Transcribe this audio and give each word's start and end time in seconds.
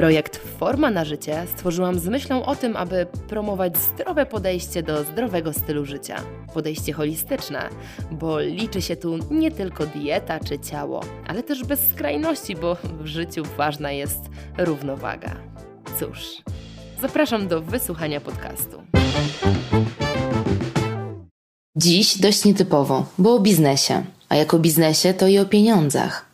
Projekt 0.00 0.36
Forma 0.58 0.90
na 0.90 1.04
życie 1.04 1.46
stworzyłam 1.46 1.98
z 1.98 2.08
myślą 2.08 2.44
o 2.44 2.56
tym, 2.56 2.76
aby 2.76 3.06
promować 3.28 3.76
zdrowe 3.78 4.26
podejście 4.26 4.82
do 4.82 5.04
zdrowego 5.04 5.52
stylu 5.52 5.84
życia. 5.84 6.16
Podejście 6.54 6.92
holistyczne, 6.92 7.68
bo 8.10 8.40
liczy 8.40 8.82
się 8.82 8.96
tu 8.96 9.18
nie 9.30 9.50
tylko 9.50 9.86
dieta 9.86 10.40
czy 10.40 10.58
ciało, 10.58 11.00
ale 11.26 11.42
też 11.42 11.64
bez 11.64 11.88
skrajności, 11.88 12.56
bo 12.56 12.76
w 13.00 13.06
życiu 13.06 13.42
ważna 13.56 13.92
jest 13.92 14.18
równowaga. 14.58 15.36
Cóż, 15.98 16.18
zapraszam 17.00 17.48
do 17.48 17.62
wysłuchania 17.62 18.20
podcastu. 18.20 18.82
Dziś 21.76 22.18
dość 22.18 22.44
nietypowo, 22.44 23.06
bo 23.18 23.34
o 23.34 23.40
biznesie, 23.40 24.04
a 24.28 24.36
jako 24.36 24.58
biznesie 24.58 25.14
to 25.14 25.26
i 25.26 25.38
o 25.38 25.44
pieniądzach. 25.44 26.30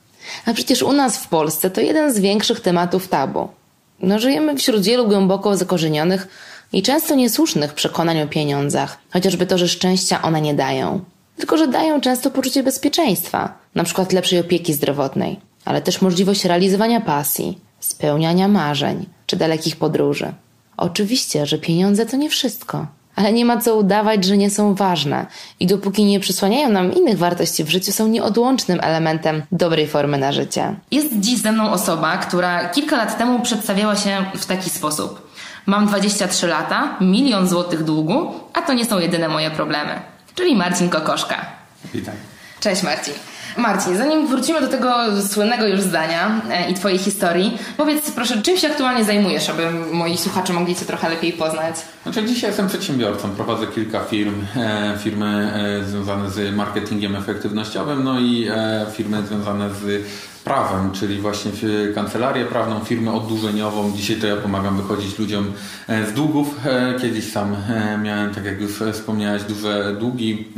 A 0.46 0.52
przecież 0.52 0.82
u 0.82 0.92
nas 0.92 1.18
w 1.18 1.28
Polsce 1.28 1.70
to 1.70 1.80
jeden 1.80 2.14
z 2.14 2.18
większych 2.18 2.60
tematów 2.60 3.08
tabu. 3.08 3.55
No, 4.00 4.18
żyjemy 4.18 4.56
wśród 4.56 4.82
wielu 4.82 5.06
głęboko 5.06 5.56
zakorzenionych 5.56 6.28
i 6.72 6.82
często 6.82 7.14
niesłusznych 7.14 7.74
przekonań 7.74 8.22
o 8.22 8.26
pieniądzach, 8.26 8.98
chociażby 9.10 9.46
to, 9.46 9.58
że 9.58 9.68
szczęścia 9.68 10.22
one 10.22 10.40
nie 10.40 10.54
dają. 10.54 11.00
Tylko, 11.36 11.58
że 11.58 11.68
dają 11.68 12.00
często 12.00 12.30
poczucie 12.30 12.62
bezpieczeństwa, 12.62 13.58
na 13.74 13.84
przykład 13.84 14.12
lepszej 14.12 14.38
opieki 14.38 14.74
zdrowotnej, 14.74 15.40
ale 15.64 15.82
też 15.82 16.02
możliwość 16.02 16.44
realizowania 16.44 17.00
pasji, 17.00 17.58
spełniania 17.80 18.48
marzeń 18.48 19.06
czy 19.26 19.36
dalekich 19.36 19.76
podróży. 19.76 20.32
Oczywiście, 20.76 21.46
że 21.46 21.58
pieniądze 21.58 22.06
to 22.06 22.16
nie 22.16 22.30
wszystko 22.30 22.86
ale 23.16 23.32
nie 23.32 23.44
ma 23.44 23.56
co 23.60 23.76
udawać, 23.76 24.24
że 24.24 24.36
nie 24.36 24.50
są 24.50 24.74
ważne 24.74 25.26
i 25.60 25.66
dopóki 25.66 26.04
nie 26.04 26.20
przysłaniają 26.20 26.68
nam 26.68 26.94
innych 26.94 27.18
wartości 27.18 27.64
w 27.64 27.68
życiu, 27.70 27.92
są 27.92 28.08
nieodłącznym 28.08 28.78
elementem 28.82 29.42
dobrej 29.52 29.88
formy 29.88 30.18
na 30.18 30.32
życie. 30.32 30.74
Jest 30.90 31.08
dziś 31.20 31.38
ze 31.38 31.52
mną 31.52 31.70
osoba, 31.70 32.16
która 32.16 32.68
kilka 32.68 32.96
lat 32.96 33.18
temu 33.18 33.40
przedstawiała 33.40 33.96
się 33.96 34.24
w 34.34 34.46
taki 34.46 34.70
sposób. 34.70 35.32
Mam 35.66 35.86
23 35.86 36.46
lata, 36.46 36.96
milion 37.00 37.48
złotych 37.48 37.84
długu, 37.84 38.32
a 38.52 38.62
to 38.62 38.72
nie 38.72 38.84
są 38.84 38.98
jedyne 38.98 39.28
moje 39.28 39.50
problemy. 39.50 40.00
Czyli 40.34 40.56
Marcin 40.56 40.88
Kokoszka. 40.88 41.46
Witam. 41.94 42.14
Cześć 42.60 42.82
Marcin. 42.82 43.14
Marcin, 43.58 43.96
zanim 43.96 44.26
wrócimy 44.26 44.60
do 44.60 44.68
tego 44.68 44.94
słynnego 45.28 45.66
już 45.66 45.80
zdania 45.80 46.40
e, 46.50 46.70
i 46.70 46.74
Twojej 46.74 46.98
historii, 46.98 47.58
powiedz 47.76 48.10
proszę, 48.10 48.42
czym 48.42 48.56
się 48.56 48.68
aktualnie 48.68 49.04
zajmujesz, 49.04 49.50
aby 49.50 49.70
moi 49.92 50.16
słuchacze 50.16 50.52
mogli 50.52 50.76
Cię 50.76 50.84
trochę 50.84 51.08
lepiej 51.08 51.32
poznać? 51.32 51.76
Znaczy 52.02 52.24
dzisiaj 52.24 52.50
jestem 52.50 52.68
przedsiębiorcą, 52.68 53.30
prowadzę 53.30 53.66
kilka 53.66 54.00
firm, 54.00 54.44
e, 54.56 54.98
firmy 54.98 55.52
e, 55.80 55.84
związane 55.84 56.30
z 56.30 56.54
marketingiem 56.54 57.16
efektywnościowym, 57.16 58.04
no 58.04 58.20
i 58.20 58.48
firmy 58.92 59.26
związane 59.26 59.70
z 59.74 60.06
prawem, 60.46 60.90
czyli 60.92 61.18
właśnie 61.18 61.50
kancelarię 61.94 62.44
prawną, 62.44 62.80
firmę 62.80 63.12
oddłużeniową. 63.12 63.92
Dzisiaj 63.96 64.16
to 64.16 64.26
ja 64.26 64.36
pomagam 64.36 64.76
wychodzić 64.76 65.18
ludziom 65.18 65.52
z 65.88 66.12
długów. 66.12 66.60
Kiedyś 67.00 67.32
sam 67.32 67.56
miałem, 68.02 68.34
tak 68.34 68.44
jak 68.44 68.60
już 68.60 68.82
wspomniałeś, 68.92 69.42
duże 69.42 69.96
długi. 70.00 70.48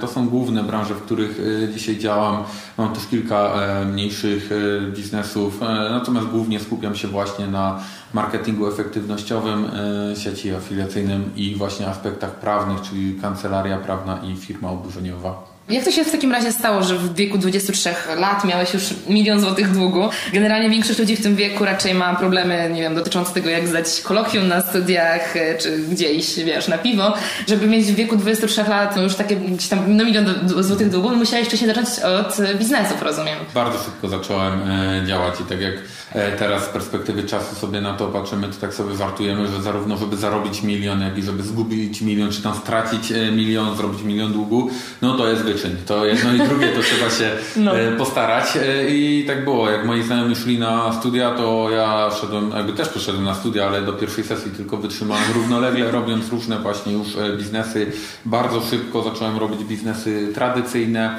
To 0.00 0.08
są 0.08 0.28
główne 0.28 0.62
branże, 0.62 0.94
w 0.94 1.02
których 1.02 1.40
dzisiaj 1.74 1.98
działam. 1.98 2.44
Mam 2.78 2.92
też 2.94 3.06
kilka 3.06 3.52
mniejszych 3.92 4.50
biznesów, 4.96 5.60
natomiast 5.90 6.26
głównie 6.26 6.60
skupiam 6.60 6.94
się 6.94 7.08
właśnie 7.08 7.46
na 7.46 7.80
marketingu 8.14 8.68
efektywnościowym, 8.68 9.64
sieci 10.16 10.54
afiliacyjnym 10.54 11.30
i 11.36 11.54
właśnie 11.54 11.88
aspektach 11.88 12.30
prawnych, 12.34 12.80
czyli 12.80 13.14
kancelaria 13.20 13.78
prawna 13.78 14.18
i 14.18 14.36
firma 14.36 14.70
oddłużeniowa. 14.70 15.57
Jak 15.70 15.84
to 15.84 15.90
się 15.90 16.04
w 16.04 16.10
takim 16.10 16.32
razie 16.32 16.52
stało, 16.52 16.82
że 16.82 16.98
w 16.98 17.14
wieku 17.14 17.38
23 17.38 17.90
lat 18.16 18.44
miałeś 18.44 18.74
już 18.74 18.82
milion 19.08 19.40
złotych 19.40 19.72
długu? 19.72 20.08
Generalnie 20.32 20.70
większość 20.70 20.98
ludzi 20.98 21.16
w 21.16 21.22
tym 21.22 21.36
wieku 21.36 21.64
raczej 21.64 21.94
ma 21.94 22.16
problemy, 22.16 22.70
nie 22.72 22.82
wiem, 22.82 22.94
dotyczące 22.94 23.34
tego, 23.34 23.50
jak 23.50 23.68
zdać 23.68 24.00
kolokwium 24.02 24.48
na 24.48 24.60
studiach, 24.60 25.36
e, 25.36 25.58
czy 25.58 25.78
gdzieś, 25.78 26.36
wiesz, 26.36 26.68
na 26.68 26.78
piwo. 26.78 27.14
Żeby 27.48 27.66
mieć 27.66 27.86
w 27.86 27.94
wieku 27.94 28.16
23 28.16 28.62
lat 28.62 28.96
no 28.96 29.02
już 29.02 29.14
takie 29.14 29.36
gdzieś 29.36 29.68
tam 29.68 29.96
no 29.96 30.04
milion 30.04 30.26
złotych 30.46 30.90
długu, 30.90 31.16
musiałeś 31.16 31.48
wcześniej 31.48 31.74
zacząć 31.74 31.88
od 31.98 32.58
biznesów, 32.58 33.02
rozumiem. 33.02 33.38
Bardzo 33.54 33.78
szybko 33.78 34.08
zacząłem 34.08 34.70
e, 34.70 35.06
działać 35.06 35.40
i 35.40 35.44
tak 35.44 35.60
jak 35.60 35.74
e, 36.12 36.32
teraz 36.32 36.64
z 36.64 36.68
perspektywy 36.68 37.22
czasu 37.22 37.54
sobie 37.54 37.80
na 37.80 37.94
to 37.94 38.06
patrzymy, 38.06 38.48
to 38.48 38.54
tak 38.60 38.74
sobie 38.74 38.96
żartujemy, 38.96 39.48
że 39.48 39.62
zarówno 39.62 39.96
żeby 39.96 40.16
zarobić 40.16 40.62
milion, 40.62 41.00
jak 41.00 41.18
i 41.18 41.22
żeby 41.22 41.42
zgubić 41.42 42.00
milion, 42.00 42.32
czy 42.32 42.42
tam 42.42 42.54
stracić 42.54 43.12
milion, 43.32 43.76
zrobić 43.76 44.02
milion 44.02 44.32
długu, 44.32 44.70
no 45.02 45.16
to 45.16 45.28
jest 45.28 45.44
wyczyn. 45.58 45.76
To 45.86 46.06
jedno 46.06 46.34
i 46.34 46.48
drugie 46.48 46.68
to 46.68 46.80
trzeba 46.82 47.10
się 47.10 47.30
no. 47.64 47.78
E, 47.78 47.96
postarać. 47.96 48.56
E, 48.56 48.88
I 48.88 49.24
tak 49.26 49.44
było. 49.44 49.70
Jak 49.70 49.84
moi 49.84 50.02
znajomi 50.02 50.36
szli 50.36 50.58
na 50.58 50.92
studia, 50.92 51.30
to 51.30 51.70
ja 51.70 52.10
szedłem, 52.20 52.50
jakby 52.50 52.72
też 52.72 52.88
poszedłem 52.88 53.24
na 53.24 53.34
studia, 53.34 53.66
ale 53.66 53.82
do 53.82 53.92
pierwszej 53.92 54.24
sesji 54.24 54.50
tylko 54.50 54.76
wytrzymałem 54.76 55.24
równolegle, 55.34 55.90
robiąc 55.98 56.28
różne 56.28 56.58
właśnie 56.58 56.92
już 56.92 57.16
e, 57.16 57.36
biznesy. 57.36 57.92
Bardzo 58.24 58.60
szybko 58.60 59.02
zacząłem 59.02 59.38
robić 59.38 59.64
biznesy 59.64 60.28
tradycyjne. 60.34 61.18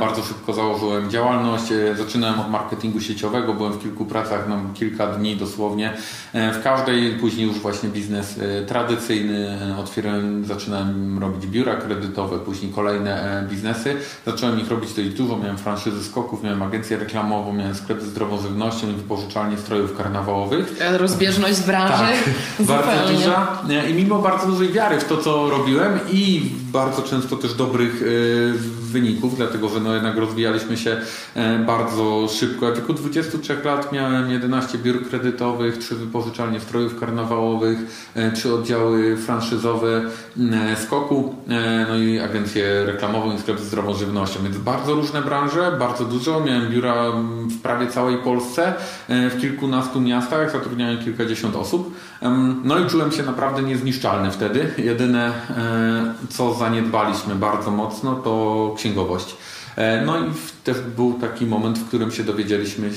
Bardzo 0.00 0.22
szybko 0.22 0.52
założyłem 0.52 1.10
działalność. 1.10 1.64
Zaczynałem 1.98 2.40
od 2.40 2.50
marketingu 2.50 3.00
sieciowego, 3.00 3.54
byłem 3.54 3.72
w 3.72 3.82
kilku 3.82 4.04
pracach, 4.04 4.48
no, 4.48 4.56
kilka 4.74 5.06
dni 5.06 5.36
dosłownie. 5.36 5.92
W 6.34 6.62
każdej 6.64 7.12
później 7.12 7.46
już 7.46 7.58
właśnie 7.58 7.88
biznes 7.88 8.40
tradycyjny. 8.66 9.58
Otwierałem, 9.78 10.44
zaczynałem 10.44 11.18
robić 11.18 11.46
biura 11.46 11.76
kredytowe, 11.76 12.38
później 12.38 12.72
kolejne 12.72 13.44
biznesy 13.50 13.69
biznesy. 13.74 13.96
Zacząłem 14.26 14.60
ich 14.60 14.68
robić 14.68 14.92
dość 14.92 15.08
dużo. 15.08 15.38
Miałem 15.38 15.58
franszyzy 15.58 16.04
skoków, 16.04 16.42
miałem 16.42 16.62
agencję 16.62 16.96
reklamową, 16.96 17.52
miałem 17.52 17.74
sklep 17.74 18.00
z 18.00 18.04
zdrową 18.04 18.42
żywnością 18.42 18.90
i 18.90 18.92
wypożyczalnię 18.92 19.58
strojów 19.58 19.96
karnawałowych. 19.96 20.76
Rozbieżność 20.98 21.60
branży 21.60 22.12
tak, 22.58 22.66
bardzo 22.66 23.12
duża. 23.12 23.62
I 23.90 23.94
mimo 23.94 24.18
bardzo 24.18 24.46
dużej 24.46 24.68
wiary 24.72 25.00
w 25.00 25.04
to, 25.04 25.16
co 25.16 25.50
robiłem 25.50 25.98
i 26.12 26.50
bardzo 26.72 27.02
często 27.02 27.36
też 27.36 27.54
dobrych 27.54 28.02
y, 28.02 28.79
wyników, 28.90 29.36
dlatego 29.36 29.68
że 29.68 29.80
no 29.80 29.94
jednak 29.94 30.16
rozwijaliśmy 30.16 30.76
się 30.76 30.96
e, 31.34 31.58
bardzo 31.58 32.28
szybko. 32.28 32.68
Ja 32.68 32.72
tylko 32.72 32.92
23 32.92 33.56
lat 33.64 33.92
miałem 33.92 34.30
11 34.30 34.78
biur 34.78 35.08
kredytowych, 35.08 35.78
3 35.78 35.94
wypożyczalnie 35.94 36.60
strojów 36.60 37.00
karnawałowych, 37.00 37.78
3 38.34 38.48
e, 38.48 38.54
oddziały 38.54 39.16
franszyzowe 39.16 40.02
e, 40.72 40.76
skoku, 40.76 41.34
no 41.88 41.98
i 41.98 42.20
agencję 42.20 42.84
reklamową 42.86 43.36
i 43.36 43.38
sklep 43.38 43.58
z 43.58 43.62
zdrową 43.62 43.94
żywnością. 43.94 44.40
Więc 44.42 44.58
bardzo 44.58 44.94
różne 44.94 45.22
branże, 45.22 45.76
bardzo 45.78 46.04
dużo. 46.04 46.40
Miałem 46.40 46.70
biura 46.70 47.10
w 47.48 47.60
prawie 47.62 47.86
całej 47.86 48.16
Polsce, 48.16 48.74
w 49.08 49.40
kilkunastu 49.40 50.00
miastach, 50.00 50.52
zatrudniałem 50.52 50.98
kilkadziesiąt 50.98 51.56
osób. 51.56 51.94
No 52.64 52.78
i 52.78 52.86
czułem 52.86 53.12
się 53.12 53.22
naprawdę 53.22 53.62
niezniszczalny 53.62 54.30
wtedy. 54.30 54.74
Jedyne, 54.78 55.32
co 56.28 56.54
zaniedbaliśmy 56.54 57.34
bardzo 57.34 57.70
mocno, 57.70 58.14
to 58.14 58.74
księgowość. 58.80 59.36
E, 59.76 60.02
no 60.06 60.18
i 60.18 60.30
też 60.64 60.76
był 60.96 61.12
taki 61.20 61.46
moment, 61.46 61.78
w 61.78 61.88
którym 61.88 62.10
się 62.10 62.24
dowiedzieliśmy, 62.24 62.90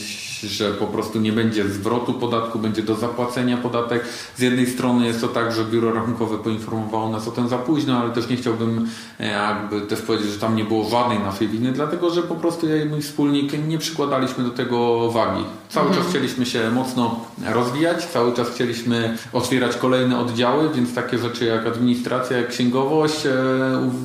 że 0.43 0.71
po 0.71 0.87
prostu 0.87 1.19
nie 1.19 1.31
będzie 1.31 1.69
zwrotu 1.69 2.13
podatku, 2.13 2.59
będzie 2.59 2.83
do 2.83 2.95
zapłacenia 2.95 3.57
podatek. 3.57 4.05
Z 4.35 4.39
jednej 4.39 4.67
strony 4.67 5.07
jest 5.07 5.21
to 5.21 5.27
tak, 5.27 5.51
że 5.51 5.65
biuro 5.65 5.93
rachunkowe 5.93 6.37
poinformowało 6.37 7.09
nas 7.09 7.27
o 7.27 7.31
tym 7.31 7.47
za 7.47 7.57
późno, 7.57 7.97
ale 7.97 8.11
też 8.11 8.29
nie 8.29 8.35
chciałbym 8.35 8.87
e, 9.19 9.27
jakby 9.27 9.81
też 9.81 10.01
powiedzieć, 10.01 10.31
że 10.31 10.39
tam 10.39 10.55
nie 10.55 10.65
było 10.65 10.89
żadnej 10.89 11.19
naszej 11.19 11.47
winy, 11.47 11.71
dlatego 11.71 12.09
że 12.09 12.23
po 12.23 12.35
prostu 12.35 12.67
ja 12.67 12.83
i 12.83 12.85
mój 12.85 13.01
wspólnik 13.01 13.67
nie 13.67 13.77
przykładaliśmy 13.77 14.43
do 14.43 14.49
tego 14.49 15.11
wagi. 15.11 15.43
Cały 15.69 15.87
mhm. 15.87 16.03
czas 16.03 16.13
chcieliśmy 16.13 16.45
się 16.45 16.71
mocno 16.71 17.19
rozwijać, 17.45 18.05
cały 18.05 18.33
czas 18.33 18.49
chcieliśmy 18.49 19.17
otwierać 19.33 19.75
kolejne 19.75 20.19
oddziały, 20.19 20.69
więc 20.75 20.93
takie 20.93 21.17
rzeczy 21.17 21.45
jak 21.45 21.67
administracja, 21.67 22.37
jak 22.37 22.49
księgowość 22.49 23.25
e, 23.25 23.31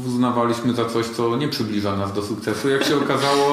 uznawaliśmy 0.07 0.73
za 0.73 0.85
coś, 0.85 1.07
co 1.07 1.37
nie 1.37 1.49
przybliża 1.49 1.97
nas 1.97 2.13
do 2.13 2.23
sukcesu. 2.23 2.69
Jak 2.69 2.85
się 2.85 2.97
okazało, 2.97 3.48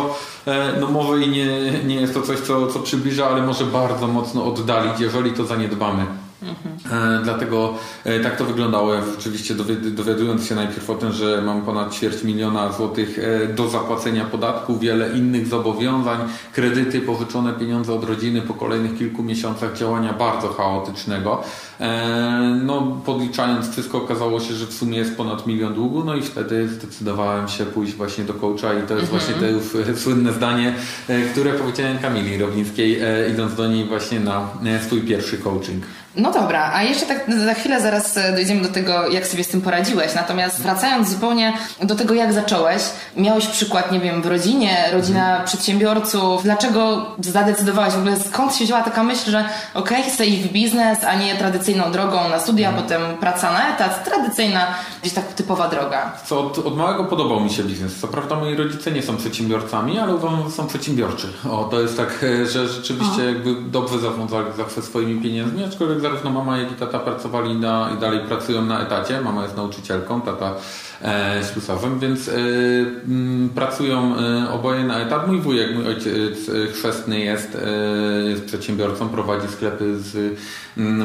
e, 0.46 0.74
no 0.80 0.88
i 1.18 1.30
nie, 1.30 1.72
nie 1.84 1.96
jest 1.96 2.14
to 2.14 2.22
coś, 2.22 2.40
co, 2.40 2.68
co 2.68 2.80
przybliża, 2.80 3.28
ale 3.28 3.42
może 3.42 3.66
bardzo 3.66 4.08
mocno 4.08 4.46
oddalić, 4.46 5.00
jeżeli 5.00 5.32
to 5.32 5.46
zaniedbamy. 5.46 6.06
Mhm. 6.46 7.24
Dlatego 7.24 7.74
tak 8.24 8.38
to 8.38 8.46
wyglądało. 8.46 8.94
Ja 8.94 9.02
rzeczywiście 9.16 9.56
dowiadując 9.92 10.48
się 10.48 10.56
najpierw 10.56 10.90
o 10.90 10.96
tym, 10.96 11.12
że 11.12 11.42
mam 11.42 11.62
ponad 11.62 11.94
ćwierć 11.94 12.24
miliona 12.24 12.72
złotych 12.72 13.20
do 13.56 13.70
zapłacenia 13.70 14.26
podatku, 14.26 14.80
wiele 14.80 15.10
innych 15.10 15.48
zobowiązań, 15.48 16.20
kredyty, 16.54 17.02
pożyczone 17.02 17.54
pieniądze 17.54 17.94
od 17.94 18.04
rodziny 18.04 18.42
po 18.42 18.54
kolejnych 18.54 18.98
kilku 18.98 19.24
miesiącach 19.24 19.78
działania 19.78 20.14
bardzo 20.14 20.48
chaotycznego. 20.48 21.44
No, 22.64 23.02
podliczając 23.06 23.72
wszystko, 23.72 23.98
okazało 23.98 24.40
się, 24.40 24.54
że 24.54 24.66
w 24.66 24.74
sumie 24.74 24.98
jest 24.98 25.18
ponad 25.18 25.48
milion 25.48 25.74
długu, 25.74 26.04
no 26.04 26.16
i 26.16 26.22
wtedy 26.22 26.68
zdecydowałem 26.68 27.48
się 27.48 27.66
pójść 27.66 27.94
właśnie 27.94 28.24
do 28.24 28.34
coacha 28.34 28.74
i 28.74 28.88
to 28.88 28.96
jest 28.96 29.14
mhm. 29.14 29.20
właśnie 29.20 29.34
to 29.36 29.46
już 29.46 29.98
słynne 30.04 30.34
zdanie, 30.34 30.76
które 31.32 31.54
powiedziałem 31.54 31.98
Kamili 31.98 32.38
Rowińskiej, 32.38 33.02
idąc 33.32 33.56
do 33.56 33.68
niej 33.68 33.86
właśnie 33.86 34.20
na 34.20 34.50
swój 34.86 35.02
pierwszy 35.02 35.38
coaching. 35.38 35.84
No 36.18 36.32
dobra, 36.32 36.72
a 36.74 36.84
jeszcze 36.84 37.06
tak 37.06 37.26
za 37.46 37.54
chwilę 37.54 37.82
zaraz 37.82 38.18
e, 38.18 38.34
dojdziemy 38.34 38.62
do 38.62 38.70
tego, 38.70 39.08
jak 39.10 39.28
sobie 39.28 39.44
z 39.44 39.48
tym 39.48 39.62
poradziłeś. 39.62 40.16
Natomiast 40.16 40.62
wracając 40.62 41.10
zupełnie 41.10 41.54
do 41.84 41.96
tego, 41.96 42.14
jak 42.14 42.34
zacząłeś, 42.34 42.82
miałeś 43.18 43.48
przykład, 43.48 43.92
nie 43.92 44.00
wiem, 44.00 44.22
w 44.22 44.26
rodzinie, 44.26 44.78
rodzina 44.94 45.28
mhm. 45.28 45.46
przedsiębiorców. 45.46 46.44
Dlaczego 46.44 47.06
zadecydowałeś 47.20 47.94
w 47.94 47.98
ogóle, 47.98 48.20
skąd 48.20 48.56
się 48.56 48.66
wzięła 48.66 48.82
taka 48.82 49.04
myśl, 49.04 49.32
że 49.32 49.46
okej, 49.74 49.98
okay, 49.98 50.12
chcę 50.12 50.26
iść 50.26 50.44
w 50.44 50.52
biznes, 50.52 51.04
a 51.04 51.16
nie 51.16 51.36
tradycyjną 51.36 51.92
drogą 51.92 52.30
na 52.30 52.40
studia, 52.40 52.70
mhm. 52.70 52.84
potem 52.84 53.18
praca 53.18 53.52
na 53.52 53.76
etat, 53.76 54.04
tradycyjna, 54.04 54.68
gdzieś 55.02 55.14
tak 55.14 55.34
typowa 55.34 55.68
droga? 55.68 56.12
Co, 56.26 56.40
od, 56.40 56.58
od 56.58 56.78
małego 56.78 57.04
podobał 57.04 57.40
mi 57.40 57.50
się 57.50 57.64
biznes. 57.64 57.96
Co 57.96 58.08
prawda 58.08 58.36
moi 58.36 58.56
rodzice 58.56 58.92
nie 58.92 59.02
są 59.02 59.18
przedsiębiorcami, 59.18 60.00
ale 60.00 60.16
uważam, 60.16 60.44
że 60.44 60.52
są 60.52 60.68
przedsiębiorczy. 60.68 61.28
O, 61.52 61.64
to 61.64 61.82
jest 61.82 61.98
tak, 61.98 62.24
e, 62.24 62.46
że 62.46 62.68
rzeczywiście 62.68 63.26
jakby 63.26 63.56
dobrze 63.62 64.00
zarządzali 64.00 64.48
zawsze 64.58 64.82
swoimi 64.82 65.22
pieniędzmi, 65.22 65.64
aczkolwiek 65.64 66.05
zarówno 66.06 66.32
mama, 66.32 66.58
jak 66.58 66.72
i 66.72 66.76
tata 66.76 67.00
pracowali 67.00 67.56
na, 67.56 67.90
i 67.98 68.02
dalej 68.02 68.20
pracują 68.20 68.66
na 68.66 68.82
etacie. 68.82 69.22
Mama 69.22 69.44
jest 69.44 69.58
nauczycielką, 69.58 70.22
tata 70.22 70.56
e, 71.02 71.42
ślusarzem, 71.54 72.00
więc 72.00 72.30
e, 72.30 72.32
m, 73.08 73.50
pracują 73.56 74.16
e, 74.18 74.52
oboje 74.52 74.84
na 74.84 75.00
etat. 75.00 75.28
Mój 75.28 75.40
wujek, 75.40 75.76
mój 75.76 75.88
ojciec 75.88 76.50
e, 76.50 76.68
chrzestny 76.68 77.20
jest, 77.20 77.56
e, 77.56 78.30
jest 78.30 78.46
przedsiębiorcą, 78.46 79.10
prowadzi 79.10 79.48
sklepy 79.48 80.00
z, 80.00 80.40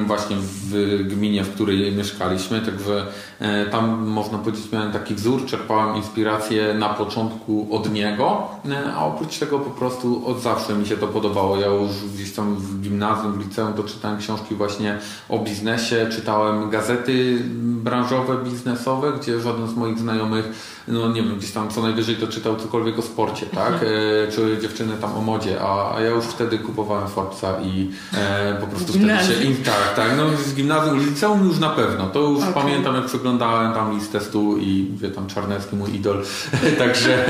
właśnie 0.07 0.37
w 0.41 1.03
gminie, 1.09 1.45
w 1.45 1.55
której 1.55 1.93
mieszkaliśmy, 1.93 2.61
także 2.61 3.07
e, 3.41 3.67
tam 3.67 4.07
można 4.07 4.39
powiedzieć 4.39 4.73
miałem 4.73 4.93
taki 4.93 5.15
wzór, 5.15 5.47
czerpałem 5.47 5.97
inspirację 5.97 6.75
na 6.75 6.89
początku 6.89 7.69
od 7.71 7.93
niego, 7.93 8.49
a 8.97 9.07
oprócz 9.07 9.39
tego 9.39 9.59
po 9.59 9.71
prostu 9.71 10.27
od 10.27 10.41
zawsze 10.41 10.75
mi 10.75 10.87
się 10.87 10.97
to 10.97 11.09
podobało. 11.09 11.57
Ja 11.57 11.67
już 11.67 11.91
gdzieś 12.15 12.33
tam 12.33 12.57
w 12.57 12.81
gimnazjum, 12.81 13.33
w 13.33 13.39
liceum 13.39 13.73
to 13.73 13.83
czytałem 13.83 14.19
książki 14.19 14.55
właśnie 14.55 14.99
o 15.29 15.39
biznesie, 15.39 16.07
czytałem 16.11 16.71
gazety 16.71 17.39
branżowe, 17.61 18.45
biznesowe, 18.45 19.13
gdzie 19.21 19.41
żaden 19.41 19.69
z 19.69 19.75
moich 19.75 19.99
znajomych, 19.99 20.49
no 20.91 21.09
nie 21.09 21.23
wiem, 21.23 21.39
gdzieś 21.39 21.53
tam 21.53 21.71
co 21.71 21.83
najwyżej 21.83 22.17
to 22.17 22.27
czytał 22.27 22.57
cokolwiek 22.57 22.99
o 22.99 23.03
sporcie, 23.03 23.47
tak? 23.47 23.73
Mhm. 23.73 23.93
E, 24.29 24.33
czy 24.33 24.59
dziewczyny 24.63 24.97
tam 25.01 25.15
o 25.15 25.21
modzie, 25.21 25.61
a, 25.61 25.95
a 25.97 26.01
ja 26.01 26.11
już 26.11 26.25
wtedy 26.25 26.59
kupowałem 26.59 27.09
Forbesa 27.09 27.61
i 27.63 27.91
e, 28.15 28.57
po 28.61 28.67
prostu 28.67 28.93
wtedy 28.93 29.07
się... 29.07 29.45
In, 29.45 29.57
tak, 29.57 29.95
tak, 29.97 30.17
no 30.17 30.25
z 30.37 30.55
gimnazjum, 30.55 31.01
liceum 31.01 31.49
już 31.49 31.59
na 31.59 31.71
pewno. 31.71 32.07
To 32.07 32.21
już 32.21 32.41
okay. 32.41 32.53
pamiętam, 32.53 32.95
jak 32.95 33.05
przeglądałem 33.05 33.73
tam 33.73 33.95
listę 33.95 34.21
stu 34.21 34.59
i 34.59 34.91
wie 34.97 35.11
tam 35.11 35.27
Czarnecki, 35.27 35.77
mój 35.77 35.95
idol, 35.95 36.23
także 36.79 37.29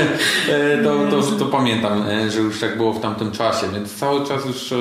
e, 0.49 0.83
to, 0.83 0.95
to, 1.11 1.23
to, 1.23 1.31
to 1.31 1.45
pamiętam, 1.45 2.03
e, 2.07 2.31
że 2.31 2.39
już 2.39 2.59
tak 2.59 2.77
było 2.77 2.93
w 2.93 2.99
tamtym 2.99 3.31
czasie, 3.31 3.67
więc 3.73 3.95
cały 3.95 4.25
czas 4.27 4.45
już 4.45 4.73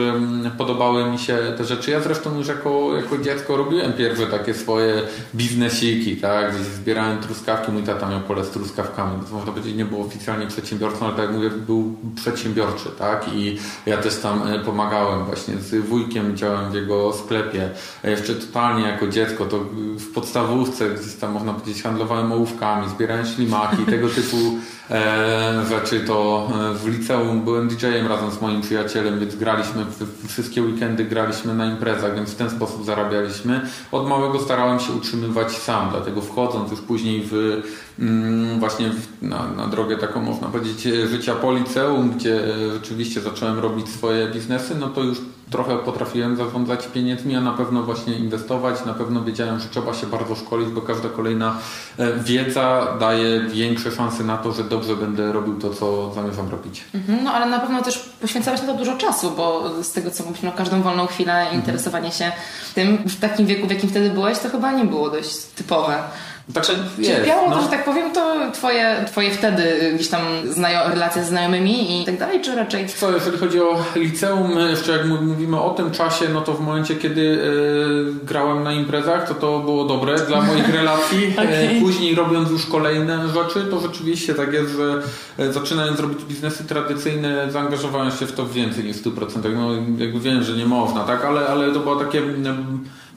podobały 0.59 1.11
mi 1.11 1.19
się 1.19 1.39
te 1.57 1.65
rzeczy. 1.65 1.91
Ja 1.91 2.01
zresztą 2.01 2.39
już 2.39 2.49
jako, 2.49 2.97
jako 2.97 3.19
dziecko 3.19 3.57
robiłem 3.57 3.93
pierwsze 3.93 4.27
takie 4.27 4.55
swoje 4.55 5.03
biznesiki, 5.35 6.17
tak? 6.17 6.55
Gdzieś 6.55 6.67
zbierałem 6.67 7.19
truskawki, 7.19 7.73
mój 7.73 7.83
tata 7.83 8.09
miał 8.09 8.21
pole 8.21 8.45
z 8.45 8.51
truskawkami. 8.71 9.25
To 9.27 9.35
można 9.35 9.53
powiedzieć, 9.53 9.77
nie 9.77 9.85
był 9.85 10.01
oficjalnie 10.01 10.47
przedsiębiorcą, 10.47 11.07
ale 11.07 11.15
tak 11.17 11.25
jak 11.25 11.35
mówię, 11.35 11.51
był 11.51 11.95
przedsiębiorczy, 12.17 12.89
tak? 12.99 13.27
I 13.35 13.59
ja 13.87 13.97
też 13.97 14.17
tam 14.17 14.49
e, 14.49 14.59
pomagałem 14.59 15.25
właśnie 15.25 15.57
z 15.57 15.87
wujkiem, 15.87 16.37
działałem 16.37 16.71
w 16.71 16.75
jego 16.75 17.13
sklepie. 17.13 17.71
Jeszcze 18.05 18.35
totalnie 18.35 18.89
jako 18.89 19.09
dziecko, 19.09 19.45
to 19.45 19.59
w 19.99 20.13
podstawówce 20.15 20.91
gdzieś 20.91 21.15
tam 21.15 21.33
można 21.33 21.53
powiedzieć 21.53 21.83
handlowałem 21.83 22.33
ołówkami, 22.33 22.89
zbierałem 22.89 23.27
ślimaki, 23.27 23.85
tego 23.85 24.09
typu 24.09 24.37
e, 24.37 24.61
rzeczy, 25.69 26.01
to 26.01 26.49
e, 26.71 26.75
w 26.75 26.89
liceum 26.89 27.41
byłem 27.41 27.69
DJ-em 27.69 28.07
razem 28.07 28.31
z 28.31 28.41
moim 28.41 28.61
przyjacielem, 28.61 29.21
więc 29.21 29.37
graliśmy, 29.37 29.87
wszystkie 30.29 30.63
weekendy 30.63 31.05
graliśmy 31.05 31.55
na 31.55 31.67
imprezach, 31.67 32.15
więc 32.15 32.31
w 32.31 32.35
ten 32.35 32.51
sposób 32.51 32.85
zarabialiśmy. 32.85 33.61
Od 33.93 34.09
małego 34.09 34.41
starałem 34.41 34.81
się 34.81 34.93
utrzymywać 34.93 35.53
sam, 35.53 35.91
dlatego 35.91 36.21
wchodząc 36.21 36.71
już 36.71 36.81
później 36.81 37.23
w 37.31 37.63
mm, 37.99 38.61
właśnie 38.61 38.91
w, 38.91 39.23
na, 39.23 39.47
na 39.57 39.67
drogę 39.67 39.97
taką 39.97 40.23
można 40.23 40.49
powiedzieć 40.49 40.83
życia 41.11 41.35
po 41.35 41.53
liceum, 41.53 42.11
gdzie 42.11 42.41
rzeczywiście 42.73 43.21
zacząłem 43.21 43.59
robić 43.59 43.89
swoje 43.89 44.29
biznesy, 44.29 44.75
no 44.81 44.89
to 44.89 45.03
już 45.03 45.19
trochę 45.51 45.79
potrafiłem 45.79 46.37
zarządzać 46.37 46.87
pieniędzmi, 46.87 47.37
a 47.37 47.41
na 47.41 47.53
pewno 47.53 47.83
właśnie 47.83 48.15
inwestować. 48.15 48.85
Na 48.87 48.95
pewno 48.95 49.25
wiedziałem, 49.25 49.61
że 49.61 49.69
trzeba 49.69 49.95
się 49.95 50.07
bardzo 50.07 50.35
szkolić, 50.35 50.69
bo 50.69 50.81
każda 50.81 51.09
kolejna 51.09 51.57
e, 51.99 52.19
wiedza 52.19 52.97
daje 53.01 53.41
większe 53.41 53.91
szanse 53.91 54.25
na 54.25 54.37
to, 54.37 54.53
że 54.53 54.65
dobrze 54.81 54.97
będę 54.97 55.33
robił 55.33 55.59
to, 55.59 55.75
co 55.75 56.15
zamierzam 56.15 56.49
robić. 56.49 56.85
Mhm, 56.95 57.25
no 57.25 57.33
ale 57.33 57.47
na 57.47 57.59
pewno 57.59 57.83
też 57.83 57.99
poświęcałeś 57.99 58.61
na 58.61 58.67
to 58.67 58.75
dużo 58.75 58.97
czasu, 58.97 59.31
bo 59.31 59.71
z 59.83 59.93
tego 59.93 60.11
co 60.11 60.25
mówisz, 60.25 60.43
no 60.43 60.53
każdą 60.53 60.83
wolną 60.83 61.07
chwilę 61.07 61.41
mhm. 61.41 61.57
interesowanie 61.57 62.13
się 62.13 62.33
tym 62.75 62.97
w 62.97 63.21
takim 63.21 63.47
wieku, 63.47 63.67
w 63.67 63.71
jakim 63.71 63.91
wtedy 63.91 64.11
byłeś, 64.11 64.39
to 64.39 64.49
chyba 64.49 64.73
nie 64.73 64.85
było 64.85 65.11
dość 65.11 65.37
typowe. 65.37 66.03
Znaczy, 66.53 66.73
cierpiało 67.03 67.51
no. 67.51 67.57
to, 67.57 67.63
że 67.63 67.69
tak 67.69 67.85
powiem, 67.85 68.13
to 68.13 68.37
twoje, 68.53 69.05
twoje 69.07 69.31
wtedy 69.31 69.93
gdzieś 69.95 70.09
tam 70.09 70.23
znajo- 70.51 70.91
relacje 70.91 71.25
z 71.25 71.29
znajomymi 71.29 72.03
i 72.03 72.05
tak 72.05 72.19
dalej, 72.19 72.41
czy 72.41 72.57
raczej... 72.57 72.89
Co, 72.89 73.11
jeżeli 73.11 73.39
chodzi 73.39 73.61
o 73.61 73.85
liceum, 73.97 74.59
jeszcze 74.71 74.93
jak 74.93 75.07
mówimy 75.07 75.61
o 75.61 75.71
tym 75.71 75.91
czasie, 75.91 76.29
no 76.29 76.41
to 76.41 76.53
w 76.53 76.61
momencie, 76.61 76.97
kiedy 76.97 77.21
y, 77.21 78.27
grałem 78.27 78.63
na 78.63 78.73
imprezach, 78.73 79.29
to 79.29 79.35
to 79.35 79.59
było 79.59 79.85
dobre 79.85 80.17
dla 80.17 80.43
moich 80.51 80.75
relacji. 80.75 81.25
E, 81.39 81.43
okay. 81.43 81.81
Później 81.81 82.15
robiąc 82.15 82.51
już 82.51 82.67
kolejne 82.67 83.29
rzeczy, 83.29 83.65
to 83.71 83.81
rzeczywiście 83.81 84.35
tak 84.35 84.53
jest, 84.53 84.71
że 84.71 85.03
e, 85.39 85.53
zaczynając 85.53 86.01
robić 86.01 86.25
biznesy 86.25 86.65
tradycyjne, 86.65 87.53
zaangażowałem 87.53 88.11
się 88.11 88.27
w 88.27 88.33
to 88.33 88.47
więcej 88.47 88.85
niż 88.85 88.97
w 88.97 89.05
100%. 89.05 89.55
No 89.55 89.73
jakby 89.99 90.21
wiem, 90.21 90.43
że 90.43 90.53
nie 90.53 90.67
można, 90.67 91.05
tak, 91.05 91.25
ale, 91.25 91.47
ale 91.47 91.73
to 91.73 91.81
było 91.81 91.97
takie 91.97 92.23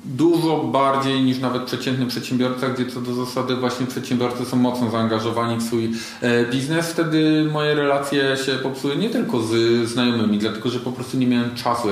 dużo 0.05 0.63
bardziej 0.63 1.21
niż 1.21 1.39
nawet 1.39 1.63
przeciętny 1.63 2.05
przedsiębiorca, 2.05 2.69
gdzie 2.69 2.85
co 2.85 3.01
do 3.01 3.25
zasady 3.25 3.55
właśnie 3.55 3.85
przedsiębiorcy 3.85 4.45
są 4.45 4.57
mocno 4.57 4.89
zaangażowani 4.89 5.57
w 5.57 5.63
swój 5.63 5.91
e, 6.21 6.45
biznes. 6.45 6.91
Wtedy 6.91 7.50
moje 7.51 7.75
relacje 7.75 8.38
się 8.45 8.51
popsuły 8.51 8.95
nie 8.95 9.09
tylko 9.09 9.41
z 9.41 9.53
znajomymi, 9.89 10.38
dlatego 10.38 10.69
że 10.69 10.79
po 10.79 10.91
prostu 10.91 11.17
nie 11.17 11.27
miałem 11.27 11.55
czasu, 11.55 11.88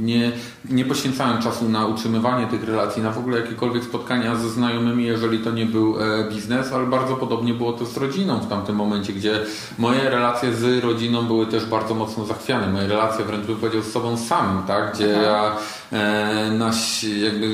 nie, 0.00 0.32
nie 0.70 0.84
poświęcałem 0.84 1.42
czasu 1.42 1.68
na 1.68 1.86
utrzymywanie 1.86 2.46
tych 2.46 2.64
relacji, 2.64 3.02
na 3.02 3.10
w 3.10 3.18
ogóle 3.18 3.40
jakiekolwiek 3.40 3.84
spotkania 3.84 4.36
ze 4.36 4.50
znajomymi, 4.50 5.04
jeżeli 5.04 5.38
to 5.38 5.50
nie 5.50 5.66
był 5.66 5.96
e, 6.00 6.30
biznes, 6.30 6.72
ale 6.72 6.86
bardzo 6.86 7.16
podobnie 7.16 7.54
było 7.54 7.72
to 7.72 7.86
z 7.86 7.96
rodziną 7.96 8.38
w 8.38 8.48
tamtym 8.48 8.76
momencie, 8.76 9.12
gdzie 9.12 9.40
moje 9.78 10.10
relacje 10.10 10.54
z 10.54 10.84
rodziną 10.84 11.22
były 11.22 11.46
też 11.46 11.66
bardzo 11.66 11.94
mocno 11.94 12.24
zachwiane. 12.24 12.66
Moje 12.66 12.88
relacje 12.88 13.24
wręcz 13.24 13.46
bym 13.46 13.56
powiedział 13.56 13.82
z 13.82 13.92
sobą 13.92 14.16
samym, 14.16 14.62
tak? 14.62 14.94
gdzie 14.94 15.14
Aha. 15.16 15.22
ja 15.22 15.56
e, 15.98 16.50
nasi, 16.50 17.20
jakby 17.20 17.46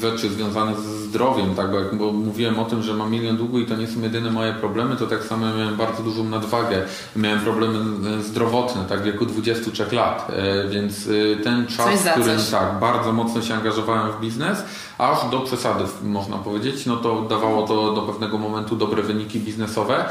rzeczy 0.00 0.30
związane 0.30 0.74
z 0.74 1.06
zdrowiem, 1.06 1.54
tak? 1.54 1.70
Bo, 1.70 1.78
jak, 1.78 1.94
bo 1.94 2.12
mówiłem 2.12 2.58
o 2.58 2.64
tym, 2.64 2.82
że 2.82 2.94
mam 2.94 3.10
milion 3.10 3.36
długu 3.36 3.58
i 3.58 3.66
to 3.66 3.76
nie 3.76 3.86
są 3.86 4.00
jedyne 4.00 4.30
moje 4.30 4.52
problemy, 4.52 4.96
to 4.96 5.06
tak 5.06 5.24
samo 5.24 5.46
miałem 5.46 5.76
bardzo 5.76 6.02
dużą 6.02 6.24
nadwagę. 6.24 6.82
Miałem 7.16 7.40
problemy 7.40 7.78
e, 8.18 8.22
zdrowotne, 8.22 8.84
tak 8.88 9.00
w 9.00 9.04
wieku 9.04 9.26
23 9.26 9.86
lat, 9.92 10.28
e, 10.30 10.68
więc 10.68 11.08
e, 11.08 11.42
ten 11.42 11.66
czas, 11.66 12.02
w 12.02 12.10
którym 12.10 12.40
tak, 12.50 12.78
bardzo 12.80 13.12
mocno 13.12 13.42
się 13.42 13.54
angażowałem 13.54 14.12
w 14.12 14.20
biznes, 14.20 14.64
aż 14.98 15.30
do 15.30 15.40
przesady 15.40 15.84
można 16.02 16.38
powiedzieć, 16.38 16.86
no 16.86 16.96
to 16.96 17.22
dawało 17.22 17.66
to 17.66 17.92
do 17.92 18.02
pewnego 18.02 18.38
momentu 18.38 18.76
dobre 18.76 19.02
wyniki 19.02 19.40
biznesowe, 19.40 20.04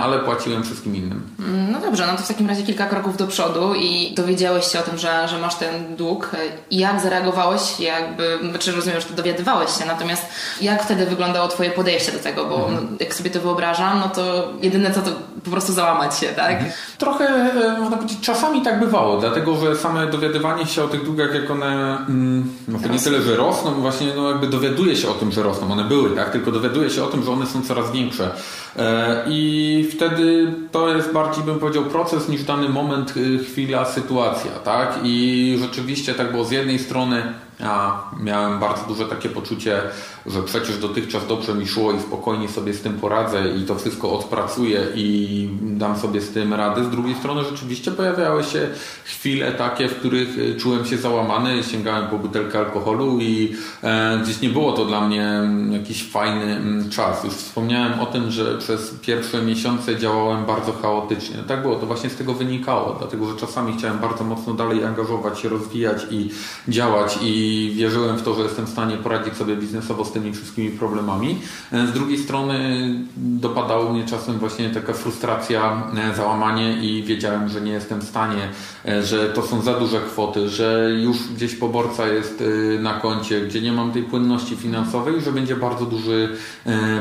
ale 0.00 0.18
płaciłem 0.18 0.62
wszystkim 0.62 0.96
innym. 0.96 1.22
Mm, 1.38 1.72
no 1.72 1.80
dobrze, 1.80 2.06
no 2.06 2.12
to 2.16 2.22
w 2.22 2.28
takim 2.28 2.48
razie 2.48 2.62
kilka 2.62 2.86
kroków 2.86 3.16
do 3.16 3.26
przodu 3.26 3.74
i 3.74 4.14
dowiedziałeś 4.14 4.66
się 4.66 4.80
o 4.80 4.82
tym, 4.82 4.98
że, 4.98 5.28
że 5.28 5.38
masz 5.38 5.54
ten 5.54 5.96
dług. 5.96 6.30
Jak 6.70 7.00
zareagowałeś? 7.00 7.80
Jakby, 7.80 8.38
znaczy 8.50 8.72
rozumiem, 8.72 9.00
że 9.00 9.06
to 9.06 9.14
dowiadywałeś 9.14 9.70
się, 9.70 9.86
natomiast 9.86 10.26
jak 10.60 10.82
wtedy 10.82 11.06
wyglądało 11.06 11.48
Twoje 11.48 11.70
podejście 11.70 12.12
do 12.12 12.18
tego? 12.18 12.44
Bo 12.44 12.68
mhm. 12.68 12.96
jak 13.00 13.14
sobie 13.14 13.30
to 13.30 13.40
wyobrażam, 13.40 14.00
no 14.00 14.08
to 14.08 14.48
jedyne 14.62 14.90
co 14.90 15.02
to 15.02 15.10
po 15.44 15.50
prostu 15.50 15.72
załamać 15.72 16.18
się, 16.18 16.26
tak? 16.26 16.52
Mhm. 16.52 16.72
Trochę, 16.98 17.24
e, 17.24 17.80
można 17.80 17.96
powiedzieć, 17.96 18.20
czasami 18.20 18.62
tak 18.62 18.80
bywało, 18.80 19.20
dlatego 19.20 19.56
że 19.56 19.76
same 19.76 20.06
dowiadywanie 20.06 20.66
się 20.66 20.84
o 20.84 20.88
tych 20.88 21.04
długach, 21.04 21.34
jak 21.34 21.50
one 21.50 21.98
mm, 22.08 22.52
no, 22.68 22.78
nie 22.88 22.98
tyle, 22.98 23.22
że 23.22 23.36
rosną, 23.36 23.74
właśnie 23.74 24.06
no, 24.16 24.25
jakby 24.30 24.46
dowiaduje 24.46 24.96
się 24.96 25.08
o 25.08 25.14
tym, 25.14 25.32
że 25.32 25.42
rosną. 25.42 25.72
One 25.72 25.84
były, 25.84 26.16
tak? 26.16 26.30
Tylko 26.30 26.52
dowiaduje 26.52 26.90
się 26.90 27.04
o 27.04 27.06
tym, 27.06 27.22
że 27.22 27.30
one 27.30 27.46
są 27.46 27.62
coraz 27.62 27.92
większe. 27.92 28.30
E, 28.76 29.24
I 29.28 29.88
wtedy 29.92 30.52
to 30.72 30.96
jest 30.96 31.12
bardziej, 31.12 31.44
bym 31.44 31.58
powiedział, 31.58 31.84
proces 31.84 32.28
niż 32.28 32.42
dany 32.42 32.68
moment, 32.68 33.16
y, 33.16 33.38
chwila, 33.38 33.84
sytuacja, 33.84 34.50
tak? 34.50 34.98
I 35.02 35.56
rzeczywiście 35.60 36.14
tak 36.14 36.32
było 36.32 36.44
z 36.44 36.50
jednej 36.50 36.78
strony 36.78 37.22
a 37.64 38.02
miałem 38.20 38.58
bardzo 38.58 38.86
duże 38.86 39.04
takie 39.04 39.28
poczucie, 39.28 39.82
że 40.26 40.42
przecież 40.42 40.78
dotychczas 40.78 41.26
dobrze 41.26 41.54
mi 41.54 41.66
szło 41.66 41.92
i 41.92 42.00
spokojnie 42.00 42.48
sobie 42.48 42.74
z 42.74 42.80
tym 42.80 42.94
poradzę 42.94 43.48
i 43.48 43.62
to 43.62 43.74
wszystko 43.74 44.12
odpracuję 44.18 44.86
i 44.94 45.48
dam 45.62 45.98
sobie 45.98 46.20
z 46.20 46.30
tym 46.30 46.54
radę. 46.54 46.84
Z 46.84 46.90
drugiej 46.90 47.14
strony 47.14 47.44
rzeczywiście 47.44 47.90
pojawiały 47.90 48.44
się 48.44 48.68
chwile 49.04 49.52
takie, 49.52 49.88
w 49.88 49.94
których 49.94 50.38
y, 50.38 50.56
czułem 50.56 50.84
się 50.86 50.96
załamany, 50.96 51.62
sięgałem 51.62 52.06
po 52.06 52.18
butelkę 52.18 52.58
alkoholu 52.58 53.18
i 53.20 53.56
e, 53.82 54.20
gdzieś 54.22 54.40
nie 54.40 54.48
było 54.48 54.72
to 54.72 54.84
dla 54.84 55.08
mnie 55.08 55.40
jakiś 55.70 56.10
fajny 56.10 56.56
mm, 56.56 56.90
czas. 56.90 57.24
Już 57.24 57.34
wspomniałem 57.34 58.00
o 58.00 58.06
tym, 58.06 58.30
że 58.30 58.58
przez 58.58 58.90
pierwsze 59.02 59.42
miesiące 59.42 59.96
działałem 59.96 60.44
bardzo 60.44 60.72
chaotycznie. 60.72 61.36
Tak 61.48 61.62
było, 61.62 61.76
to 61.76 61.86
właśnie 61.86 62.10
z 62.10 62.16
tego 62.16 62.34
wynikało, 62.34 62.96
dlatego 62.98 63.26
że 63.26 63.36
czasami 63.36 63.78
chciałem 63.78 63.98
bardzo 63.98 64.24
mocno 64.24 64.54
dalej 64.54 64.84
angażować 64.84 65.40
się, 65.40 65.48
rozwijać 65.48 66.06
i 66.10 66.30
działać 66.68 67.18
i 67.22 67.72
wierzyłem 67.76 68.16
w 68.16 68.22
to, 68.22 68.34
że 68.34 68.42
jestem 68.42 68.66
w 68.66 68.68
stanie 68.68 68.96
poradzić 68.96 69.34
sobie 69.34 69.56
biznesowo 69.56 70.04
z 70.04 70.12
tymi 70.16 70.32
wszystkimi 70.32 70.70
problemami. 70.70 71.38
E, 71.72 71.86
z 71.86 71.92
drugiej 71.92 72.18
strony 72.18 72.88
dopadało 73.16 73.92
mnie 73.92 74.04
czasem 74.04 74.38
właśnie 74.38 74.70
taka 74.70 74.92
frustracja, 74.92 75.82
e, 76.12 76.16
załamanie 76.16 76.76
i 76.82 77.02
wiedziałem, 77.02 77.48
że 77.48 77.60
nie 77.60 77.72
jestem 77.72 78.00
w 78.00 78.04
stanie, 78.04 78.48
e, 78.84 79.02
że 79.02 79.28
to 79.28 79.42
są 79.42 79.62
za 79.62 79.74
duże 79.74 80.00
kwoty, 80.00 80.48
że 80.48 80.90
już 81.02 81.16
gdzieś 81.34 81.54
poborca 81.54 82.08
jest 82.08 82.42
na 82.80 82.94
koncie, 83.00 83.40
gdzie 83.40 83.60
nie 83.60 83.72
mam 83.72 83.92
tej 83.92 84.02
płynności 84.02 84.56
finansowej, 84.56 85.20
że 85.20 85.32
będzie 85.32 85.56
bardzo 85.56 85.86
duży 85.86 86.28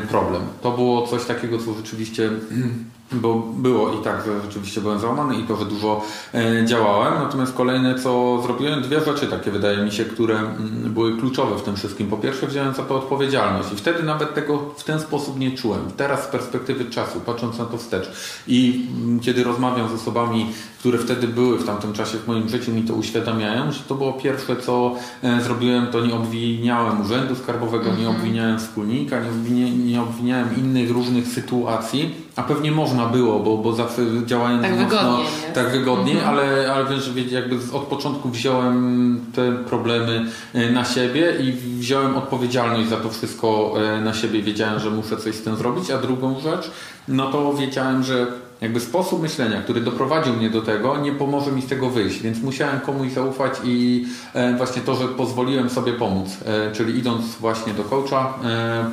problem. 0.10 0.42
To 0.62 0.72
było 0.72 1.08
coś 1.08 1.26
takiego, 1.26 1.58
co 1.58 1.74
rzeczywiście 1.74 2.30
bo 3.12 3.34
było 3.58 3.94
i 3.94 4.04
tak, 4.04 4.26
że 4.26 4.42
rzeczywiście 4.42 4.82
byłem 4.82 5.00
załamany 5.00 5.36
i 5.36 5.44
to, 5.44 5.56
że 5.56 5.66
dużo 5.66 6.02
e, 6.34 6.66
działałem. 6.66 7.14
Natomiast 7.14 7.54
kolejne, 7.54 8.00
co 8.00 8.42
zrobiłem, 8.44 8.82
dwie 8.82 9.02
rzeczy 9.02 9.28
takie 9.28 9.52
wydaje 9.52 9.78
mi 9.78 9.92
się, 9.92 10.06
które 10.06 10.38
mm, 10.38 10.94
były 10.94 11.18
kluczowe 11.18 11.58
w 11.58 11.64
tym 11.64 11.76
wszystkim. 11.76 12.08
Po 12.08 12.18
pierwsze 12.18 12.48
wziąłem 12.48 12.74
za 12.74 12.84
to 12.84 12.96
odpowiedzialność 12.96 13.74
i 13.74 13.76
wtedy 13.76 14.04
nawet 14.04 14.34
tego 14.34 14.58
w 14.78 14.84
ten 14.84 15.00
sposób 15.00 15.40
nie 15.40 15.52
czułem. 15.52 15.82
Teraz 15.98 16.24
z 16.24 16.28
perspektywy 16.28 16.86
czasu, 16.86 17.20
patrząc 17.26 17.58
na 17.58 17.66
to 17.66 17.78
wstecz 17.78 18.12
i 18.48 18.88
mm, 18.98 19.20
kiedy 19.20 19.44
rozmawiam 19.44 19.90
z 19.90 19.94
osobami, 19.94 20.46
które 20.80 20.98
wtedy 20.98 21.28
były 21.28 21.58
w 21.58 21.66
tamtym 21.66 21.94
czasie 21.94 22.18
w 22.18 22.28
moim 22.28 22.50
życiu, 22.50 22.72
mi 22.72 22.84
to 22.84 22.94
uświadamiają, 22.94 23.72
że 23.72 23.84
to 23.84 23.96
było 23.96 24.14
pierwsze, 24.14 24.56
co 24.56 24.96
e, 25.24 25.42
zrobiłem, 25.42 25.88
to 25.88 26.06
nie 26.06 26.16
obwiniałem 26.16 27.02
urzędu 27.02 27.36
skarbowego, 27.36 27.86
nie 27.86 27.92
mhm. 27.92 28.16
obwiniałem 28.16 28.60
wspólnika, 28.60 29.20
nie, 29.20 29.30
obwinia, 29.30 29.70
nie 29.86 30.02
obwiniałem 30.02 30.58
innych 30.58 30.92
różnych 30.92 31.28
sytuacji, 31.28 32.25
a 32.36 32.44
pewnie 32.44 32.72
można 32.72 33.06
było, 33.06 33.40
bo, 33.40 33.58
bo 33.58 33.74
zawsze 33.74 34.02
działając 34.26 34.62
tak 34.62 34.72
mocno, 34.72 34.86
wygodnie, 34.88 35.26
tak 35.54 35.72
wygodnie, 35.72 36.14
mhm. 36.14 36.30
ale, 36.30 36.74
ale 36.74 36.86
wiesz, 36.86 37.32
jakby 37.32 37.56
od 37.74 37.84
początku 37.84 38.30
wziąłem 38.30 39.20
te 39.36 39.52
problemy 39.52 40.26
e, 40.54 40.70
na 40.72 40.86
siebie 40.86 41.34
i 41.40 41.52
wziąłem 41.52 42.16
odpowiedzialność 42.16 42.90
za 42.90 42.98
to 42.98 43.10
wszystko 43.10 43.74
e, 43.78 44.02
na 44.02 44.14
siebie. 44.14 44.42
Wiedziałem, 44.42 44.80
że 44.80 44.90
muszę 44.90 45.18
coś 45.18 45.36
z 45.36 45.42
tym 45.42 45.56
zrobić, 45.56 45.92
a 45.92 45.98
drugą 45.98 46.40
rzecz, 46.40 46.72
no 47.08 47.32
to 47.32 47.54
wiedziałem, 47.54 48.04
że 48.04 48.28
jakby 48.66 48.80
sposób 48.80 49.22
myślenia, 49.22 49.62
który 49.62 49.82
doprowadził 49.82 50.34
mnie 50.34 50.50
do 50.50 50.62
tego, 50.62 50.98
nie 50.98 51.12
pomoże 51.12 51.52
mi 51.52 51.62
z 51.62 51.68
tego 51.68 51.90
wyjść, 51.90 52.22
więc 52.22 52.42
musiałem 52.42 52.80
komuś 52.80 53.12
zaufać 53.12 53.54
i 53.64 54.06
e, 54.34 54.58
właśnie 54.58 54.82
to, 54.82 54.96
że 54.96 55.08
pozwoliłem 55.08 55.70
sobie 55.70 55.94
pomóc, 55.94 56.30
e, 56.46 56.72
czyli 56.72 57.00
idąc 57.00 57.36
właśnie 57.36 57.74
do 57.74 57.84
coacha, 57.84 58.34
e, 58.44 58.92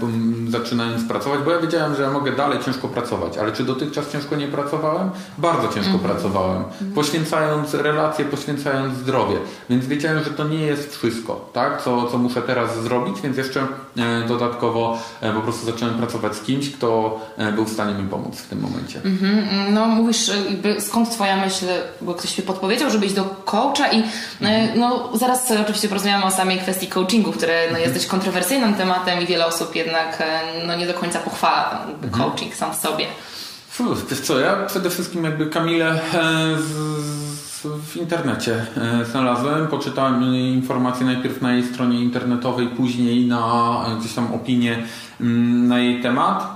zaczynając 0.49 1.05
pracować, 1.05 1.41
bo 1.45 1.51
ja 1.51 1.61
wiedziałem, 1.61 1.95
że 1.95 2.03
ja 2.03 2.11
mogę 2.11 2.33
dalej 2.33 2.59
ciężko 2.65 2.89
pracować, 2.89 3.39
ale 3.39 3.53
czy 3.53 3.65
dotychczas 3.65 4.13
ciężko 4.13 4.37
nie 4.37 4.49
pracowałem? 4.49 5.11
Bardzo 5.39 5.69
ciężko 5.69 5.91
mm. 5.91 6.01
pracowałem, 6.01 6.65
poświęcając 6.95 7.75
relacje, 7.75 8.25
poświęcając 8.25 8.99
zdrowie, 8.99 9.37
więc 9.71 9.87
wiedziałem, 9.87 10.25
że 10.25 10.31
to 10.31 10.49
nie 10.49 10.61
jest 10.61 10.97
wszystko, 10.97 11.51
tak, 11.53 11.83
co, 11.83 12.07
co 12.07 12.19
muszę 12.19 12.43
teraz 12.43 12.83
zrobić, 12.83 13.21
więc 13.21 13.37
jeszcze 13.37 13.67
dodatkowo 14.29 14.99
po 15.35 15.41
prostu 15.41 15.67
zacząłem 15.67 15.95
pracować 15.95 16.37
z 16.37 16.41
kimś, 16.41 16.71
kto 16.71 17.21
był 17.55 17.65
w 17.65 17.73
stanie 17.73 18.03
mi 18.03 18.09
pomóc 18.09 18.37
w 18.37 18.49
tym 18.49 18.61
momencie. 18.61 19.01
-hmm. 19.01 19.62
No 19.71 19.87
mówisz, 19.87 20.31
jakby 20.49 20.81
skąd 20.81 21.11
twoja 21.11 21.37
myśl, 21.37 21.67
bo 22.01 22.15
ktoś 22.15 22.31
ci 22.31 22.43
podpowiedział, 22.43 22.91
żeby 22.91 23.07
iść 23.07 23.15
do 23.15 23.25
coacha 23.25 23.89
i 23.93 24.03
mhm. 24.41 24.81
no 24.81 25.11
zaraz 25.15 25.51
oczywiście 25.51 25.89
porozmawiamy 25.89 26.25
o 26.25 26.31
samej 26.31 26.59
kwestii 26.59 26.87
coachingu, 26.87 27.33
które 27.33 27.73
no, 27.73 27.79
jest 27.79 27.95
dość 27.95 28.07
kontrowersyjnym 28.07 28.75
tematem 28.75 29.21
i 29.21 29.27
wiele 29.27 29.47
osób 29.47 29.77
jednak 29.77 30.21
e, 30.21 30.41
no, 30.67 30.77
nie 30.77 30.87
do 30.87 30.95
końca 30.95 31.19
pochwala 31.19 31.87
mhm. 32.03 32.13
coaching 32.13 32.55
sam 32.55 32.73
w 32.73 32.77
sobie. 32.77 33.07
Wiesz 34.11 34.21
co, 34.21 34.41
ja 34.41 34.57
przede 34.67 34.91
wszystkim 34.91 35.25
jakby 35.25 35.47
Kamilę 35.47 35.91
e, 35.91 35.99
z, 36.59 37.63
w 37.63 37.97
internecie 37.97 38.67
e, 38.77 39.05
znalazłem, 39.05 39.69
poczytałem 39.69 40.35
informacje 40.35 41.07
najpierw 41.07 41.43
na 41.43 41.53
jej 41.53 41.65
stronie 41.65 42.01
internetowej, 42.01 42.69
później 42.69 43.27
na 43.27 43.85
gdzieś 44.01 44.15
tam 44.15 44.35
opinie 44.35 44.83
mm, 45.21 45.69
na 45.69 45.79
jej 45.79 46.03
temat 46.03 46.55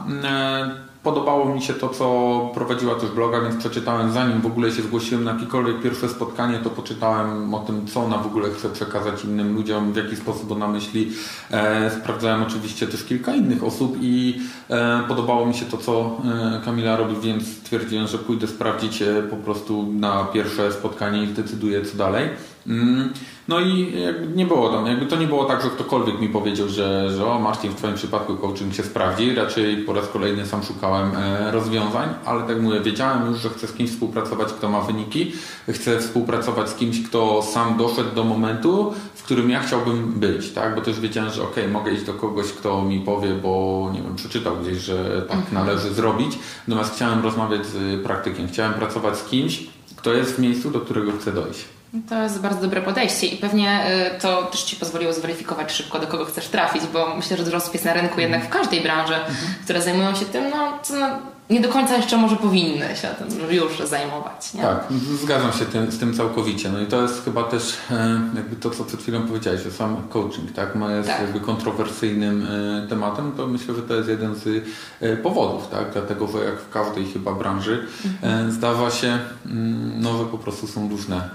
Podobało 1.06 1.54
mi 1.54 1.62
się 1.62 1.74
to, 1.74 1.88
co 1.88 2.50
prowadziła 2.54 2.94
też 2.94 3.10
bloga, 3.10 3.40
więc 3.40 3.56
przeczytałem 3.56 4.12
zanim 4.12 4.40
w 4.40 4.46
ogóle 4.46 4.72
się 4.72 4.82
zgłosiłem 4.82 5.24
na 5.24 5.32
jakiekolwiek 5.32 5.82
pierwsze 5.82 6.08
spotkanie, 6.08 6.58
to 6.58 6.70
poczytałem 6.70 7.54
o 7.54 7.58
tym, 7.58 7.86
co 7.86 8.00
ona 8.00 8.18
w 8.18 8.26
ogóle 8.26 8.50
chce 8.50 8.68
przekazać 8.68 9.24
innym 9.24 9.54
ludziom, 9.54 9.92
w 9.92 9.96
jaki 9.96 10.16
sposób 10.16 10.52
ona 10.52 10.68
myśli. 10.68 11.12
E, 11.50 11.90
sprawdzałem 11.90 12.42
oczywiście 12.42 12.86
też 12.86 13.04
kilka 13.04 13.34
innych 13.34 13.64
osób 13.64 13.98
i 14.00 14.40
e, 14.70 15.02
podobało 15.08 15.46
mi 15.46 15.54
się 15.54 15.66
to, 15.66 15.76
co 15.76 16.16
e, 16.24 16.60
Kamila 16.64 16.96
robi, 16.96 17.16
więc 17.22 17.56
stwierdziłem, 17.56 18.06
że 18.06 18.18
pójdę 18.18 18.46
sprawdzić 18.46 19.02
po 19.30 19.36
prostu 19.36 19.92
na 19.92 20.24
pierwsze 20.24 20.72
spotkanie 20.72 21.24
i 21.24 21.26
zdecyduję 21.26 21.84
co 21.84 21.96
dalej. 21.96 22.28
Mm. 22.68 23.12
No 23.48 23.60
i 23.60 23.92
nie 24.34 24.46
było 24.46 24.68
tam, 24.68 24.86
jakby 24.86 25.06
to 25.06 25.16
nie 25.16 25.26
było 25.26 25.44
tak, 25.44 25.62
że 25.62 25.70
ktokolwiek 25.70 26.20
mi 26.20 26.28
powiedział, 26.28 26.68
że, 26.68 27.10
że 27.10 27.26
o 27.26 27.38
Marcin, 27.38 27.70
w 27.70 27.74
Twoim 27.74 27.94
przypadku 27.94 28.36
coaching 28.36 28.74
się 28.74 28.82
sprawdzi. 28.82 29.34
Raczej 29.34 29.76
po 29.76 29.92
raz 29.92 30.08
kolejny 30.08 30.46
sam 30.46 30.62
szukałem 30.62 31.16
e, 31.16 31.50
rozwiązań, 31.50 32.08
ale 32.24 32.42
tak 32.42 32.62
mówię, 32.62 32.80
wiedziałem 32.80 33.26
już, 33.26 33.38
że 33.38 33.50
chcę 33.50 33.66
z 33.66 33.72
kimś 33.72 33.90
współpracować, 33.90 34.52
kto 34.52 34.68
ma 34.68 34.80
wyniki. 34.80 35.32
Chcę 35.70 36.00
współpracować 36.00 36.68
z 36.68 36.74
kimś, 36.74 37.02
kto 37.02 37.42
sam 37.42 37.76
doszedł 37.76 38.14
do 38.14 38.24
momentu, 38.24 38.94
w 39.14 39.22
którym 39.22 39.50
ja 39.50 39.60
chciałbym 39.60 40.12
być, 40.12 40.52
tak? 40.52 40.74
Bo 40.74 40.80
też 40.80 41.00
wiedziałem, 41.00 41.30
że 41.30 41.42
ok, 41.42 41.56
mogę 41.72 41.92
iść 41.92 42.04
do 42.04 42.14
kogoś, 42.14 42.46
kto 42.46 42.82
mi 42.82 43.00
powie, 43.00 43.34
bo 43.34 43.90
nie 43.92 44.02
wiem, 44.02 44.16
przeczytał 44.16 44.56
gdzieś, 44.56 44.78
że 44.78 45.22
tak 45.28 45.38
mhm. 45.38 45.66
należy 45.66 45.94
zrobić. 45.94 46.38
Natomiast 46.68 46.94
chciałem 46.94 47.22
rozmawiać 47.22 47.66
z 47.66 48.02
praktykiem, 48.02 48.48
chciałem 48.48 48.74
pracować 48.74 49.18
z 49.18 49.24
kimś, 49.24 49.66
kto 49.96 50.12
jest 50.12 50.36
w 50.36 50.38
miejscu, 50.38 50.70
do 50.70 50.80
którego 50.80 51.12
chcę 51.12 51.32
dojść. 51.32 51.75
To 52.08 52.22
jest 52.22 52.40
bardzo 52.40 52.60
dobre 52.60 52.82
podejście 52.82 53.26
i 53.26 53.36
pewnie 53.36 53.86
y, 54.16 54.20
to 54.20 54.42
też 54.42 54.62
Ci 54.62 54.76
pozwoliło 54.76 55.12
zweryfikować 55.12 55.72
szybko, 55.72 55.98
do 55.98 56.06
kogo 56.06 56.24
chcesz 56.24 56.48
trafić, 56.48 56.82
bo 56.92 57.16
myślę, 57.16 57.36
że 57.36 57.44
dużo 57.44 57.56
osób 57.56 57.72
jest 57.72 57.84
na 57.84 57.92
rynku 57.92 58.20
jednak 58.20 58.44
w 58.44 58.48
każdej 58.48 58.80
branży, 58.80 59.14
mhm. 59.14 59.36
które 59.64 59.82
zajmują 59.82 60.14
się 60.14 60.24
tym, 60.24 60.50
no, 60.50 60.78
co 60.82 60.94
no 60.94 61.35
nie 61.50 61.60
do 61.60 61.68
końca 61.68 61.96
jeszcze 61.96 62.16
może 62.16 62.36
powinny 62.36 62.96
się 62.96 63.08
tym 63.08 63.50
już 63.50 63.78
zajmować. 63.88 64.54
Nie? 64.54 64.62
Tak, 64.62 64.84
zgadzam 65.22 65.52
się 65.52 65.64
tym, 65.64 65.92
z 65.92 65.98
tym 65.98 66.14
całkowicie. 66.14 66.70
No 66.72 66.80
i 66.80 66.86
to 66.86 67.02
jest 67.02 67.24
chyba 67.24 67.42
też 67.42 67.76
e, 67.90 68.20
jakby 68.36 68.56
to, 68.56 68.70
co 68.70 68.84
przed 68.84 69.00
chwilą 69.00 69.22
powiedziałeś, 69.22 69.62
że 69.62 69.70
sam 69.70 69.96
coaching 70.08 70.52
tak, 70.52 70.74
ma 70.74 70.92
jest 70.92 71.08
tak. 71.08 71.20
jakby 71.20 71.40
kontrowersyjnym 71.40 72.46
e, 72.84 72.88
tematem, 72.88 73.32
to 73.36 73.46
myślę, 73.46 73.74
że 73.74 73.82
to 73.82 73.94
jest 73.94 74.08
jeden 74.08 74.34
z 74.34 74.64
e, 75.00 75.16
powodów, 75.16 75.68
tak, 75.68 75.84
dlatego, 75.92 76.28
że 76.28 76.44
jak 76.44 76.60
w 76.60 76.70
każdej 76.70 77.04
chyba 77.04 77.32
branży 77.32 77.86
mhm. 78.04 78.52
zdawa 78.52 78.90
się, 78.90 79.18
mm, 79.46 80.02
no, 80.02 80.18
że 80.18 80.24
po 80.24 80.38
prostu 80.38 80.66
są 80.66 80.88
różne 80.88 81.30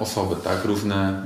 osoby, 0.00 0.36
tak, 0.44 0.64
różne 0.64 1.22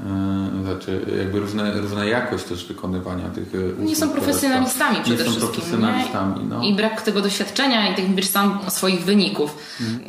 rzeczy, 0.67 1.01
jakby 1.19 1.41
różne, 1.41 1.81
różna 1.81 2.05
jakość 2.05 2.45
też 2.45 2.67
wykonywania 2.67 3.29
tych 3.29 3.49
usług. 3.49 3.89
Nie 3.89 3.97
są 3.97 4.11
profesjonalistami 4.11 4.97
przede 5.03 5.25
nie 5.25 5.31
wszystkim. 5.31 5.49
Są 5.49 5.55
profesjonalistami, 5.55 6.45
no. 6.49 6.63
I 6.63 6.75
brak 6.75 7.03
tego 7.03 7.21
doświadczenia 7.21 7.76
i 7.91 7.95
tych 7.95 8.15
wiesz 8.15 8.29
sam 8.29 8.59
swoich 8.69 9.05
wyników. 9.05 9.57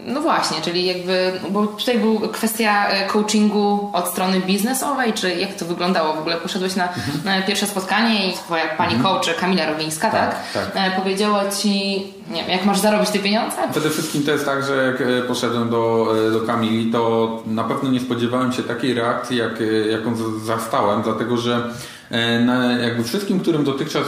No 0.06 0.22
właśnie, 0.22 0.62
czyli 0.62 0.86
jakby, 0.86 1.32
bo 1.50 1.68
tutaj 1.68 2.00
była 2.00 2.28
kwestia 2.28 2.88
e, 2.88 3.08
coachingu 3.08 3.90
od 3.94 4.08
strony 4.08 4.40
biznesowej, 4.40 5.14
czy 5.14 5.36
jak 5.36 5.54
to 5.54 5.66
wyglądało? 5.66 6.14
W 6.14 6.20
ogóle 6.20 6.38
poszedłeś 6.38 6.76
na, 6.76 6.88
mhm. 6.88 7.22
na 7.26 7.42
pierwsze 7.42 7.68
spotkanie 7.68 8.30
i 8.30 8.34
twoja 8.34 8.68
pani 8.68 8.96
mhm. 8.96 9.16
coach 9.16 9.36
Kamila 9.40 9.66
Rowińska, 9.66 10.10
tak? 10.10 10.36
tak? 10.54 10.72
tak. 10.72 10.94
E, 10.94 11.02
powiedziała 11.02 11.50
ci, 11.50 12.04
nie 12.32 12.42
wiem, 12.42 12.50
jak 12.50 12.66
masz 12.66 12.80
zarobić 12.80 13.10
te 13.10 13.20
pieniądze? 13.20 13.58
Przede 13.72 13.90
wszystkim 13.90 14.24
to 14.24 14.32
jest 14.32 14.46
tak, 14.46 14.64
że 14.64 14.76
jak 14.76 15.02
e, 15.02 15.22
poszedłem 15.28 15.70
do, 15.70 16.14
do 16.34 16.42
Kamili, 16.42 16.92
to 16.92 17.44
na 17.46 17.64
pewno 17.64 17.90
nie 17.90 18.00
spodziewałem 18.00 18.54
się 18.54 18.64
takiej 18.64 18.94
reakcji, 18.94 19.38
jak, 19.38 19.54
jaką 19.92 20.16
zastałem, 20.46 21.02
dlatego 21.02 21.38
że 21.38 21.70
na 22.46 22.72
jakby 22.72 23.04
wszystkim, 23.04 23.40
którym 23.40 23.64
dotychczas 23.64 24.04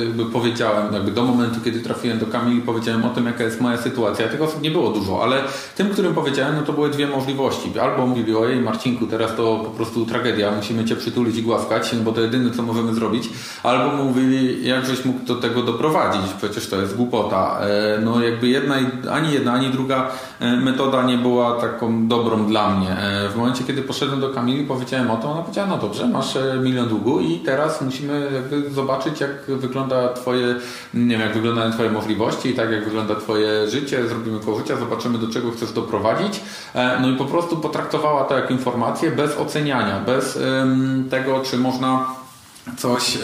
jakby 0.00 0.26
powiedziałem, 0.26 0.94
jakby 0.94 1.10
do 1.10 1.24
momentu, 1.24 1.60
kiedy 1.64 1.80
trafiłem 1.80 2.18
do 2.18 2.26
Kamili, 2.26 2.60
powiedziałem 2.60 3.04
o 3.04 3.08
tym, 3.08 3.26
jaka 3.26 3.44
jest 3.44 3.60
moja 3.60 3.76
sytuacja. 3.76 4.28
Tych 4.28 4.42
osób 4.42 4.62
nie 4.62 4.70
było 4.70 4.90
dużo, 4.90 5.22
ale 5.22 5.42
tym, 5.76 5.88
którym 5.88 6.14
powiedziałem, 6.14 6.56
no 6.56 6.62
to 6.62 6.72
były 6.72 6.90
dwie 6.90 7.06
możliwości. 7.06 7.78
Albo 7.80 8.06
mówili, 8.06 8.36
ojej 8.36 8.60
Marcinku, 8.60 9.06
teraz 9.06 9.36
to 9.36 9.60
po 9.64 9.70
prostu 9.70 10.06
tragedia, 10.06 10.50
musimy 10.56 10.84
Cię 10.84 10.96
przytulić 10.96 11.36
i 11.36 11.42
głaskać, 11.42 11.96
bo 12.04 12.12
to 12.12 12.20
jedyne, 12.20 12.50
co 12.50 12.62
możemy 12.62 12.94
zrobić. 12.94 13.30
Albo 13.62 14.04
mówili, 14.04 14.68
jakżeś 14.68 15.04
mógł 15.04 15.24
do 15.24 15.34
tego 15.34 15.62
doprowadzić, 15.62 16.32
przecież 16.38 16.68
to 16.68 16.80
jest 16.80 16.96
głupota. 16.96 17.60
No 18.04 18.20
jakby 18.20 18.48
jedna, 18.48 18.74
ani 19.12 19.32
jedna, 19.32 19.52
ani 19.52 19.70
druga 19.70 20.10
metoda 20.40 21.02
nie 21.02 21.18
była 21.18 21.60
taką 21.60 22.08
dobrą 22.08 22.46
dla 22.46 22.74
mnie. 22.74 22.96
W 23.32 23.36
momencie, 23.36 23.64
kiedy 23.64 23.82
poszedłem 23.82 24.20
do 24.20 24.30
Kamili, 24.30 24.64
powiedziałem 24.64 25.10
o 25.10 25.16
tym, 25.16 25.30
ona 25.30 25.42
powiedziała, 25.42 25.68
no 25.68 25.78
dobrze, 25.78 26.08
masz 26.08 26.38
milion 26.62 26.88
długu 26.88 27.20
i 27.20 27.41
teraz 27.42 27.80
musimy 27.80 28.30
jakby 28.34 28.70
zobaczyć, 28.70 29.20
jak 29.20 29.44
wygląda 29.46 30.12
Twoje, 30.12 30.54
nie 30.94 31.08
wiem, 31.08 31.20
jak 31.20 31.34
wyglądają 31.34 31.72
Twoje 31.72 31.90
możliwości 31.90 32.48
i 32.48 32.54
tak 32.54 32.70
jak 32.70 32.84
wygląda 32.84 33.14
Twoje 33.14 33.68
życie, 33.68 34.08
zrobimy 34.08 34.40
koło 34.40 34.58
życia, 34.58 34.76
zobaczymy 34.76 35.18
do 35.18 35.28
czego 35.28 35.50
chcesz 35.50 35.72
doprowadzić. 35.72 36.40
E, 36.74 36.98
no 37.00 37.10
i 37.10 37.16
po 37.16 37.24
prostu 37.24 37.56
potraktowała 37.56 38.24
to 38.24 38.38
jak 38.38 38.50
informację 38.50 39.10
bez 39.10 39.36
oceniania, 39.36 40.00
bez 40.00 40.38
tego, 41.10 41.40
czy 41.40 41.56
można 41.56 42.21
coś, 42.76 43.16
e, 43.16 43.20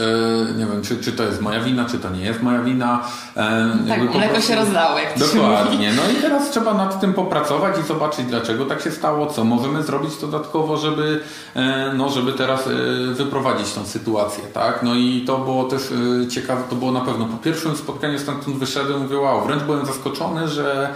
nie 0.57 0.67
wiem, 0.67 0.83
czy, 0.83 0.97
czy 0.97 1.13
to 1.13 1.23
jest 1.23 1.41
moja 1.41 1.61
wina, 1.61 1.85
czy 1.85 1.99
to 1.99 2.11
nie 2.11 2.25
jest 2.25 2.43
moja 2.43 2.63
wina. 2.63 3.05
E, 3.37 3.71
tak, 3.89 4.01
mleko 4.01 4.13
prostu... 4.13 4.49
się 4.49 4.57
rozdało, 4.57 4.99
jak 4.99 5.19
Dokładnie. 5.19 5.93
No 5.93 6.03
i 6.13 6.23
teraz 6.23 6.51
trzeba 6.51 6.75
nad 6.75 7.01
tym 7.01 7.15
popracować 7.15 7.79
i 7.79 7.83
zobaczyć, 7.83 8.27
dlaczego 8.27 8.65
tak 8.65 8.83
się 8.83 8.91
stało, 8.91 9.27
co 9.27 9.45
możemy 9.45 9.83
zrobić 9.83 10.17
dodatkowo, 10.21 10.77
żeby, 10.77 11.21
e, 11.55 11.93
no, 11.95 12.09
żeby 12.09 12.33
teraz 12.33 12.69
wyprowadzić 13.13 13.73
tą 13.73 13.87
sytuację, 13.87 14.45
tak? 14.45 14.83
No 14.83 14.95
i 14.95 15.25
to 15.27 15.39
było 15.39 15.65
też 15.65 15.83
ciekawe, 16.31 16.63
to 16.71 16.77
było 16.77 16.93
na 16.93 17.01
pewno 17.01 17.25
po 17.25 17.37
pierwszym 17.37 17.77
spotkaniu 17.77 18.19
stamtąd 18.19 18.57
wyszedłem, 18.57 19.03
mówię, 19.03 19.19
wow, 19.19 19.45
wręcz 19.47 19.63
byłem 19.63 19.87
zaskoczony, 19.87 20.49
że 20.49 20.95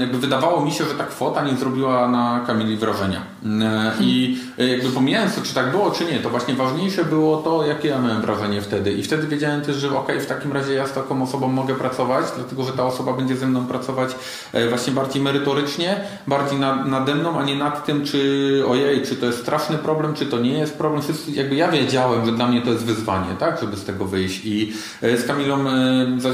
jakby 0.00 0.18
wydawało 0.18 0.64
mi 0.64 0.72
się, 0.72 0.84
że 0.84 0.94
ta 0.94 1.04
kwota 1.04 1.44
nie 1.44 1.56
zrobiła 1.56 2.08
na 2.08 2.44
Kamili 2.46 2.76
wrażenia. 2.76 3.20
E, 3.62 3.92
I 4.00 4.38
e, 4.58 4.66
jakby 4.66 4.90
pomijając 4.90 5.34
to, 5.34 5.42
czy 5.42 5.54
tak 5.54 5.70
było, 5.70 5.90
czy 5.90 6.04
nie, 6.04 6.18
to 6.18 6.30
właśnie 6.30 6.54
ważniejsze 6.54 7.04
było 7.04 7.36
to, 7.36 7.66
jakie 7.66 7.88
ja 7.88 7.98
miałem 7.98 8.22
wrażenie 8.22 8.60
wtedy. 8.60 8.92
I 8.92 9.02
wtedy 9.02 9.26
wiedziałem 9.26 9.60
też, 9.60 9.76
że 9.76 9.98
ok, 9.98 10.12
w 10.20 10.26
takim 10.26 10.52
razie 10.52 10.74
ja 10.74 10.86
z 10.86 10.92
taką 10.92 11.22
osobą 11.22 11.48
mogę 11.48 11.74
pracować, 11.74 12.24
dlatego 12.36 12.64
że 12.64 12.72
ta 12.72 12.84
osoba 12.84 13.12
będzie 13.12 13.36
ze 13.36 13.46
mną 13.46 13.66
pracować 13.66 14.14
właśnie 14.68 14.92
bardziej 14.92 15.22
merytorycznie, 15.22 16.00
bardziej 16.26 16.58
nad, 16.58 16.86
nade 16.86 17.14
mną, 17.14 17.38
a 17.38 17.44
nie 17.44 17.56
nad 17.56 17.86
tym, 17.86 18.04
czy 18.04 18.62
ojej, 18.68 19.02
czy 19.02 19.16
to 19.16 19.26
jest 19.26 19.38
straszny 19.38 19.78
problem, 19.78 20.14
czy 20.14 20.26
to 20.26 20.38
nie 20.38 20.58
jest 20.58 20.78
problem. 20.78 21.02
Jakby 21.28 21.54
ja 21.54 21.68
wiedziałem, 21.68 22.26
że 22.26 22.32
dla 22.32 22.46
mnie 22.46 22.62
to 22.62 22.70
jest 22.70 22.84
wyzwanie, 22.84 23.34
tak, 23.38 23.60
żeby 23.60 23.76
z 23.76 23.84
tego 23.84 24.04
wyjść. 24.04 24.40
I 24.44 24.72
z 25.02 25.26
Kamilą 25.26 25.64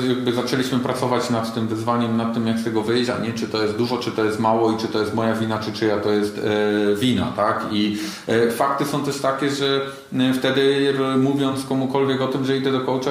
jakby 0.09 0.33
zaczęliśmy 0.33 0.79
pracować 0.79 1.31
nad 1.31 1.55
tym 1.55 1.69
wyzwaniem, 1.69 2.17
nad 2.17 2.35
tym, 2.35 2.47
jak 2.47 2.59
z 2.59 2.65
tego 2.65 2.83
wyjść, 2.83 3.11
nie 3.19 3.33
czy 3.33 3.47
to 3.47 3.63
jest 3.63 3.77
dużo, 3.77 3.99
czy 3.99 4.11
to 4.11 4.25
jest 4.25 4.41
mało 4.41 4.73
i 4.73 4.77
czy 4.77 4.89
to 4.89 5.01
jest 5.01 5.15
moja 5.15 5.35
wina, 5.35 5.59
czy 5.59 5.73
czyja 5.73 5.97
to 5.97 6.13
jest 6.13 6.39
e, 6.39 6.97
wina, 6.97 7.33
tak? 7.37 7.67
I 7.73 7.99
e, 8.27 8.51
fakty 8.51 8.85
są 8.85 9.05
też 9.05 9.21
takie, 9.21 9.51
że 9.51 9.81
e, 10.19 10.35
wtedy 10.35 10.95
mówiąc 11.19 11.65
komukolwiek 11.65 12.21
o 12.21 12.29
tym, 12.29 12.45
że 12.45 12.57
idę 12.57 12.73
do 12.73 12.81
coacha, 12.81 13.11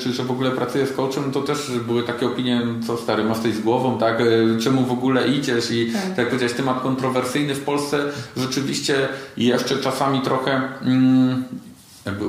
czy 0.00 0.12
że 0.12 0.24
w 0.24 0.30
ogóle 0.30 0.50
pracuję 0.50 0.86
z 0.86 0.92
coachem, 0.92 1.32
to 1.32 1.42
też 1.42 1.72
były 1.86 2.02
takie 2.02 2.26
opinie, 2.26 2.62
co 2.86 2.96
stary, 2.96 3.24
masz 3.24 3.38
coś 3.38 3.54
z 3.54 3.60
głową, 3.60 3.98
tak? 3.98 4.22
Czemu 4.60 4.82
w 4.82 4.92
ogóle 4.92 5.28
idziesz? 5.28 5.70
I 5.70 5.92
tak, 5.92 6.02
tak 6.02 6.18
jak 6.18 6.26
powiedziałeś, 6.26 6.56
temat 6.56 6.82
kontrowersyjny 6.82 7.54
w 7.54 7.64
Polsce 7.64 7.98
rzeczywiście 8.36 9.08
jeszcze 9.36 9.76
czasami 9.76 10.20
trochę 10.20 10.62
mm, 10.82 11.44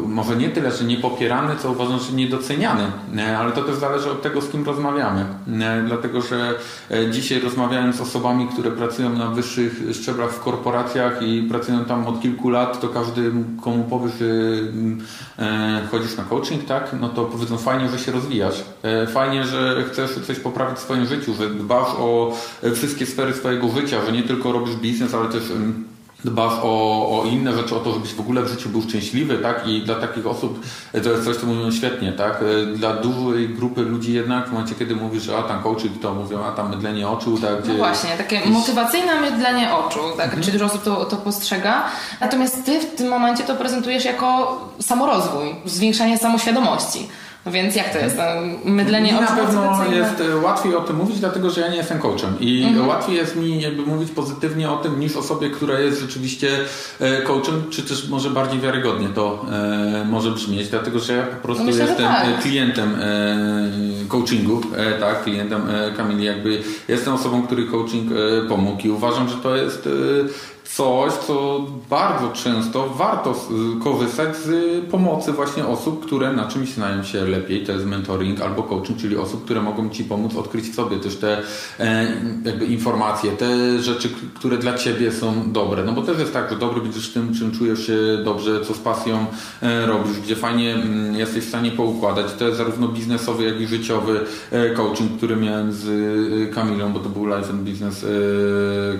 może 0.07 0.36
nie 0.36 0.50
tyle, 0.50 0.72
że 0.72 0.84
nie 0.84 0.98
popierany, 0.98 1.55
co 1.55 1.72
uważam, 1.72 2.00
że 2.00 2.13
niedoceniany, 2.13 2.84
e, 3.17 3.38
ale 3.38 3.51
to 3.51 3.62
też 3.62 3.75
zależy 3.75 4.12
od 4.12 4.22
tego, 4.22 4.41
z 4.41 4.50
kim 4.50 4.65
rozmawiamy. 4.65 5.25
E, 5.62 5.84
dlatego, 5.88 6.22
że 6.22 6.53
e, 6.91 7.12
dzisiaj 7.12 7.39
rozmawiając 7.39 7.96
z 7.96 8.01
osobami, 8.01 8.48
które 8.48 8.72
pracują 8.72 9.10
na 9.10 9.27
wyższych 9.27 9.81
szczeblach 9.93 10.31
w 10.31 10.39
korporacjach 10.39 11.22
i 11.22 11.43
pracują 11.43 11.86
tam 11.86 12.07
od 12.07 12.22
kilku 12.22 12.50
lat, 12.50 12.81
to 12.81 12.88
każdy, 12.88 13.31
komu 13.62 13.84
powiesz, 13.84 14.22
mm, 14.22 15.01
chodzisz 15.91 16.17
na 16.17 16.24
coaching, 16.24 16.65
tak, 16.65 16.96
no 17.00 17.10
to 17.10 17.25
powiedzą 17.25 17.57
fajnie, 17.57 17.89
że 17.89 18.00
się 18.00 18.12
rozwijasz. 18.12 18.63
Fajnie, 19.07 19.43
że 19.43 19.84
chcesz 19.91 20.12
coś 20.12 20.39
poprawić 20.39 20.77
w 20.77 20.81
swoim 20.81 21.05
życiu, 21.05 21.34
że 21.34 21.50
dbasz 21.50 21.88
o 22.00 22.34
wszystkie 22.75 23.05
sfery 23.05 23.34
swojego 23.34 23.69
życia, 23.69 24.05
że 24.05 24.12
nie 24.12 24.24
tylko 24.24 24.51
robisz 24.51 24.75
biznes, 24.75 25.13
ale 25.13 25.29
też 25.29 25.51
mm, 25.51 25.97
dbasz 26.29 26.53
o, 26.63 27.22
o 27.22 27.25
inne 27.25 27.53
rzeczy, 27.53 27.75
o 27.75 27.79
to, 27.79 27.93
żebyś 27.93 28.13
w 28.13 28.19
ogóle 28.19 28.41
w 28.41 28.48
życiu 28.48 28.69
był 28.69 28.81
szczęśliwy, 28.81 29.38
tak? 29.38 29.67
I 29.67 29.81
dla 29.81 29.96
takich 29.96 30.27
osób 30.27 30.65
to 31.03 31.10
jest 31.10 31.25
coś, 31.25 31.36
co 31.36 31.46
mówią 31.46 31.72
świetnie, 31.72 32.12
tak? 32.12 32.43
Dla 32.75 32.93
dużej 32.93 33.50
grupy 33.50 33.81
ludzi 33.81 34.13
jednak 34.13 34.50
w 34.50 34.51
momencie, 34.51 34.75
kiedy 34.75 34.96
mówisz, 34.96 35.24
że 35.24 35.38
a 35.38 35.43
tam 35.43 35.63
coaching, 35.63 36.01
to 36.01 36.13
mówią, 36.13 36.43
a 36.43 36.51
tam 36.51 36.69
mydlenie 36.69 37.07
oczu, 37.07 37.38
tak? 37.38 37.62
Gdzie... 37.63 37.72
No 37.72 37.77
właśnie, 37.77 38.10
takie 38.17 38.41
motywacyjne 38.46 39.22
mydlenie 39.22 39.74
oczu, 39.74 40.00
tak? 40.17 40.25
Mhm. 40.25 40.43
Czy 40.43 40.51
dużo 40.51 40.65
osób 40.65 40.84
to, 40.84 41.05
to 41.05 41.15
postrzega. 41.15 41.84
Natomiast 42.19 42.65
ty 42.65 42.79
w 42.79 42.96
tym 42.96 43.07
momencie 43.07 43.43
to 43.43 43.55
prezentujesz 43.55 44.05
jako 44.05 44.60
samorozwój, 44.79 45.55
zwiększanie 45.65 46.17
samoświadomości. 46.17 47.07
Więc 47.51 47.75
jak 47.75 47.94
to 47.94 48.00
jest? 48.00 48.18
Mydlenie 48.66 49.13
mi 49.13 49.20
na 49.20 49.27
pewno 49.27 49.86
jest 49.92 50.22
e, 50.22 50.38
łatwiej 50.38 50.75
o 50.75 50.82
tym 50.82 50.96
mówić, 50.96 51.20
dlatego 51.20 51.50
że 51.50 51.62
ja 51.62 51.68
nie 51.68 51.77
jestem 51.77 52.00
coachem 52.00 52.39
i 52.39 52.63
mhm. 52.63 52.88
łatwiej 52.88 53.16
jest 53.16 53.36
mi 53.36 53.62
jakby 53.62 53.86
mówić 53.86 54.12
pozytywnie 54.12 54.70
o 54.70 54.77
tym 54.77 55.00
niż 55.00 55.16
osobie, 55.16 55.50
która 55.50 55.80
jest 55.80 56.01
rzeczywiście 56.01 56.50
e, 57.00 57.22
coachem, 57.22 57.64
czy 57.70 57.81
też 57.81 58.10
może 58.10 58.29
bardziej 58.29 58.60
wiarygodnie 58.60 59.07
to 59.07 59.46
e, 59.51 60.05
może 60.05 60.31
brzmieć, 60.31 60.70
dlatego 60.70 61.00
że 61.00 61.14
ja 61.14 61.24
po 61.24 61.44
prostu 61.44 61.64
no 61.64 61.72
myślę, 61.72 61.86
jestem 61.86 62.07
tak. 62.07 62.40
klientem 62.42 62.98
coachingu, 64.07 64.62
tak, 65.00 65.24
klientem 65.24 65.62
Kamili, 65.98 66.25
jakby 66.25 66.62
jestem 66.88 67.14
osobą, 67.14 67.48
który 67.48 67.66
coaching 67.66 68.12
pomógł 68.50 68.81
i 68.88 68.90
uważam, 68.90 69.29
że 69.29 69.36
to 69.36 69.55
jest 69.55 69.90
coś, 70.77 71.13
co 71.13 71.66
bardzo 71.90 72.29
często 72.29 72.90
warto 72.90 73.35
korzystać 73.83 74.37
z 74.37 74.50
pomocy 74.85 75.31
właśnie 75.31 75.66
osób, 75.66 76.05
które 76.05 76.33
na 76.33 76.48
czymś 76.48 76.70
znają 76.70 77.03
się 77.03 77.25
lepiej. 77.25 77.66
To 77.66 77.72
jest 77.72 77.85
mentoring 77.85 78.42
albo 78.42 78.63
coaching, 78.63 79.00
czyli 79.00 79.18
osób, 79.18 79.46
które 79.46 79.61
mogą 79.61 79.90
Ci 79.90 80.03
pomóc 80.03 80.35
odkryć 80.35 80.66
w 80.66 80.75
sobie 80.75 81.00
też 81.00 81.16
te 81.16 81.42
e, 81.79 82.07
jakby 82.46 82.66
informacje, 82.66 83.31
te 83.31 83.79
rzeczy, 83.79 84.09
które 84.35 84.57
dla 84.57 84.74
Ciebie 84.74 85.11
są 85.11 85.51
dobre. 85.51 85.83
No 85.83 85.92
bo 85.92 86.01
też 86.01 86.20
jest 86.20 86.33
tak, 86.33 86.50
że 86.50 86.55
dobry 86.55 86.81
będziesz 86.81 87.09
tym, 87.09 87.33
czym 87.33 87.51
czujesz 87.51 87.87
się 87.87 87.98
dobrze, 88.24 88.66
co 88.66 88.74
z 88.74 88.79
pasją 88.79 89.25
e, 89.61 89.85
robisz, 89.85 90.20
gdzie 90.20 90.35
fajnie 90.35 90.75
mm, 90.75 91.16
jesteś 91.16 91.44
w 91.44 91.50
stanie 91.50 91.72
poukładać. 91.72 92.25
To 92.40 92.46
jest 92.46 92.57
zarówno 92.57 92.87
biznesowy, 92.87 93.44
jak 93.44 93.61
i 93.61 93.68
życiowy 93.68 94.20
e, 94.51 94.70
coaching, 94.70 95.18
który 95.18 95.35
miałem 95.35 95.72
z 95.72 95.85
Kamilą, 96.55 96.94
bo 96.94 97.00
to 97.00 97.09
był 97.09 97.25
Life 97.25 97.50
and 97.50 97.61
Business 97.61 98.05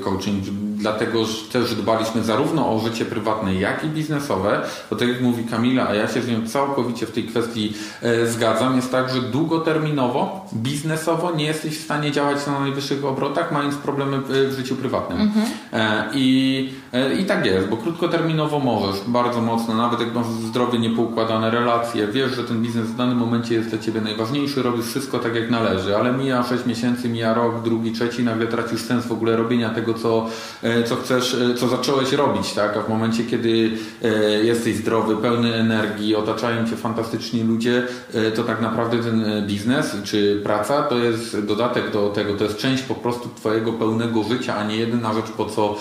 Coaching, 0.04 0.44
dlatego 0.78 1.26
że 1.26 1.46
też 1.52 1.76
dbaliśmy 1.76 2.24
zarówno 2.24 2.76
o 2.76 2.80
życie 2.80 3.06
prywatne, 3.06 3.56
jak 3.56 3.84
i 3.84 3.88
biznesowe, 3.88 4.62
bo 4.90 4.96
tak 4.96 5.08
jak 5.08 5.22
mówi 5.22 5.44
Kamila, 5.44 5.88
a 5.88 5.96
ja 5.96 6.08
się 6.08 6.22
z 6.22 6.28
nią 6.28 6.48
całkowicie 6.48 7.06
w 7.06 7.12
tej 7.12 7.24
kwestii 7.24 7.74
e, 8.02 8.28
zgadzam, 8.28 8.76
jest 8.76 8.92
tak, 8.92 9.10
że 9.10 9.22
długoterminowo, 9.22 10.46
biznesowo 10.54 11.32
nie 11.32 11.46
jesteś 11.46 11.78
w 11.80 11.84
stanie 11.84 12.12
działać 12.12 12.48
na 12.48 12.60
najwyższych 12.60 13.06
obrotach, 13.06 13.52
mając 13.52 13.76
problemy 13.76 14.22
w 14.28 14.54
życiu 14.58 14.76
prywatnym. 14.76 15.22
Mhm. 15.22 15.46
E, 15.74 16.10
I, 16.13 16.70
e, 16.87 16.87
I 17.20 17.26
tak 17.26 17.46
jest, 17.46 17.68
bo 17.68 17.78
krótkoterminowo 17.78 18.60
możesz 18.60 19.02
bardzo 19.08 19.42
mocno, 19.42 19.74
nawet 19.74 20.00
jak 20.00 20.14
masz 20.14 20.26
zdrowie 20.28 20.80
niepoukładane, 20.80 21.52
relacje, 21.52 22.08
wiesz, 22.08 22.36
że 22.36 22.44
ten 22.44 22.62
biznes 22.62 22.88
w 22.88 22.96
danym 22.96 23.18
momencie 23.18 23.56
jest 23.56 23.70
dla 23.70 23.80
Ciebie 23.80 24.02
najważniejszy, 24.02 24.64
robisz 24.64 24.86
wszystko 24.86 25.20
tak 25.20 25.36
jak 25.36 25.50
należy, 25.50 25.98
ale 25.98 26.12
mija 26.12 26.44
6 26.44 26.66
miesięcy, 26.66 27.10
mija 27.10 27.34
rok, 27.34 27.64
drugi, 27.64 27.92
trzeci, 27.92 28.24
nagle 28.24 28.48
tracisz 28.48 28.82
sens 28.82 29.06
w 29.06 29.12
ogóle 29.12 29.36
robienia 29.36 29.70
tego, 29.70 29.94
co, 29.94 30.26
e, 30.64 30.84
co 30.84 30.96
chcesz, 30.96 31.34
e, 31.34 31.56
co 31.56 31.68
zacząłeś 31.68 32.14
robić, 32.14 32.54
tak? 32.54 32.78
A 32.78 32.82
w 32.82 32.90
momencie, 32.90 33.24
kiedy 33.24 33.72
e, 34.04 34.10
jesteś 34.44 34.76
zdrowy, 34.76 35.18
pełny 35.18 35.56
energii, 35.56 36.16
otaczają 36.16 36.68
cię 36.68 36.76
fantastyczni 36.76 37.44
ludzie, 37.44 37.84
e, 38.14 38.32
to 38.32 38.44
tak 38.44 38.62
naprawdę 38.62 38.98
ten 38.98 39.48
biznes 39.48 39.98
czy 40.04 40.42
praca 40.44 40.84
to 40.84 40.98
jest 40.98 41.46
dodatek 41.46 41.92
do 41.92 42.10
tego, 42.10 42.34
to 42.34 42.44
jest 42.44 42.58
część 42.58 42.84
po 42.84 42.96
prostu 42.96 43.30
twojego 43.36 43.74
pełnego 43.74 44.24
życia, 44.24 44.56
a 44.56 44.64
nie 44.64 44.78
jedyna 44.78 45.14
rzecz, 45.14 45.32
po 45.38 45.46
co 45.46 45.76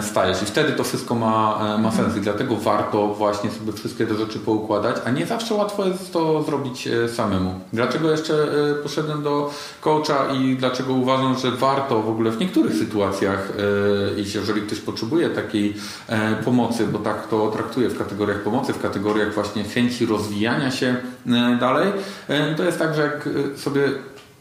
stajesz. 0.00 0.42
Wtedy 0.52 0.72
to 0.72 0.84
wszystko 0.84 1.14
ma, 1.14 1.58
ma 1.78 1.90
sens 1.90 2.16
i 2.16 2.20
dlatego 2.20 2.56
warto 2.56 3.08
właśnie 3.08 3.50
sobie 3.50 3.72
wszystkie 3.72 4.06
te 4.06 4.14
rzeczy 4.14 4.38
poukładać, 4.38 4.96
a 5.04 5.10
nie 5.10 5.26
zawsze 5.26 5.54
łatwo 5.54 5.84
jest 5.84 6.12
to 6.12 6.42
zrobić 6.42 6.88
samemu. 7.14 7.60
Dlaczego 7.72 8.10
jeszcze 8.10 8.34
poszedłem 8.82 9.22
do 9.22 9.50
coacha 9.80 10.32
i 10.32 10.56
dlaczego 10.56 10.92
uważam, 10.92 11.38
że 11.38 11.50
warto 11.50 12.02
w 12.02 12.08
ogóle 12.08 12.30
w 12.30 12.38
niektórych 12.38 12.74
sytuacjach 12.74 13.52
iść, 14.18 14.34
jeżeli 14.34 14.62
ktoś 14.62 14.78
potrzebuje 14.78 15.30
takiej 15.30 15.74
e, 16.08 16.36
pomocy, 16.36 16.86
bo 16.86 16.98
tak 16.98 17.26
to 17.28 17.50
traktuję 17.50 17.88
w 17.88 17.98
kategoriach 17.98 18.42
pomocy, 18.42 18.72
w 18.72 18.82
kategoriach 18.82 19.34
właśnie 19.34 19.64
chęci 19.64 20.06
rozwijania 20.06 20.70
się 20.70 20.96
e, 21.26 21.56
dalej, 21.60 21.92
e, 22.28 22.54
to 22.54 22.62
jest 22.62 22.78
tak, 22.78 22.94
że 22.94 23.02
jak 23.02 23.28
sobie 23.56 23.82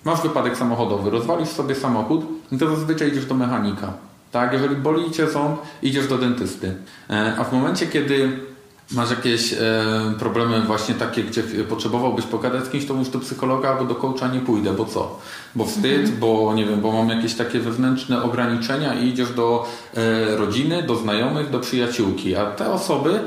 masz 0.06 0.21
wypadek 0.21 0.58
samochodowy, 0.58 1.10
rozwalisz 1.10 1.50
sobie 1.50 1.76
samochód, 1.76 2.26
to 2.60 2.76
zazwyczaj 2.76 3.08
idziesz 3.08 3.26
do 3.26 3.36
mechanika. 3.36 3.93
Tak, 4.32 4.54
jeżeli 4.54 4.76
boli 4.76 5.12
cię 5.12 5.30
ząb, 5.30 5.62
idziesz 5.82 6.08
do 6.08 6.17
dentysty. 6.17 6.76
A 7.38 7.44
w 7.44 7.54
momencie, 7.54 7.88
kiedy 7.88 8.39
Masz 8.94 9.10
jakieś 9.10 9.54
e, 9.54 9.58
problemy 10.20 10.62
właśnie 10.62 10.96
takie, 10.96 11.24
gdzie 11.24 11.44
potrzebowałbyś 11.44 12.26
pogadać 12.26 12.65
z 12.65 12.70
kimś, 12.70 12.86
to 12.86 12.94
już 12.94 13.10
do 13.10 13.20
psychologa 13.20 13.70
albo 13.70 13.86
do 13.86 13.96
coacha 13.96 14.28
nie 14.28 14.39
pójdę, 14.39 14.74
bo 14.74 14.86
co? 14.86 15.20
Bo 15.56 15.65
wstyd, 15.65 16.00
mhm. 16.00 16.20
bo 16.20 16.54
nie 16.56 16.65
wiem, 16.65 16.82
bo 16.82 16.91
mam 16.91 17.10
jakieś 17.10 17.34
takie 17.34 17.60
wewnętrzne 17.60 18.24
ograniczenia 18.24 18.94
i 18.94 19.08
idziesz 19.08 19.30
do 19.34 19.67
e, 19.94 20.38
rodziny, 20.38 20.84
do 20.84 20.96
znajomych, 20.96 21.50
do 21.50 21.60
przyjaciółki, 21.60 22.36
a 22.36 22.46
te 22.46 22.72
osoby 22.72 23.20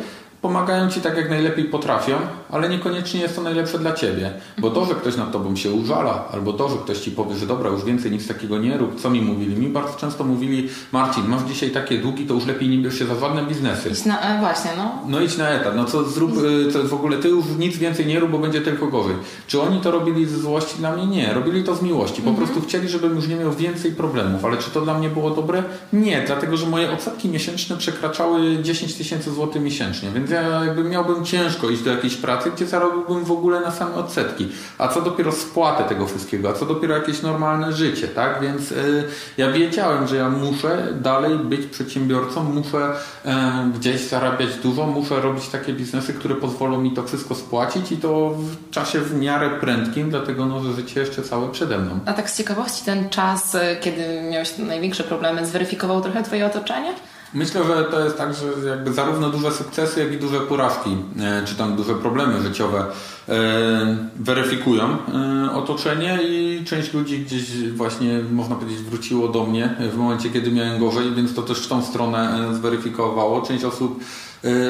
pomagają 0.43 0.91
ci 0.91 1.01
tak 1.01 1.17
jak 1.17 1.31
najlepiej 1.31 1.65
potrafią, 1.65 2.17
ale 2.55 2.69
niekoniecznie 2.69 3.21
jest 3.21 3.37
to 3.37 3.43
najlepsze 3.43 3.79
dla 3.79 3.93
ciebie. 3.93 4.31
Bo 4.59 4.71
to, 4.71 4.85
że 4.85 4.95
ktoś 4.95 5.17
nad 5.17 5.33
tobą 5.33 5.57
się 5.57 5.73
użala, 5.73 6.29
albo 6.33 6.53
to, 6.53 6.69
że 6.69 6.77
ktoś 6.77 6.99
ci 6.99 7.11
powie, 7.11 7.35
że 7.35 7.47
dobra, 7.47 7.71
już 7.71 7.85
więcej 7.85 8.11
nic 8.11 8.29
takiego 8.29 8.59
nie 8.59 8.79
rób, 8.79 9.01
co 9.01 9.11
mi 9.11 9.21
mówili? 9.21 9.57
Mi 9.57 9.69
bardzo 9.69 9.95
często 9.95 10.25
mówili, 10.25 10.69
Marcin, 10.93 11.29
masz 11.29 11.43
dzisiaj 11.43 11.71
takie 11.71 11.99
długi, 11.99 12.27
to 12.27 12.35
już 12.35 12.47
lepiej 12.47 12.69
nie 12.69 12.79
bierz 12.79 12.99
się 12.99 13.07
za 13.07 13.15
żadne 13.15 13.43
biznesy. 13.43 13.91
Idź 13.91 14.05
na, 14.05 14.21
e, 14.21 14.41
właśnie, 14.41 14.71
no. 14.77 14.93
No 15.09 15.21
idź 15.21 15.37
na 15.37 15.49
etat, 15.49 15.77
no 15.77 15.85
co 15.85 16.05
zrób, 16.05 16.33
e, 16.69 16.73
to 16.73 16.83
w 16.83 16.95
ogóle 16.95 17.17
ty 17.17 17.29
już 17.29 17.45
nic 17.59 17.77
więcej 17.77 18.07
nie 18.07 18.21
rób, 18.21 18.31
bo 18.31 18.39
będzie 18.39 18.61
tylko 18.61 18.87
gorzej. 18.87 19.17
Czy 19.47 19.61
oni 19.61 19.81
to 19.81 19.91
robili 19.91 20.27
z 20.27 20.41
złości 20.41 20.75
dla 20.79 20.97
mnie? 20.97 21.07
Nie, 21.07 21.35
robili 21.35 21.65
to 21.65 21.75
z 21.75 21.83
miłości. 21.83 22.23
Po 22.23 22.31
mhm. 22.31 22.47
prostu 22.47 22.69
chcieli, 22.69 22.89
żebym 22.89 23.17
już 23.17 23.29
nie 23.29 23.37
miał 23.37 23.53
więcej 23.53 23.93
problemów, 23.93 24.45
ale 24.45 24.57
czy 24.57 24.71
to 24.71 24.81
dla 24.81 24.99
mnie 24.99 25.09
było 25.09 25.31
dobre? 25.31 25.63
Nie, 25.93 26.23
dlatego, 26.27 26.57
że 26.57 26.67
moje 26.67 26.93
odsetki 26.93 27.29
miesięczne 27.29 27.77
przekraczały 27.77 28.59
10 28.63 28.95
tysięcy 28.95 29.31
złotych 29.31 29.63
miesięcznie, 29.63 30.11
więc 30.15 30.31
ja 30.31 30.65
jakby 30.65 30.85
miałbym 30.85 31.25
ciężko 31.25 31.71
iść 31.71 31.83
do 31.83 31.91
jakiejś 31.91 32.17
pracy, 32.17 32.44
gdzie 32.51 32.67
zarobiłbym 32.67 33.25
w 33.25 33.33
ogóle 33.33 33.61
na 33.61 33.71
same 33.71 33.95
odsetki. 33.95 34.49
A 34.79 34.89
co 34.89 35.01
dopiero 35.01 35.33
spłatę 35.33 35.85
tego 35.85 36.07
wszystkiego, 36.07 36.49
a 36.49 36.53
co 36.53 36.67
dopiero 36.67 36.95
jakieś 36.95 37.23
normalne 37.23 37.73
życie, 37.73 38.09
tak? 38.09 38.41
Więc 38.41 38.73
y, 38.73 39.05
ja 39.37 39.53
wiedziałem, 39.53 40.07
że 40.07 40.17
ja 40.17 40.29
muszę 40.29 40.89
dalej 41.01 41.39
być 41.39 41.67
przedsiębiorcą, 41.67 42.45
muszę 42.45 42.93
y, 42.93 43.29
gdzieś 43.75 44.01
zarabiać 44.01 44.55
dużo, 44.55 44.87
muszę 44.87 45.21
robić 45.21 45.49
takie 45.49 45.73
biznesy, 45.73 46.15
które 46.15 46.35
pozwolą 46.35 46.81
mi 46.81 46.91
to 46.91 47.03
wszystko 47.03 47.35
spłacić 47.35 47.93
i 47.93 47.97
to 47.97 48.31
w 48.31 48.71
czasie 48.71 49.01
w 49.01 49.21
miarę 49.21 49.51
prędkim, 49.51 50.11
dlatego 50.11 50.47
no, 50.47 50.61
że 50.63 50.73
życie 50.73 51.01
jeszcze 51.01 51.23
całe 51.23 51.49
przede 51.49 51.79
mną. 51.79 51.99
A 52.07 52.13
tak 52.13 52.31
z 52.31 52.39
ciekawości 52.39 52.85
ten 52.85 53.09
czas, 53.09 53.55
y, 53.55 53.59
kiedy 53.81 54.23
miałeś 54.31 54.59
największe 54.59 55.05
problemy, 55.05 55.47
zweryfikował 55.47 56.01
trochę 56.01 56.23
Twoje 56.23 56.47
otoczenie? 56.47 56.95
Myślę, 57.35 57.65
że 57.65 57.85
to 57.85 58.05
jest 58.05 58.19
tak, 58.19 58.35
że 58.35 58.69
jakby 58.69 58.93
zarówno 58.93 59.31
duże 59.31 59.53
sukcesy, 59.53 60.01
jak 60.01 60.13
i 60.13 60.17
duże 60.17 60.41
porażki, 60.41 60.97
e, 61.21 61.43
czy 61.47 61.55
tam 61.55 61.77
duże 61.77 61.95
problemy 61.95 62.43
życiowe 62.43 62.87
e, 63.29 63.97
weryfikują 64.17 64.85
e, 64.85 65.53
otoczenie 65.53 66.19
i 66.23 66.65
część 66.65 66.93
ludzi 66.93 67.19
gdzieś 67.19 67.71
właśnie, 67.71 68.21
można 68.33 68.57
powiedzieć, 68.57 68.83
wróciło 68.83 69.29
do 69.29 69.45
mnie 69.45 69.75
w 69.93 69.97
momencie, 69.97 70.31
kiedy 70.31 70.53
miałem 70.53 70.81
gorzej, 70.81 71.15
więc 71.15 71.35
to 71.35 71.43
też 71.43 71.59
w 71.59 71.69
tą 71.69 71.83
stronę 71.83 72.49
zweryfikowało. 72.53 73.43
Część 73.43 73.65
osób 73.65 74.05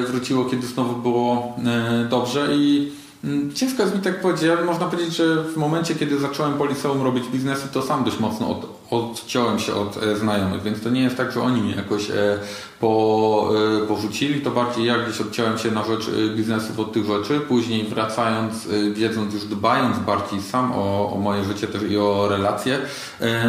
wróciło, 0.06 0.44
kiedy 0.44 0.66
znowu 0.66 0.96
było 0.96 1.56
dobrze 2.10 2.48
i 2.52 2.92
ciężko 3.54 3.82
jest 3.82 3.94
mi 3.94 4.00
tak 4.00 4.20
powiedzieć, 4.20 4.50
ale 4.50 4.64
można 4.64 4.86
powiedzieć, 4.86 5.16
że 5.16 5.44
w 5.44 5.56
momencie, 5.56 5.94
kiedy 5.94 6.18
zacząłem 6.18 6.54
po 6.54 6.66
liceum 6.66 7.02
robić 7.02 7.24
biznesy, 7.28 7.68
to 7.72 7.82
sam 7.82 8.04
dość 8.04 8.20
mocno 8.20 8.50
od, 8.50 8.66
odciąłem 8.90 9.58
się 9.58 9.74
od 9.74 10.02
e, 10.02 10.16
znajomych, 10.16 10.62
więc 10.62 10.82
to 10.82 10.90
nie 10.90 11.00
jest 11.00 11.16
tak, 11.16 11.32
że 11.32 11.42
oni 11.42 11.62
mnie 11.62 11.74
jakoś 11.74 12.10
e, 12.10 12.38
po, 12.80 13.50
e, 13.82 13.86
porzucili, 13.86 14.40
to 14.40 14.50
bardziej 14.50 14.84
ja 14.84 14.98
gdzieś 14.98 15.20
odciąłem 15.20 15.58
się 15.58 15.70
na 15.70 15.84
rzecz 15.84 16.10
biznesów 16.36 16.78
od 16.78 16.92
tych 16.92 17.06
rzeczy, 17.06 17.40
później 17.40 17.84
wracając, 17.84 18.68
wiedząc 18.94 19.34
już 19.34 19.44
dbając 19.44 19.98
bardziej 19.98 20.42
sam 20.42 20.72
o, 20.72 21.12
o 21.12 21.18
moje 21.18 21.44
życie 21.44 21.66
też 21.66 21.82
i 21.82 21.98
o 21.98 22.28
relacje, 22.28 22.78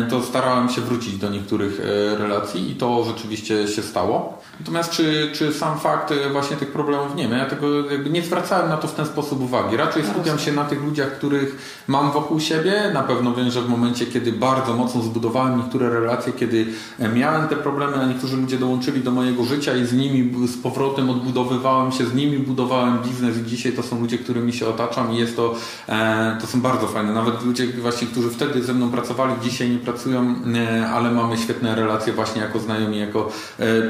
to 0.10 0.24
starałem 0.24 0.70
się 0.70 0.82
wrócić 0.82 1.18
do 1.18 1.30
niektórych 1.30 1.82
relacji 2.18 2.72
i 2.72 2.76
to 2.76 3.04
rzeczywiście 3.04 3.68
się 3.68 3.82
stało. 3.82 4.42
Natomiast 4.60 4.92
czy, 4.92 5.30
czy 5.34 5.54
sam 5.54 5.80
fakt 5.80 6.14
właśnie 6.32 6.58
tych 6.58 6.72
problemów 6.72 7.16
nie 7.16 7.28
wiem, 7.28 7.38
ja 7.38 7.46
tego 7.46 7.92
jakby 7.92 8.10
nie 8.10 8.22
zwracałem 8.22 8.70
na 8.70 8.78
to 8.78 8.88
w 8.88 8.94
ten 8.94 9.06
sposób 9.06 9.42
uwagi. 9.42 9.78
Raczej 9.78 10.04
skupiam 10.06 10.40
się 10.40 10.52
na 10.52 10.66
tych 10.66 10.84
ludziach, 10.84 11.12
których 11.12 11.84
mam 11.88 12.12
wokół 12.12 12.40
siebie. 12.40 12.92
Na 12.94 13.04
pewno 13.04 13.34
wiem, 13.34 13.52
że 13.52 13.62
w 13.62 13.70
momencie, 13.70 14.06
kiedy 14.06 14.32
bardzo 14.32 14.74
mocno 14.74 15.02
zbudowałem 15.02 15.58
niektóre 15.58 15.90
relacje, 15.90 16.34
kiedy 16.34 16.66
miałem 17.14 17.48
te 17.48 17.56
problemy, 17.56 17.96
a 17.96 18.06
niektórzy 18.06 18.38
ludzie 18.38 18.58
dołączyli 18.58 19.02
do 19.02 19.12
mojego 19.12 19.44
życia 19.44 19.76
i 19.76 19.86
z 19.86 19.94
nimi 19.94 20.48
z 20.48 20.58
powrotem 20.58 21.10
odbudowywałem 21.10 21.92
się, 21.92 22.06
z 22.06 22.14
nimi 22.14 22.40
budowałem 22.40 23.00
biznes 23.00 23.38
i 23.38 23.44
dzisiaj 23.44 23.72
to 23.72 23.84
są 23.84 24.02
ludzie, 24.02 24.18
którymi 24.18 24.54
się 24.54 24.68
otaczam 24.68 25.14
i 25.14 25.18
jest 25.18 25.36
to, 25.36 25.56
e, 25.90 26.38
to 26.42 26.48
są 26.48 26.62
bardzo 26.62 26.88
fajne. 26.88 27.14
Nawet 27.14 27.44
ludzie 27.44 27.68
właśnie, 27.68 28.08
którzy 28.08 28.30
wtedy 28.30 28.64
ze 28.64 28.74
mną 28.74 28.92
pracowali, 28.92 29.34
dzisiaj 29.44 29.70
nie 29.70 29.78
pracują, 29.78 30.36
e, 30.56 30.88
ale 30.88 31.12
mamy 31.12 31.38
świetne 31.38 31.76
relacje 31.76 32.14
właśnie 32.14 32.42
jako 32.42 32.60
znajomi, 32.60 32.98
jako 32.98 33.30
e, 33.60 33.88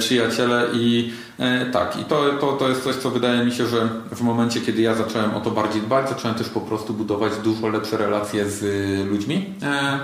przyjaciele 0.55 0.67
i 0.73 1.13
E, 1.39 1.65
tak, 1.65 1.99
i 2.01 2.03
to, 2.03 2.29
to, 2.41 2.53
to 2.53 2.69
jest 2.69 2.83
coś, 2.83 2.95
co 2.95 3.09
wydaje 3.09 3.45
mi 3.45 3.51
się, 3.51 3.65
że 3.65 3.89
w 4.11 4.21
momencie, 4.21 4.61
kiedy 4.61 4.81
ja 4.81 4.95
zacząłem 4.95 5.33
o 5.35 5.39
to 5.41 5.51
bardziej 5.51 5.81
dbać, 5.81 6.09
zacząłem 6.09 6.37
też 6.37 6.49
po 6.49 6.61
prostu 6.61 6.93
budować 6.93 7.33
dużo 7.43 7.67
lepsze 7.67 7.97
relacje 7.97 8.49
z 8.49 8.63
ludźmi, 9.09 9.53
e, 9.63 9.99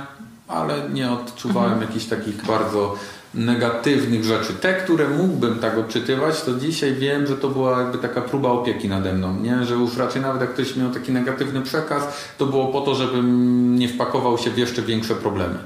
ale 0.48 0.90
nie 0.90 1.12
odczuwałem 1.12 1.72
mhm. 1.72 1.90
jakichś 1.90 2.06
takich 2.06 2.46
bardzo 2.46 2.96
negatywnych 3.34 4.24
rzeczy. 4.24 4.54
Te, 4.54 4.74
które 4.74 5.08
mógłbym 5.08 5.60
tak 5.60 5.78
odczytywać, 5.78 6.42
to 6.42 6.54
dzisiaj 6.54 6.94
wiem, 6.94 7.28
że 7.28 7.38
to 7.38 7.50
była 7.50 7.82
jakby 7.82 7.98
taka 7.98 8.22
próba 8.22 8.50
opieki 8.50 8.90
nade 8.90 9.14
mną, 9.14 9.36
nie? 9.36 9.66
że 9.66 9.74
już 9.74 9.98
raczej 9.98 10.22
nawet 10.22 10.42
jak 10.42 10.54
ktoś 10.54 10.76
miał 10.76 10.90
taki 10.90 11.12
negatywny 11.12 11.62
przekaz, 11.62 12.04
to 12.38 12.46
było 12.46 12.68
po 12.68 12.82
to, 12.82 12.96
żebym 12.96 13.76
nie 13.76 13.90
wpakował 13.90 14.38
się 14.38 14.52
w 14.52 14.58
jeszcze 14.58 14.82
większe 14.82 15.16
problemy. 15.16 15.58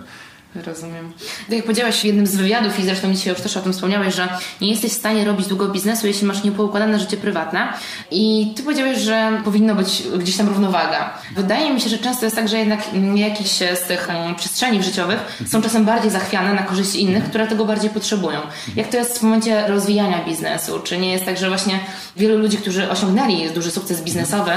Rozumiem. 0.64 1.14
Tak 1.48 1.56
jak 1.56 1.64
powiedziałaś 1.64 2.02
w 2.02 2.04
jednym 2.04 2.28
z 2.28 2.36
wywiadów 2.36 2.80
i 2.80 2.86
zresztą 2.86 3.14
dzisiaj 3.14 3.34
już 3.34 3.42
też 3.42 3.58
o 3.58 3.62
tym 3.62 3.74
wspomniałeś, 3.74 4.16
że 4.16 4.30
nie 4.62 4.70
jesteś 4.70 4.92
w 4.92 4.96
stanie 4.96 5.26
robić 5.26 5.48
długo 5.48 5.68
biznesu, 5.68 6.08
jeśli 6.08 6.28
masz 6.28 6.44
niepoukładane 6.44 7.00
życie 7.00 7.18
prywatne. 7.18 7.74
I 8.12 8.54
ty 8.56 8.64
powiedziałeś, 8.64 8.98
że 8.98 9.42
powinno 9.46 9.76
być 9.76 10.04
gdzieś 10.20 10.38
tam 10.38 10.48
równowaga. 10.48 11.14
Wydaje 11.36 11.74
mi 11.74 11.82
się, 11.82 11.90
że 11.90 11.98
często 11.98 12.26
jest 12.26 12.36
tak, 12.36 12.48
że 12.48 12.58
jednak 12.58 12.80
jakieś 13.16 13.50
z 13.52 13.88
tych 13.88 14.10
mm, 14.10 14.36
przestrzeni 14.36 14.84
życiowych 14.84 15.20
są 15.48 15.62
czasem 15.62 15.86
bardziej 15.86 16.12
zachwiane 16.12 16.54
na 16.54 16.64
korzyść 16.64 16.96
innych, 16.96 17.24
które 17.24 17.48
tego 17.48 17.66
bardziej 17.66 17.90
potrzebują. 17.90 18.40
Jak 18.76 18.88
to 18.88 18.98
jest 18.98 19.20
w 19.20 19.24
momencie 19.24 19.68
rozwijania 19.68 20.26
biznesu? 20.26 20.80
Czy 20.80 20.98
nie 20.98 21.12
jest 21.12 21.26
tak, 21.26 21.38
że 21.38 21.48
właśnie 21.48 21.80
wielu 22.18 22.38
ludzi, 22.38 22.58
którzy 22.58 22.90
osiągnęli 22.90 23.50
duży 23.50 23.72
sukces 23.72 24.02
biznesowy, 24.02 24.52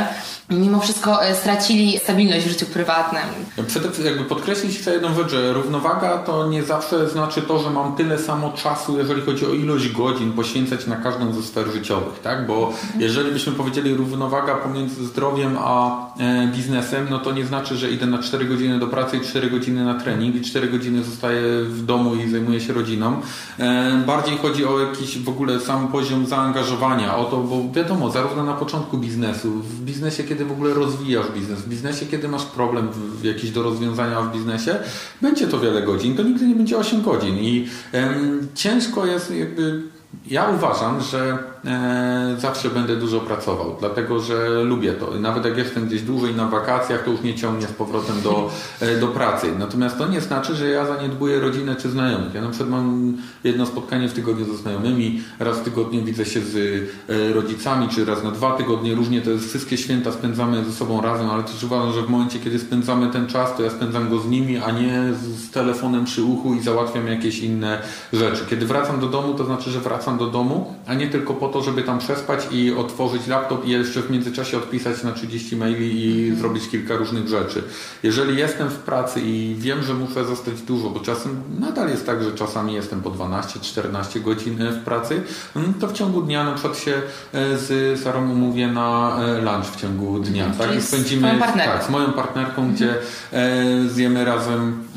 mimo 0.51 0.81
wszystko 0.81 1.25
e, 1.25 1.35
stracili 1.35 1.99
stabilność 1.99 2.47
w 2.47 2.49
życiu 2.49 2.67
prywatnym? 2.67 3.23
Przede 3.67 3.85
wszystkim 3.85 4.07
jakby 4.07 4.25
podkreślić 4.25 4.79
chcę 4.79 4.93
jedną 4.93 5.15
rzecz, 5.15 5.31
że 5.31 5.53
równowaga 5.53 5.88
równowaga 5.89 6.19
to 6.19 6.49
nie 6.49 6.63
zawsze 6.63 7.09
znaczy 7.09 7.43
to, 7.43 7.59
że 7.59 7.71
mam 7.71 7.97
tyle 7.97 8.19
samo 8.19 8.53
czasu, 8.53 8.99
jeżeli 8.99 9.23
chodzi 9.23 9.47
o 9.47 9.49
ilość 9.49 9.93
godzin 9.93 10.33
poświęcać 10.33 10.87
na 10.87 10.97
każdą 10.97 11.33
ze 11.33 11.43
sfer 11.43 11.69
życiowych, 11.73 12.21
tak? 12.23 12.47
Bo 12.47 12.73
jeżeli 12.99 13.33
byśmy 13.33 13.53
powiedzieli 13.53 13.95
równowaga 13.95 14.55
pomiędzy 14.55 15.05
zdrowiem 15.05 15.57
a 15.61 16.07
e, 16.19 16.47
biznesem, 16.47 17.07
no 17.11 17.19
to 17.19 17.33
nie 17.33 17.45
znaczy, 17.45 17.77
że 17.77 17.91
idę 17.91 18.07
na 18.07 18.19
4 18.19 18.45
godziny 18.45 18.79
do 18.79 18.87
pracy 18.87 19.17
i 19.17 19.21
4 19.21 19.51
godziny 19.51 19.85
na 19.85 19.95
trening 19.95 20.37
i 20.37 20.41
4 20.41 20.69
godziny 20.69 21.05
zostaję 21.05 21.43
w 21.65 21.85
domu 21.87 22.15
i 22.15 22.31
zajmuję 22.31 22.61
się 22.61 22.73
rodziną. 22.73 23.21
E, 23.59 24.03
bardziej 24.07 24.39
chodzi 24.39 24.67
o 24.67 24.81
jakiś 24.81 25.19
w 25.19 25.29
ogóle 25.29 25.61
sam 25.61 25.89
poziom 25.89 26.27
zaangażowania, 26.27 27.17
o 27.17 27.25
to, 27.25 27.37
bo 27.37 27.73
wiadomo, 27.73 28.11
zarówno 28.11 28.45
na 28.45 28.55
początku 28.55 28.99
biznesu, 28.99 29.51
w 29.51 29.81
biznesie, 29.81 30.25
kiedy 30.25 30.45
w 30.45 30.53
ogóle 30.53 30.75
rozwijasz 30.75 31.31
biznes, 31.35 31.61
w 31.61 31.69
biznesie, 31.69 32.07
kiedy 32.07 32.29
masz 32.29 32.45
problem 32.45 32.89
w, 32.93 33.25
jakiś 33.25 33.51
do 33.51 33.63
rozwiązania 33.63 34.21
w 34.21 34.33
biznesie, 34.33 34.79
będzie 35.23 35.47
to 35.47 35.61
wiele 35.61 35.78
godzin, 35.83 36.17
to 36.17 36.23
nigdy 36.23 36.47
nie 36.47 36.55
będzie 36.55 36.79
8 36.79 37.03
godzin. 37.03 37.39
I 37.39 37.69
ciężko 38.55 39.07
jest 39.07 39.31
jakby 39.31 39.83
ja 40.27 40.51
uważam, 40.51 41.01
że 41.01 41.39
zawsze 42.39 42.71
będę 42.71 42.97
dużo 42.97 43.21
pracował, 43.21 43.77
dlatego 43.81 44.21
że 44.21 44.65
lubię 44.65 44.93
to. 44.93 45.11
Nawet 45.21 45.45
jak 45.45 45.59
jestem 45.59 45.87
gdzieś 45.87 46.03
dłużej 46.03 46.35
na 46.35 46.47
wakacjach, 46.47 47.05
to 47.05 47.11
już 47.11 47.21
nie 47.23 47.35
ciągnie 47.35 47.67
z 47.67 47.73
powrotem 47.73 48.23
do, 48.23 48.51
e, 48.81 48.97
do 48.97 49.09
pracy. 49.09 49.53
Natomiast 49.59 49.99
to 49.99 50.09
nie 50.09 50.21
znaczy, 50.21 50.55
że 50.55 50.69
ja 50.69 50.87
zaniedbuję 50.87 51.41
rodzinę 51.41 51.77
czy 51.77 51.91
znajomych. 51.91 52.35
Ja 52.35 52.41
na 52.41 52.49
przykład 52.49 52.71
mam 52.71 53.17
jedno 53.45 53.67
spotkanie 53.67 54.09
w 54.09 54.13
tygodniu 54.13 54.45
ze 54.45 54.57
znajomymi, 54.57 55.23
raz 55.39 55.59
w 55.59 55.63
tygodniu 55.63 56.05
widzę 56.05 56.25
się 56.25 56.41
z 56.41 56.57
e, 57.09 57.33
rodzicami, 57.33 57.89
czy 57.89 58.05
raz 58.05 58.25
na 58.25 58.31
dwa 58.31 58.53
tygodnie. 58.53 58.95
Różnie 58.95 59.21
to 59.21 59.31
wszystkie 59.49 59.77
święta 59.77 60.13
spędzamy 60.13 60.65
ze 60.65 60.73
sobą 60.73 61.01
razem, 61.01 61.31
ale 61.31 61.43
też 61.43 61.65
uważam, 61.65 61.93
że 61.93 62.03
w 62.03 62.09
momencie, 62.09 62.39
kiedy 62.39 62.59
spędzamy 62.59 63.11
ten 63.13 63.27
czas, 63.27 63.57
to 63.57 63.63
ja 63.63 63.71
spędzam 63.71 64.11
go 64.11 64.19
z 64.19 64.29
nimi, 64.29 64.59
a 64.59 64.71
nie 64.71 65.03
z, 65.15 65.51
telefonem 65.51 66.05
przy 66.05 66.23
uchu 66.23 66.55
i 66.55 66.61
załatwiam 66.61 67.07
jakieś 67.07 67.39
inne 67.39 67.83
rzeczy. 68.13 68.45
Kiedy 68.51 68.67
wracam 68.67 69.01
do 69.01 69.07
domu, 69.07 69.35
to 69.35 69.45
znaczy, 69.45 69.71
że 69.71 69.81
wracam 69.81 70.19
do 70.19 70.27
domu, 70.27 70.75
a 70.87 70.95
nie 70.95 71.09
tylko 71.09 71.35
po 71.35 71.48
to, 71.49 71.63
żeby 71.63 71.83
tam 71.83 71.99
przespać 71.99 72.47
i 72.53 72.75
otworzyć 72.75 73.27
laptop 73.27 73.67
i 73.67 73.71
jeszcze 73.71 74.03
w 74.03 74.11
międzyczasie 74.11 74.57
odpisać 74.57 75.03
na 75.03 75.13
30 75.13 75.57
maili 75.57 76.07
i 76.07 76.21
mhm. 76.21 76.39
zrobić 76.39 76.69
kilka 76.69 76.97
różnych 76.97 77.29
rzeczy. 77.29 77.63
Jeżeli 78.03 78.37
jestem 78.37 78.69
w 78.69 78.77
pracy 78.77 79.21
i 79.21 79.55
wiem, 79.59 79.83
że 79.83 79.95
muszę 79.95 80.25
zostać 80.25 80.63
dużo, 80.63 80.91
bo 80.91 81.01
czasem 81.01 81.43
nadal 81.61 81.89
jest 81.89 82.07
tak, 82.07 82.23
że 82.25 82.33
czasami 82.33 82.75
jestem 82.75 83.01
po 83.01 83.11
12-14 83.11 84.23
godzin 84.23 84.59
w 84.59 84.85
pracy, 84.85 85.23
mm, 85.57 85.75
to 85.75 85.89
w 85.89 85.93
ciągu 85.93 86.23
dnia 86.23 86.45
na 86.45 86.53
przykład 86.53 86.79
się 86.79 86.93
e, 87.33 87.59
z 87.59 88.01
Sarą 88.01 88.31
umówię 88.31 88.67
na 88.67 89.19
e, 89.21 89.41
lunch 89.41 89.67
w 89.67 89.81
ciągu 89.81 90.19
dnia. 90.19 90.47
Mhm. 90.47 90.69
Tak? 90.69 90.79
I 90.79 90.83
spędzimy 90.83 91.39
tak, 91.39 91.85
z 91.85 91.91
moją 91.91 92.13
partnerką, 92.13 92.63
mhm. 92.63 92.75
gdzie 92.75 92.95
e, 93.33 93.89
zjemy 93.89 94.25
razem 94.25 94.89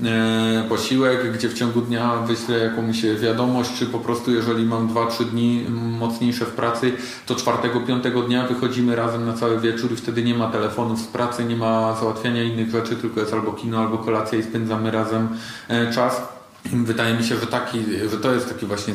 posiłek, 0.70 1.32
gdzie 1.32 1.50
w 1.50 1.54
ciągu 1.54 1.82
dnia 1.82 2.16
wyślę 2.16 2.58
jakąś 2.58 3.02
wiadomość, 3.02 3.70
czy 3.80 3.86
po 3.86 4.00
prostu 4.00 4.32
jeżeli 4.32 4.66
mam 4.66 4.88
dwa 4.88 5.02
2-3 5.02 5.26
dni 5.26 5.66
mocniejsze 6.00 6.41
w 6.46 6.52
pracy, 6.52 6.94
to 7.26 7.36
czwartego, 7.36 7.82
piątego 7.82 8.22
dnia 8.22 8.48
wychodzimy 8.48 8.96
razem 8.96 9.26
na 9.26 9.34
cały 9.34 9.60
wieczór 9.60 9.92
i 9.92 9.96
wtedy 9.96 10.24
nie 10.24 10.34
ma 10.34 10.48
telefonów 10.52 11.00
z 11.00 11.08
pracy, 11.08 11.46
nie 11.46 11.56
ma 11.56 11.96
załatwiania 11.96 12.44
innych 12.44 12.70
rzeczy, 12.70 12.96
tylko 12.96 13.20
jest 13.20 13.34
albo 13.34 13.52
kino, 13.52 13.80
albo 13.80 13.98
kolacja 13.98 14.40
i 14.40 14.44
spędzamy 14.44 14.92
razem 14.92 15.30
e, 15.68 15.94
czas. 15.94 16.22
Wydaje 16.66 17.14
mi 17.14 17.24
się, 17.24 17.36
że, 17.36 17.48
taki, 17.48 17.80
że 18.12 18.18
to 18.18 18.34
jest 18.34 18.50
taki 18.50 18.66
właśnie 18.66 18.94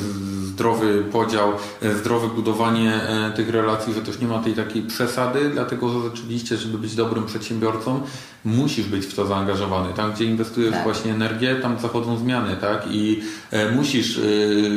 zdrowy 0.57 1.05
podział, 1.13 1.53
e, 1.83 1.95
zdrowe 1.95 2.29
budowanie 2.29 2.95
e, 2.95 3.33
tych 3.37 3.51
relacji, 3.51 3.95
że 3.95 4.03
też 4.03 4.21
nie 4.21 4.27
ma 4.27 4.39
tej 4.43 4.55
takiej 4.55 4.83
przesady, 4.83 5.51
dlatego 5.51 5.89
że 5.89 6.01
rzeczywiście, 6.01 6.57
żeby 6.57 6.79
być 6.79 6.95
dobrym 6.95 7.27
przedsiębiorcą, 7.27 8.01
musisz 8.47 8.87
być 8.87 9.07
w 9.07 9.15
to 9.15 9.27
zaangażowany. 9.27 9.95
Tam, 9.95 10.13
gdzie 10.13 10.25
inwestujesz 10.25 10.73
tak. 10.73 10.85
właśnie 10.85 11.13
energię, 11.13 11.57
tam 11.57 11.79
zachodzą 11.79 12.17
zmiany, 12.17 12.57
tak? 12.57 12.83
I 12.91 13.21
e, 13.51 13.71
musisz 13.71 14.21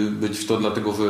być 0.10 0.38
w 0.38 0.47
to, 0.47 0.58
dlatego 0.58 0.93
że 0.93 1.03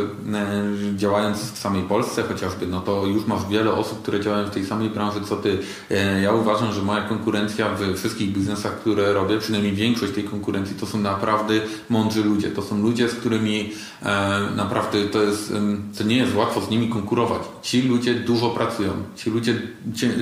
działając 0.95 1.51
w 1.51 1.57
samej 1.57 1.83
Polsce 1.83 2.23
chociażby, 2.23 2.67
no 2.67 2.81
to 2.81 3.05
już 3.05 3.25
masz 3.27 3.47
wiele 3.49 3.71
osób, 3.73 4.01
które 4.01 4.19
działają 4.19 4.45
w 4.47 4.49
tej 4.49 4.65
samej 4.65 4.89
branży 4.89 5.19
co 5.29 5.35
ty. 5.35 5.57
Ja 6.23 6.33
uważam, 6.33 6.73
że 6.73 6.81
moja 6.81 7.01
konkurencja 7.01 7.69
w 7.69 7.97
wszystkich 7.97 8.31
biznesach, 8.31 8.79
które 8.79 9.13
robię, 9.13 9.37
przynajmniej 9.37 9.73
większość 9.73 10.13
tej 10.13 10.23
konkurencji, 10.23 10.75
to 10.75 10.85
są 10.85 10.99
naprawdę 10.99 11.53
mądrzy 11.89 12.23
ludzie. 12.23 12.47
To 12.47 12.61
są 12.61 12.81
ludzie, 12.81 13.09
z 13.09 13.13
którymi 13.13 13.69
naprawdę 14.55 15.03
to, 15.03 15.21
jest, 15.23 15.53
to 15.97 16.03
nie 16.03 16.17
jest 16.17 16.35
łatwo 16.35 16.61
z 16.61 16.69
nimi 16.69 16.89
konkurować. 16.89 17.41
Ci 17.61 17.81
ludzie 17.81 18.13
dużo 18.13 18.49
pracują, 18.49 18.91
ci 19.15 19.29
ludzie 19.29 19.61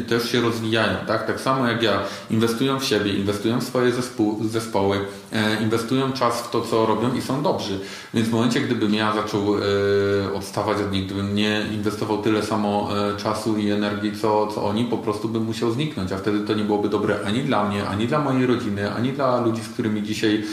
też 0.08 0.32
się 0.32 0.42
rozwijają, 0.42 0.98
tak? 1.08 1.28
Tak 1.28 1.42
samo 1.42 1.68
jak 1.68 1.84
ja, 1.84 2.00
inwestują 2.32 2.80
w 2.80 2.86
siebie, 2.86 3.14
inwestują 3.14 3.60
w 3.60 3.64
swoje 3.64 3.92
zespoły, 4.42 5.06
inwestują 5.62 6.12
czas 6.12 6.42
w 6.42 6.50
to, 6.50 6.62
co 6.62 6.86
robią 6.86 7.14
i 7.14 7.22
są 7.22 7.44
dobrzy. 7.44 7.80
Więc 8.14 8.30
w 8.30 8.32
momencie, 8.32 8.62
gdybym 8.62 8.94
ja 8.94 9.14
zaczął 9.16 9.42
e, 9.58 9.62
odstawać 10.34 10.78
od 10.78 10.92
nich, 10.92 11.06
gdybym 11.06 11.36
nie 11.36 11.66
inwestował 11.74 12.22
tyle 12.22 12.44
samo 12.44 12.90
e, 13.14 13.18
czasu 13.18 13.58
i 13.58 13.70
energii, 13.70 14.12
co, 14.22 14.48
co 14.48 14.66
oni, 14.66 14.86
po 14.86 14.98
prostu 14.98 15.30
bym 15.30 15.44
musiał 15.44 15.72
zniknąć, 15.72 16.12
a 16.12 16.18
wtedy 16.18 16.40
to 16.40 16.54
nie 16.54 16.64
byłoby 16.64 16.90
dobre 16.90 17.20
ani 17.26 17.44
dla 17.44 17.70
mnie, 17.70 17.88
ani 17.88 18.08
dla 18.08 18.20
mojej 18.20 18.46
rodziny, 18.46 18.92
ani 18.92 19.14
dla 19.14 19.42
ludzi, 19.42 19.62
z 19.62 19.70
którymi 19.70 20.04
dzisiaj 20.04 20.44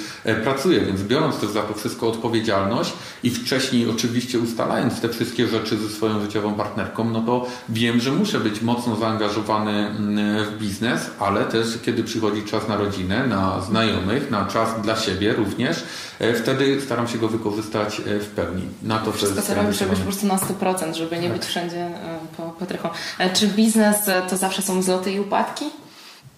pracuję. 0.44 0.80
Więc 0.80 1.02
biorąc 1.02 1.36
też 1.36 1.50
za 1.50 1.62
to 1.62 1.74
wszystko 1.74 2.08
odpowiedzialność 2.08 2.92
i 3.22 3.30
wcześniej 3.30 3.90
oczywiście 3.90 4.38
ustalając 4.38 5.00
te 5.00 5.08
wszystkie 5.08 5.46
rzeczy 5.46 5.76
ze 5.76 5.88
swoją 5.88 6.20
życiową 6.20 6.54
partnerką, 6.54 7.10
no 7.10 7.20
to 7.20 7.46
wiem, 7.68 8.00
że 8.00 8.12
muszę 8.12 8.40
być 8.40 8.62
mocno 8.62 8.96
zaangażowany 8.96 9.88
mm, 9.88 10.44
w 10.44 10.58
biznes, 10.58 11.10
ale 11.20 11.44
też 11.44 11.78
kiedy 11.84 12.04
przychodzi 12.04 12.42
czas 12.42 12.68
na 12.68 12.76
rodzinę, 12.76 13.26
na 13.26 13.60
znajomych, 13.60 14.30
na 14.30 14.46
czas 14.46 14.63
dla 14.82 14.96
siebie 14.96 15.32
również, 15.32 15.84
e, 16.18 16.34
wtedy 16.34 16.80
staram 16.80 17.08
się 17.08 17.18
go 17.18 17.28
wykorzystać 17.28 18.00
e, 18.00 18.18
w 18.18 18.26
pełni. 18.26 18.62
Na 18.82 18.98
to 18.98 19.12
Wszystko 19.12 19.42
co 19.42 19.54
robisz, 19.54 19.80
robisz 19.80 19.98
po 19.98 20.04
prostu 20.04 20.26
na 20.26 20.36
100%, 20.36 20.94
żeby 20.94 21.18
nie 21.18 21.28
tak. 21.28 21.38
być 21.38 21.46
wszędzie 21.46 21.80
e, 21.80 22.18
po, 22.36 22.42
po 22.42 22.66
trychu. 22.66 22.88
Czy 23.34 23.46
biznes 23.46 23.96
to 24.30 24.36
zawsze 24.36 24.62
są 24.62 24.82
zloty 24.82 25.12
i 25.12 25.20
upadki? 25.20 25.64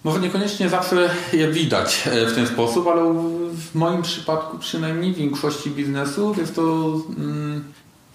Może 0.03 0.19
niekoniecznie 0.19 0.69
zawsze 0.69 1.09
je 1.33 1.51
widać 1.51 2.09
w 2.31 2.35
ten 2.35 2.47
sposób, 2.47 2.87
ale 2.87 3.13
w 3.51 3.75
moim 3.75 4.01
przypadku 4.01 4.57
przynajmniej 4.57 5.13
w 5.13 5.17
większości 5.17 5.69
biznesów 5.69 6.37
jest 6.37 6.55
to 6.55 6.95
mm, 7.17 7.63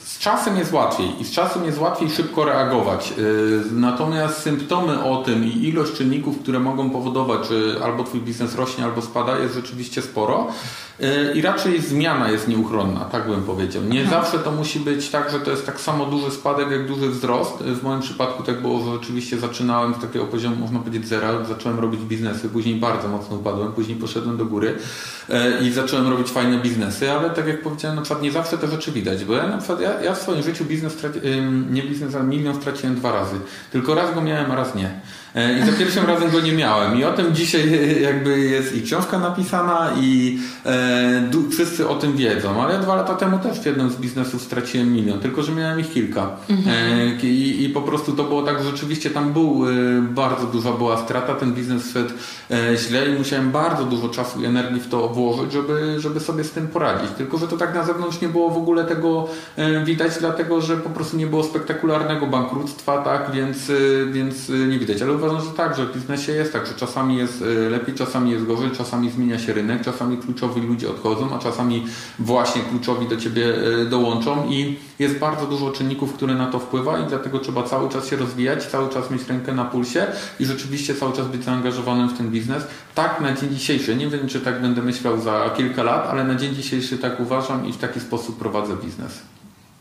z 0.04 0.18
czasem 0.18 0.58
jest 0.58 0.72
łatwiej 0.72 1.20
i 1.20 1.24
z 1.24 1.32
czasem 1.32 1.64
jest 1.64 1.78
łatwiej 1.78 2.10
szybko 2.10 2.44
reagować. 2.44 3.12
Y, 3.18 3.60
natomiast 3.72 4.38
symptomy 4.38 5.04
o 5.04 5.22
tym 5.22 5.44
i 5.44 5.68
ilość 5.68 5.92
czynników, 5.92 6.38
które 6.38 6.60
mogą 6.60 6.90
powodować, 6.90 7.46
że 7.48 7.84
albo 7.84 8.04
twój 8.04 8.20
biznes 8.20 8.54
rośnie, 8.54 8.84
albo 8.84 9.02
spada, 9.02 9.38
jest 9.38 9.54
rzeczywiście 9.54 10.02
sporo. 10.02 10.46
Y, 11.00 11.32
I 11.34 11.42
raczej 11.42 11.80
zmiana 11.80 12.30
jest 12.30 12.48
nieuchronna, 12.48 13.00
tak 13.00 13.26
bym 13.26 13.42
powiedział. 13.42 13.82
Nie 13.82 14.00
mhm. 14.00 14.22
zawsze 14.22 14.38
to 14.38 14.52
musi 14.52 14.80
być 14.80 15.10
tak, 15.10 15.30
że 15.30 15.40
to 15.40 15.50
jest 15.50 15.66
tak 15.66 15.80
samo 15.80 16.06
duży 16.06 16.30
spadek, 16.30 16.70
jak 16.70 16.86
duży 16.86 17.08
wzrost. 17.08 17.58
W 17.58 17.82
moim 17.82 18.00
przypadku 18.00 18.42
tak 18.42 18.62
było, 18.62 18.84
że 18.84 18.92
rzeczywiście 18.92 19.38
zaczynałem 19.38 19.94
z 19.94 20.00
takiego 20.00 20.24
poziomu, 20.24 20.56
można 20.56 20.78
powiedzieć, 20.78 21.08
zera. 21.08 21.44
Zacząłem 21.44 21.78
robić 21.78 22.00
biznesy, 22.00 22.48
później 22.48 22.74
bardzo 22.74 23.08
mocno 23.08 23.36
upadłem, 23.36 23.72
później 23.72 23.96
poszedłem 23.96 24.36
do 24.36 24.44
góry 24.44 24.76
y, 25.30 25.66
i 25.66 25.70
zacząłem 25.70 26.08
robić 26.08 26.28
fajne 26.28 26.58
biznesy, 26.58 27.12
ale 27.12 27.30
tak 27.30 27.46
jak 27.46 27.62
powiedziałem, 27.62 27.96
na 27.96 28.02
przykład 28.02 28.22
nie 28.22 28.32
zawsze 28.32 28.58
te 28.58 28.68
rzeczy 28.68 28.92
widać, 28.92 29.24
bo 29.24 29.34
ja 29.34 29.46
na 29.46 29.58
przykład 29.58 29.80
ja, 29.80 30.02
ja 30.02 30.14
w 30.14 30.18
swoim 30.18 30.42
życiu 30.42 30.64
biznes, 30.64 30.96
nie 31.70 31.82
biznes, 31.82 32.14
ale 32.14 32.24
milion 32.24 32.54
straciłem 32.54 32.96
dwa 32.96 33.12
razy. 33.12 33.36
Tylko 33.72 33.94
raz 33.94 34.14
go 34.14 34.20
miałem, 34.20 34.50
a 34.50 34.54
raz 34.54 34.74
nie. 34.74 35.00
E, 35.34 35.58
I 35.58 35.66
za 35.66 35.72
pierwszym 35.72 36.06
razem 36.06 36.30
go 36.30 36.40
nie 36.40 36.52
miałem. 36.52 36.98
I 36.98 37.04
o 37.04 37.12
tym 37.12 37.34
dzisiaj 37.34 38.02
jakby 38.02 38.40
jest 38.40 38.76
i 38.76 38.82
książka 38.82 39.18
napisana 39.18 39.90
i 40.00 40.38
e, 40.66 41.30
wszyscy 41.50 41.88
o 41.88 41.94
tym 41.94 42.16
wiedzą. 42.16 42.62
Ale 42.62 42.74
ja 42.74 42.80
dwa 42.80 42.94
lata 42.94 43.14
temu 43.14 43.38
też 43.38 43.60
w 43.60 43.66
jednym 43.66 43.90
z 43.90 43.96
biznesów 43.96 44.42
straciłem 44.42 44.92
milion, 44.92 45.20
tylko 45.20 45.42
że 45.42 45.52
miałem 45.52 45.80
ich 45.80 45.92
kilka. 45.92 46.30
Mhm. 46.50 46.76
E, 47.22 47.26
i, 47.26 47.64
I 47.64 47.68
po 47.68 47.82
prostu 47.82 48.12
to 48.12 48.24
było 48.24 48.42
tak, 48.42 48.58
że 48.58 48.70
rzeczywiście 48.70 49.10
tam 49.10 49.32
był, 49.32 49.64
e, 49.68 49.72
bardzo 50.02 50.46
duża 50.46 50.72
była 50.72 51.04
strata, 51.04 51.34
ten 51.34 51.52
biznes 51.52 51.92
szedł 51.92 52.14
e, 52.50 52.76
źle 52.76 53.08
i 53.08 53.18
musiałem 53.18 53.50
bardzo 53.50 53.84
dużo 53.84 54.08
czasu 54.08 54.42
i 54.42 54.44
energii 54.44 54.80
w 54.80 54.88
to 54.88 55.08
włożyć, 55.08 55.52
żeby, 55.52 56.00
żeby 56.00 56.20
sobie 56.20 56.44
z 56.44 56.50
tym 56.50 56.68
poradzić. 56.68 57.10
Tylko, 57.18 57.38
że 57.38 57.48
to 57.48 57.56
tak 57.56 57.74
na 57.74 57.84
zewnątrz 57.84 58.20
nie 58.20 58.28
było 58.28 58.50
w 58.50 58.56
ogóle 58.56 58.84
tego 58.84 59.28
e, 59.56 59.84
widać, 59.84 60.12
dlatego, 60.20 60.60
że 60.60 60.76
po 60.76 60.90
prostu 60.90 61.16
nie 61.16 61.26
było 61.26 61.44
spektakularnego 61.44 62.26
bankructwa, 62.26 62.98
tak, 62.98 63.30
więc, 63.34 63.72
więc 64.12 64.48
nie 64.48 64.78
widać. 64.78 65.02
Ale 65.02 65.12
uważam, 65.22 65.48
że 65.48 65.56
tak, 65.56 65.76
że 65.76 65.86
w 65.86 65.94
biznesie 65.94 66.32
jest 66.32 66.52
tak, 66.52 66.66
że 66.66 66.74
czasami 66.74 67.16
jest 67.16 67.42
y, 67.42 67.70
lepiej, 67.70 67.94
czasami 67.94 68.30
jest 68.30 68.46
gorzej, 68.46 68.70
czasami 68.70 69.10
zmienia 69.10 69.38
się 69.38 69.52
rynek, 69.52 69.84
czasami 69.84 70.16
kluczowi 70.16 70.60
ludzie 70.60 70.90
odchodzą, 70.90 71.34
a 71.34 71.38
czasami 71.38 71.86
właśnie 72.18 72.62
kluczowi 72.62 73.08
do 73.08 73.16
ciebie 73.16 73.42
y, 73.82 73.86
dołączą 73.86 74.48
i 74.48 74.78
jest 74.98 75.18
bardzo 75.18 75.46
dużo 75.46 75.70
czynników, 75.70 76.12
które 76.12 76.34
na 76.34 76.46
to 76.46 76.58
wpływa 76.58 76.98
i 76.98 77.06
dlatego 77.06 77.38
trzeba 77.38 77.62
cały 77.62 77.88
czas 77.88 78.06
się 78.06 78.16
rozwijać, 78.16 78.66
cały 78.66 78.88
czas 78.88 79.10
mieć 79.10 79.28
rękę 79.28 79.52
na 79.52 79.64
pulsie 79.64 80.06
i 80.40 80.46
rzeczywiście 80.46 80.94
cały 80.94 81.12
czas 81.12 81.28
być 81.28 81.44
zaangażowanym 81.44 82.08
w 82.08 82.18
ten 82.18 82.30
biznes. 82.30 82.62
Tak 82.94 83.20
na 83.20 83.32
dzień 83.32 83.50
dzisiejszy, 83.50 83.96
nie 83.96 84.08
wiem 84.08 84.28
czy 84.28 84.40
tak 84.40 84.62
będę 84.62 84.82
myślał 84.82 85.20
za 85.20 85.50
kilka 85.56 85.82
lat, 85.82 86.06
ale 86.10 86.24
na 86.24 86.34
dzień 86.34 86.54
dzisiejszy 86.54 86.98
tak 86.98 87.20
uważam 87.20 87.66
i 87.66 87.72
w 87.72 87.78
taki 87.78 88.00
sposób 88.00 88.38
prowadzę 88.38 88.76
biznes. 88.76 89.22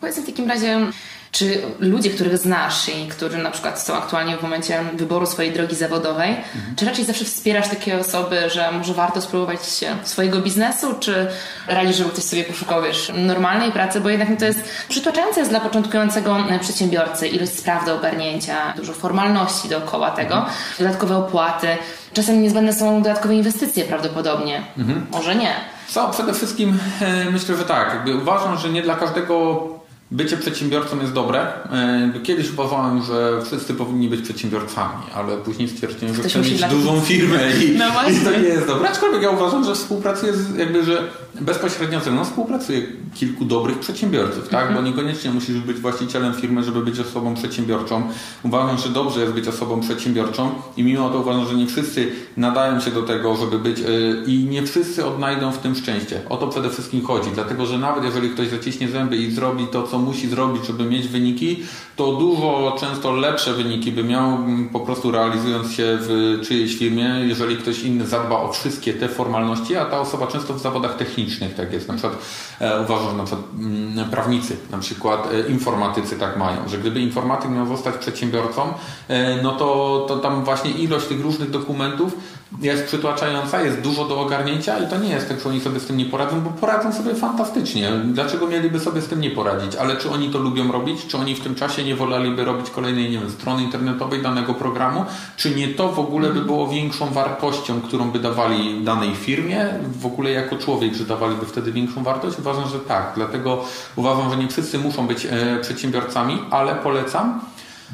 Powiedz 0.02 0.20
w 0.20 0.26
takim 0.26 0.48
razie, 0.48 0.92
czy 1.32 1.62
ludzie, 1.80 2.10
których 2.10 2.38
znasz 2.38 2.90
i 2.90 3.08
którzy 3.08 3.38
na 3.38 3.52
przykład 3.52 3.82
są 3.82 3.94
aktualnie 3.94 4.38
w 4.38 4.42
momencie 4.42 4.84
wyboru 4.94 5.26
swojej 5.26 5.52
drogi 5.52 5.76
zawodowej, 5.76 6.30
mhm. 6.30 6.76
czy 6.76 6.86
raczej 6.86 7.06
zawsze 7.06 7.26
wspierasz 7.26 7.70
takie 7.70 8.00
osoby, 8.00 8.50
że 8.50 8.72
może 8.72 8.94
warto 8.94 9.22
spróbować 9.22 9.60
swojego 10.04 10.42
biznesu, 10.42 10.96
czy 11.00 11.28
radzisz, 11.68 11.96
żeby 11.96 12.10
ktoś 12.10 12.24
sobie 12.24 12.44
poszukał 12.44 12.84
wiesz, 12.84 13.12
normalnej 13.16 13.72
pracy, 13.72 14.02
bo 14.02 14.10
jednak 14.10 14.40
to 14.40 14.46
jest 14.46 14.60
przytłaczające 14.90 15.40
jest 15.40 15.52
dla 15.52 15.60
początkującego 15.60 16.38
przedsiębiorcy 16.62 17.28
ilość 17.28 17.52
spraw 17.60 17.86
do 17.86 17.96
ogarnięcia, 17.96 18.74
dużo 18.76 18.94
formalności 18.94 19.70
dookoła 19.70 20.12
tego, 20.12 20.36
mhm. 20.36 20.54
dodatkowe 20.80 21.18
opłaty, 21.18 21.68
czasem 22.14 22.44
niezbędne 22.44 22.74
są 22.74 23.02
dodatkowe 23.02 23.36
inwestycje 23.36 23.86
prawdopodobnie, 23.86 24.64
mhm. 24.78 25.08
może 25.12 25.36
nie. 25.36 25.54
Co, 25.88 26.10
przede 26.10 26.34
wszystkim 26.34 26.80
e, 27.02 27.30
myślę, 27.30 27.58
że 27.58 27.66
tak. 27.66 27.94
Jakby 27.94 28.16
uważam, 28.16 28.58
że 28.58 28.70
nie 28.70 28.82
dla 28.82 28.96
każdego 28.96 29.68
Bycie 30.12 30.38
przedsiębiorcą 30.38 31.00
jest 31.00 31.14
dobre. 31.14 31.40
E, 31.72 32.20
kiedyś 32.24 32.52
uważałem, 32.52 33.04
że 33.04 33.42
wszyscy 33.46 33.74
powinni 33.74 34.10
być 34.10 34.22
przedsiębiorcami, 34.22 35.04
ale 35.16 35.38
później 35.38 35.70
stwierdziłem, 35.70 36.16
że 36.16 36.24
chcę 36.24 36.40
mieć 36.40 36.64
dużą 36.64 37.02
firmę 37.02 37.40
i, 37.52 37.76
no 37.80 37.86
i, 38.10 38.26
to 38.26 38.32
nie 38.32 38.48
jest 38.48 38.68
dobre. 38.68 38.90
Aczkolwiek 38.90 39.22
ja 39.22 39.30
uważam, 39.30 39.64
że 39.66 39.76
współpracuję 39.76 40.34
z, 40.34 40.56
jakby, 40.56 40.84
że 40.84 41.04
bezpośrednio 41.42 42.00
ze 42.00 42.12
mną 42.12 42.26
współpracuje 42.26 42.82
kilku 43.14 43.46
dobrych 43.46 43.80
przedsiębiorców, 43.80 44.50
tak? 44.50 44.68
Mhm. 44.68 44.76
Bo 44.76 44.90
niekoniecznie 44.90 45.32
musisz 45.32 45.60
być 45.60 45.78
właścicielem 45.78 46.34
firmy, 46.34 46.64
żeby 46.64 46.82
być 46.82 47.00
osobą 47.00 47.36
przedsiębiorczą. 47.36 48.04
Uważam, 48.44 48.78
że 48.78 48.90
dobrze 48.90 49.22
jest 49.22 49.34
być 49.34 49.48
osobą 49.48 49.82
przedsiębiorczą 49.82 50.52
i 50.78 50.84
mimo 50.84 51.10
to 51.10 51.20
uważam, 51.20 51.46
że 51.46 51.56
nie 51.56 51.68
wszyscy 51.68 52.12
nadają 52.38 52.80
się 52.80 52.92
do 52.92 53.04
tego, 53.04 53.36
żeby 53.36 53.60
być 53.60 53.80
yy, 53.80 54.24
i 54.28 54.44
nie 54.44 54.64
wszyscy 54.64 55.06
odnajdą 55.06 55.52
w 55.52 55.58
tym 55.58 55.76
szczęście. 55.76 56.22
O 56.30 56.38
to 56.38 56.48
przede 56.48 56.70
wszystkim 56.70 57.06
chodzi, 57.06 57.30
dlatego 57.34 57.66
że 57.66 57.78
nawet 57.78 58.04
jeżeli 58.04 58.30
ktoś 58.30 58.48
zaciśnie 58.48 58.90
zęby 58.90 59.18
i 59.18 59.32
zrobi 59.32 59.68
to, 59.68 59.88
co 59.88 60.01
musi 60.02 60.30
zrobić, 60.30 60.66
żeby 60.66 60.84
mieć 60.84 61.08
wyniki, 61.08 61.64
to 61.96 62.14
dużo 62.14 62.76
często 62.80 63.12
lepsze 63.12 63.54
wyniki 63.54 63.92
by 63.92 64.04
miał 64.04 64.38
po 64.74 64.80
prostu 64.80 65.12
realizując 65.12 65.72
się 65.72 65.98
w 66.02 66.40
czyjejś 66.44 66.78
firmie, 66.78 67.16
jeżeli 67.28 67.58
ktoś 67.58 67.84
inny 67.84 68.08
zadba 68.08 68.36
o 68.36 68.52
wszystkie 68.52 68.94
te 68.94 69.08
formalności, 69.08 69.76
a 69.76 69.86
ta 69.86 70.00
osoba 70.00 70.28
często 70.28 70.54
w 70.54 70.60
zawodach 70.60 70.98
technicznych 70.98 71.56
tak 71.56 71.74
jest. 71.74 71.88
Na 71.88 71.94
przykład 71.94 72.18
e, 72.60 72.82
uważam, 72.82 73.10
że 73.12 73.18
na 73.18 73.24
przykład 73.24 73.46
m, 73.60 73.92
mm, 73.94 74.10
prawnicy, 74.10 74.58
na 74.72 74.78
przykład 74.78 75.28
e, 75.34 75.52
informatycy 75.52 76.16
tak 76.16 76.38
mają, 76.38 76.68
że 76.68 76.78
gdyby 76.78 77.00
informatyk 77.00 77.52
miał 77.52 77.68
zostać 77.68 77.96
przedsiębiorcą, 77.96 78.74
e, 79.08 79.44
no 79.44 79.52
to, 79.52 80.06
to 80.08 80.18
tam 80.18 80.44
właśnie 80.44 80.72
ilość 80.72 81.06
tych 81.06 81.22
różnych 81.22 81.50
dokumentów 81.50 82.18
jest 82.62 82.86
przytłaczająca, 82.86 83.62
jest 83.62 83.82
dużo 83.82 84.06
do 84.06 84.22
ogarnięcia 84.22 84.80
i 84.80 84.88
to 84.88 84.98
nie 84.98 85.10
jest 85.10 85.30
tak, 85.30 85.40
że 85.40 85.50
oni 85.50 85.62
sobie 85.62 85.80
z 85.80 85.86
tym 85.86 85.98
nie 85.98 86.06
poradzą, 86.06 86.42
bo 86.42 86.50
poradzą 86.50 86.94
sobie 86.94 87.16
fantastycznie. 87.16 87.92
Dlaczego 88.06 88.48
mieliby 88.48 88.80
sobie 88.80 89.02
z 89.02 89.08
tym 89.08 89.22
nie 89.22 89.32
poradzić? 89.32 89.76
Ale 89.76 89.91
czy 89.96 90.10
oni 90.10 90.30
to 90.30 90.40
lubią 90.40 90.72
robić? 90.72 91.06
Czy 91.08 91.18
oni 91.18 91.36
w 91.36 91.40
tym 91.40 91.56
czasie 91.56 91.84
nie 91.84 91.96
woleliby 91.96 92.46
robić 92.46 92.70
kolejnej, 92.70 93.12
nie 93.12 93.20
wiem, 93.20 93.30
strony 93.30 93.64
internetowej 93.64 94.22
danego 94.22 94.54
programu? 94.54 95.06
Czy 95.38 95.56
nie 95.56 95.68
to 95.68 95.90
w 95.90 96.00
ogóle 96.00 96.30
by 96.30 96.42
było 96.42 96.68
większą 96.68 97.14
wartością, 97.14 97.82
którą 97.82 98.12
by 98.12 98.20
dawali 98.20 98.84
danej 98.84 99.16
firmie? 99.16 99.70
W 100.00 100.06
ogóle 100.06 100.32
jako 100.32 100.58
człowiek, 100.58 100.94
że 100.94 101.06
dawaliby 101.06 101.46
wtedy 101.46 101.72
większą 101.72 102.04
wartość? 102.04 102.40
Uważam, 102.40 102.70
że 102.70 102.80
tak. 102.80 103.12
Dlatego 103.16 103.64
uważam, 103.96 104.30
że 104.30 104.38
nie 104.38 104.48
wszyscy 104.48 104.80
muszą 104.80 105.08
być 105.08 105.26
e, 105.26 105.60
przedsiębiorcami, 105.62 106.40
ale 106.52 106.76
polecam 106.76 107.42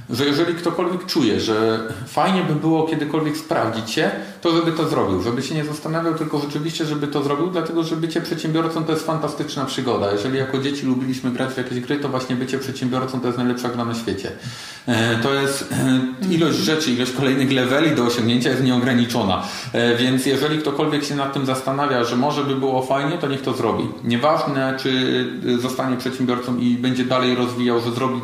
że 0.09 0.25
jeżeli 0.25 0.53
ktokolwiek 0.53 1.05
czuje, 1.05 1.39
że 1.39 1.79
fajnie 2.07 2.43
by 2.43 2.55
było 2.55 2.87
kiedykolwiek 2.87 3.37
sprawdzić 3.37 3.91
się, 3.91 4.11
to 4.41 4.51
żeby 4.51 4.71
to 4.71 4.89
zrobił, 4.89 5.21
żeby 5.21 5.41
się 5.41 5.55
nie 5.55 5.65
zastanawiał, 5.65 6.15
tylko 6.15 6.39
rzeczywiście, 6.39 6.85
żeby 6.85 7.07
to 7.07 7.23
zrobił, 7.23 7.47
dlatego 7.47 7.83
że 7.83 7.95
bycie 7.95 8.21
przedsiębiorcą 8.21 8.83
to 8.83 8.91
jest 8.91 9.05
fantastyczna 9.05 9.65
przygoda. 9.65 10.11
Jeżeli 10.11 10.37
jako 10.37 10.59
dzieci 10.59 10.85
lubiliśmy 10.85 11.31
grać 11.31 11.53
w 11.53 11.57
jakieś 11.57 11.79
gry, 11.79 11.99
to 11.99 12.09
właśnie 12.09 12.35
bycie 12.35 12.59
przedsiębiorcą 12.59 13.19
to 13.19 13.27
jest 13.27 13.37
najlepsza 13.37 13.69
gra 13.69 13.85
na 13.85 13.95
świecie. 13.95 14.31
E, 14.87 15.17
to 15.17 15.33
jest 15.33 15.73
e, 15.73 16.33
ilość 16.33 16.57
rzeczy, 16.57 16.91
ilość 16.91 17.11
kolejnych 17.11 17.51
leveli 17.51 17.95
do 17.95 18.05
osiągnięcia 18.05 18.49
jest 18.49 18.63
nieograniczona. 18.63 19.43
E, 19.73 19.95
więc 19.95 20.25
jeżeli 20.25 20.57
ktokolwiek 20.57 21.03
się 21.03 21.15
nad 21.15 21.33
tym 21.33 21.45
zastanawia, 21.45 22.03
że 22.03 22.15
może 22.15 22.43
by 22.43 22.55
było 22.55 22.81
fajnie, 22.81 23.17
to 23.17 23.27
niech 23.27 23.41
to 23.41 23.53
zrobi. 23.53 23.83
Nieważne, 24.03 24.77
czy 24.79 25.07
zostanie 25.59 25.97
przedsiębiorcą 25.97 26.57
i 26.57 26.75
będzie 26.75 27.05
dalej 27.05 27.35
rozwijał, 27.35 27.79
że 27.79 27.91
zrobi 27.91 28.21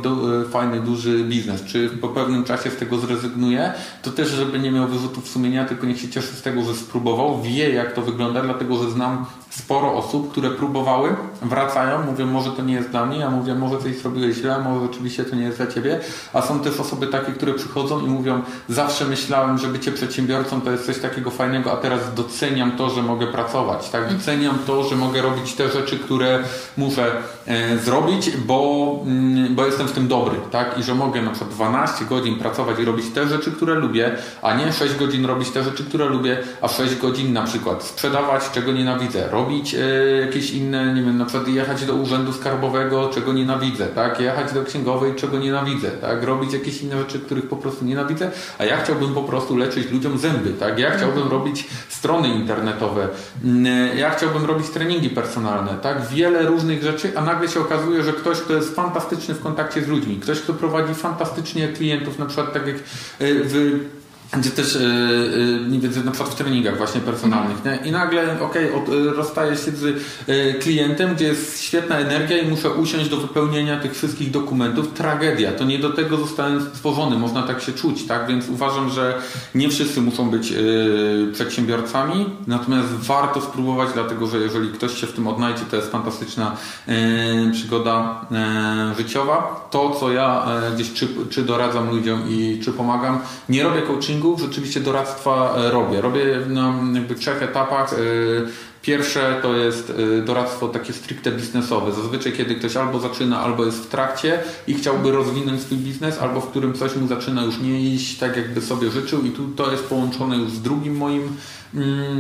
fajny, 0.52 0.80
duży 0.80 1.24
biznes, 1.24 1.63
czy 1.66 1.90
po 1.90 2.08
pewnym 2.08 2.44
czasie 2.44 2.70
z 2.70 2.76
tego 2.76 2.98
zrezygnuje, 2.98 3.74
to 4.02 4.12
też, 4.12 4.30
żeby 4.30 4.60
nie 4.60 4.72
miał 4.72 4.88
wyrzutów 4.88 5.30
sumienia, 5.30 5.66
tylko 5.66 5.88
niech 5.88 6.00
się 6.00 6.10
cieszy 6.10 6.34
z 6.36 6.42
tego, 6.42 6.64
że 6.64 6.76
spróbował, 6.76 7.42
wie 7.42 7.70
jak 7.70 7.94
to 7.94 8.02
wygląda, 8.02 8.42
dlatego 8.42 8.84
że 8.84 8.92
znam 8.92 9.26
sporo 9.58 9.94
osób, 9.94 10.32
które 10.32 10.50
próbowały, 10.50 11.16
wracają, 11.42 12.04
mówią, 12.04 12.26
może 12.26 12.52
to 12.52 12.62
nie 12.62 12.74
jest 12.74 12.90
dla 12.90 13.06
mnie, 13.06 13.18
ja 13.18 13.30
mówię, 13.30 13.56
może 13.56 13.78
coś 13.78 13.98
zrobiłeś 13.98 14.36
źle, 14.36 14.60
może 14.60 14.86
oczywiście 14.86 15.26
to 15.26 15.36
nie 15.36 15.44
jest 15.44 15.58
dla 15.58 15.68
ciebie, 15.68 16.00
a 16.34 16.42
są 16.42 16.60
też 16.60 16.80
osoby 16.80 17.08
takie, 17.08 17.32
które 17.32 17.54
przychodzą 17.54 18.00
i 18.00 18.10
mówią, 18.10 18.42
zawsze 18.70 19.06
myślałem, 19.06 19.58
że 19.58 19.68
bycie 19.68 19.92
przedsiębiorcą 19.92 20.62
to 20.62 20.72
jest 20.72 20.86
coś 20.86 21.00
takiego 21.00 21.32
fajnego, 21.32 21.72
a 21.72 21.78
teraz 21.78 22.00
doceniam 22.16 22.72
to, 22.72 22.90
że 22.90 23.04
mogę 23.04 23.28
pracować, 23.28 23.90
tak? 23.90 24.14
Doceniam 24.14 24.58
to, 24.68 24.84
że 24.84 24.96
mogę 24.96 25.22
robić 25.22 25.54
te 25.54 25.70
rzeczy, 25.70 26.00
które 26.00 26.40
muszę 26.78 27.12
e, 27.48 27.78
zrobić, 27.78 28.32
bo, 28.38 29.00
mm, 29.06 29.56
bo 29.56 29.66
jestem 29.66 29.88
w 29.88 29.92
tym 29.92 30.08
dobry, 30.08 30.38
tak? 30.52 30.78
I 30.78 30.84
że 30.84 30.96
mogę 30.96 31.22
na 31.22 31.32
przykład 31.32 31.52
12 31.52 32.06
godzin 32.06 32.40
pracować 32.40 32.80
i 32.80 32.86
robić 32.86 33.06
te 33.14 33.28
rzeczy, 33.28 33.52
które 33.52 33.74
lubię, 33.74 34.18
a 34.42 34.54
nie 34.54 34.74
6 34.74 34.96
godzin 34.96 35.26
robić 35.26 35.50
te 35.50 35.64
rzeczy, 35.64 35.84
które 35.86 36.06
lubię, 36.06 36.38
a 36.62 36.68
6 36.68 36.96
godzin 36.96 37.34
na 37.34 37.44
przykład 37.44 37.84
sprzedawać, 37.84 38.44
czego 38.52 38.72
nienawidzę, 38.72 39.28
robić 39.32 39.43
e, 39.52 40.22
jakieś 40.22 40.52
inne, 40.52 40.94
nie 40.94 41.02
wiem, 41.02 41.18
na 41.18 41.26
przykład 41.26 41.48
jechać 41.48 41.86
do 41.86 41.96
urzędu 41.96 42.34
skarbowego, 42.34 43.10
czego 43.10 43.34
nienawidzę, 43.34 43.88
tak? 43.88 44.20
Jechać 44.20 44.54
do 44.54 44.64
księgowej, 44.64 45.16
czego 45.16 45.40
nienawidzę, 45.40 45.92
tak? 45.92 46.24
Robić 46.24 46.54
jakieś 46.54 46.82
inne 46.82 46.98
rzeczy, 46.98 47.20
których 47.20 47.50
po 47.50 47.58
prostu 47.58 47.86
nienawidzę, 47.86 48.32
a 48.58 48.66
ja 48.66 48.84
chciałbym 48.84 49.14
po 49.14 49.24
prostu 49.24 49.58
leczyć 49.58 49.92
ludziom 49.92 50.18
zęby, 50.18 50.54
tak? 50.54 50.80
Ja 50.80 50.92
chciałbym 50.92 51.28
robić 51.28 51.68
strony 51.90 52.28
internetowe, 52.28 53.08
mm, 53.44 53.98
ja 53.98 54.10
chciałbym 54.10 54.46
robić 54.46 54.70
treningi 54.70 55.10
personalne, 55.10 55.78
tak? 55.82 56.08
Wiele 56.08 56.46
różnych 56.46 56.84
rzeczy, 56.84 57.12
a 57.16 57.22
nagle 57.22 57.48
się 57.48 57.60
okazuje, 57.60 58.04
że 58.04 58.14
ktoś, 58.14 58.38
kto 58.42 58.54
jest 58.54 58.76
fantastyczny 58.76 59.34
w 59.34 59.42
kontakcie 59.42 59.82
z 59.82 59.88
ludźmi, 59.88 60.20
ktoś, 60.20 60.42
kto 60.42 60.54
prowadzi 60.54 60.94
fantastycznie 60.94 61.68
klientów, 61.68 62.20
na 62.20 62.26
przykład 62.26 62.54
tak 62.54 62.68
jak 62.68 62.76
e, 62.76 62.80
w 63.20 63.80
gdzie 64.38 64.50
też 64.50 64.76
yy, 64.76 65.60
nie 65.70 65.80
wiem, 65.80 66.06
na 66.06 66.12
przykład 66.12 66.34
w 66.34 66.36
treningach 66.36 66.78
właśnie 66.78 67.02
personalnych 67.02 67.66
nie? 67.66 67.80
i 67.90 67.92
nagle 67.92 68.42
okej, 68.42 68.74
okay, 68.74 68.96
yy, 68.96 69.14
rozstaję 69.14 69.58
się 69.58 69.72
z 69.72 70.04
klientem, 70.64 71.16
gdzie 71.16 71.26
jest 71.26 71.62
świetna 71.62 71.98
energia 71.98 72.38
i 72.38 72.48
muszę 72.48 72.70
usiąść 72.70 73.10
do 73.10 73.18
wypełnienia 73.18 73.80
tych 73.80 73.96
wszystkich 73.96 74.32
dokumentów. 74.32 74.94
Tragedia, 74.94 75.52
to 75.52 75.64
nie 75.64 75.80
do 75.80 75.90
tego 75.90 76.18
zostałem 76.18 76.62
stworzony, 76.62 77.18
można 77.18 77.44
tak 77.44 77.62
się 77.62 77.72
czuć, 77.72 78.08
tak? 78.08 78.28
Więc 78.28 78.50
uważam, 78.50 78.90
że 78.90 79.22
nie 79.56 79.70
wszyscy 79.70 80.02
muszą 80.02 80.30
być 80.30 80.54
przedsiębiorcami, 81.34 82.26
natomiast 82.48 82.88
warto 82.90 83.42
spróbować, 83.42 83.90
dlatego 83.94 84.28
że 84.28 84.38
jeżeli 84.38 84.70
ktoś 84.70 85.02
się 85.02 85.08
w 85.08 85.14
tym 85.14 85.28
odnajdzie, 85.28 85.62
to 85.72 85.76
jest 85.76 85.92
fantastyczna 85.92 86.58
przygoda 87.54 88.26
życiowa. 88.98 89.68
To, 89.72 89.98
co 90.00 90.12
ja 90.12 90.46
gdzieś 90.76 90.94
czy, 90.94 91.08
czy 91.30 91.44
doradzam 91.44 91.90
ludziom 91.90 92.30
i 92.30 92.60
czy 92.64 92.72
pomagam, 92.72 93.20
nie 93.50 93.64
robię 93.64 93.82
coachingu, 93.82 94.23
rzeczywiście 94.38 94.80
doradztwa 94.80 95.56
e, 95.58 95.72
robię. 95.72 96.02
Robię 96.02 96.26
na 96.48 96.74
jakby 96.94 97.16
trzech 97.16 97.44
etapach. 97.44 97.94
E, 97.94 97.98
pierwsze 98.82 99.40
to 99.42 99.56
jest 99.56 99.94
e, 100.20 100.22
doradztwo 100.22 100.68
takie 100.68 100.94
stricte 100.94 101.32
biznesowe. 101.32 101.92
Zazwyczaj 101.92 102.34
kiedy 102.34 102.56
ktoś 102.56 102.78
albo 102.78 103.00
zaczyna, 103.00 103.40
albo 103.40 103.66
jest 103.66 103.84
w 103.84 103.88
trakcie 103.88 104.40
i 104.68 104.74
chciałby 104.74 105.12
rozwinąć 105.12 105.62
swój 105.62 105.78
biznes, 105.78 106.20
albo 106.20 106.42
w 106.42 106.50
którym 106.50 106.74
coś 106.74 106.96
mu 106.96 107.08
zaczyna 107.08 107.44
już 107.44 107.60
nie 107.60 107.82
iść 107.82 108.18
tak, 108.18 108.38
jakby 108.38 108.62
sobie 108.62 108.92
życzył 108.92 109.26
i 109.26 109.32
tu 109.32 109.48
to 109.48 109.72
jest 109.72 109.84
połączone 109.84 110.38
już 110.38 110.52
z 110.52 110.62
drugim 110.62 110.98
moim 110.98 111.38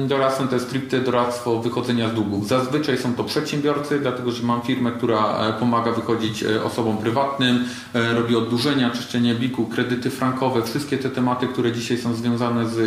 doradztwem 0.07 0.47
to 0.47 0.53
jest 0.55 0.67
stricte 0.67 1.01
doradztwo 1.01 1.59
wychodzenia 1.59 2.09
z 2.09 2.13
długów. 2.13 2.47
Zazwyczaj 2.47 2.97
są 2.97 3.15
to 3.15 3.23
przedsiębiorcy, 3.23 3.99
dlatego 3.99 4.31
że 4.31 4.43
mam 4.43 4.61
firmę, 4.61 4.91
która 4.91 5.37
e, 5.39 5.53
pomaga 5.53 5.91
wychodzić 5.91 6.43
e, 6.43 6.63
osobom 6.63 6.97
prywatnym, 6.97 7.65
e, 7.93 8.13
robi 8.13 8.35
oddłużenia, 8.35 8.89
czyszczenie 8.89 9.35
biku, 9.35 9.65
kredyty 9.65 10.09
frankowe, 10.09 10.61
wszystkie 10.61 10.97
te 10.97 11.09
tematy, 11.09 11.47
które 11.47 11.71
dzisiaj 11.71 11.97
są 11.97 12.13
związane 12.13 12.69
z 12.69 12.77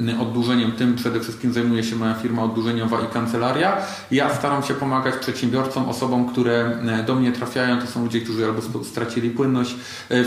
mm, 0.00 0.20
oddłużeniem, 0.20 0.72
tym 0.72 0.94
przede 0.94 1.20
wszystkim 1.20 1.52
zajmuje 1.52 1.84
się 1.84 1.96
moja 1.96 2.14
firma 2.14 2.42
oddłużeniowa 2.42 3.00
i 3.00 3.06
kancelaria. 3.12 3.76
Ja 4.10 4.34
staram 4.34 4.62
się 4.62 4.74
pomagać 4.74 5.14
przedsiębiorcom, 5.16 5.88
osobom, 5.88 6.28
które 6.28 6.78
do 7.06 7.14
mnie 7.14 7.32
trafiają, 7.32 7.80
to 7.80 7.86
są 7.86 8.02
ludzie, 8.02 8.20
którzy 8.20 8.44
albo 8.44 8.84
stracili 8.84 9.30
płynność 9.30 9.74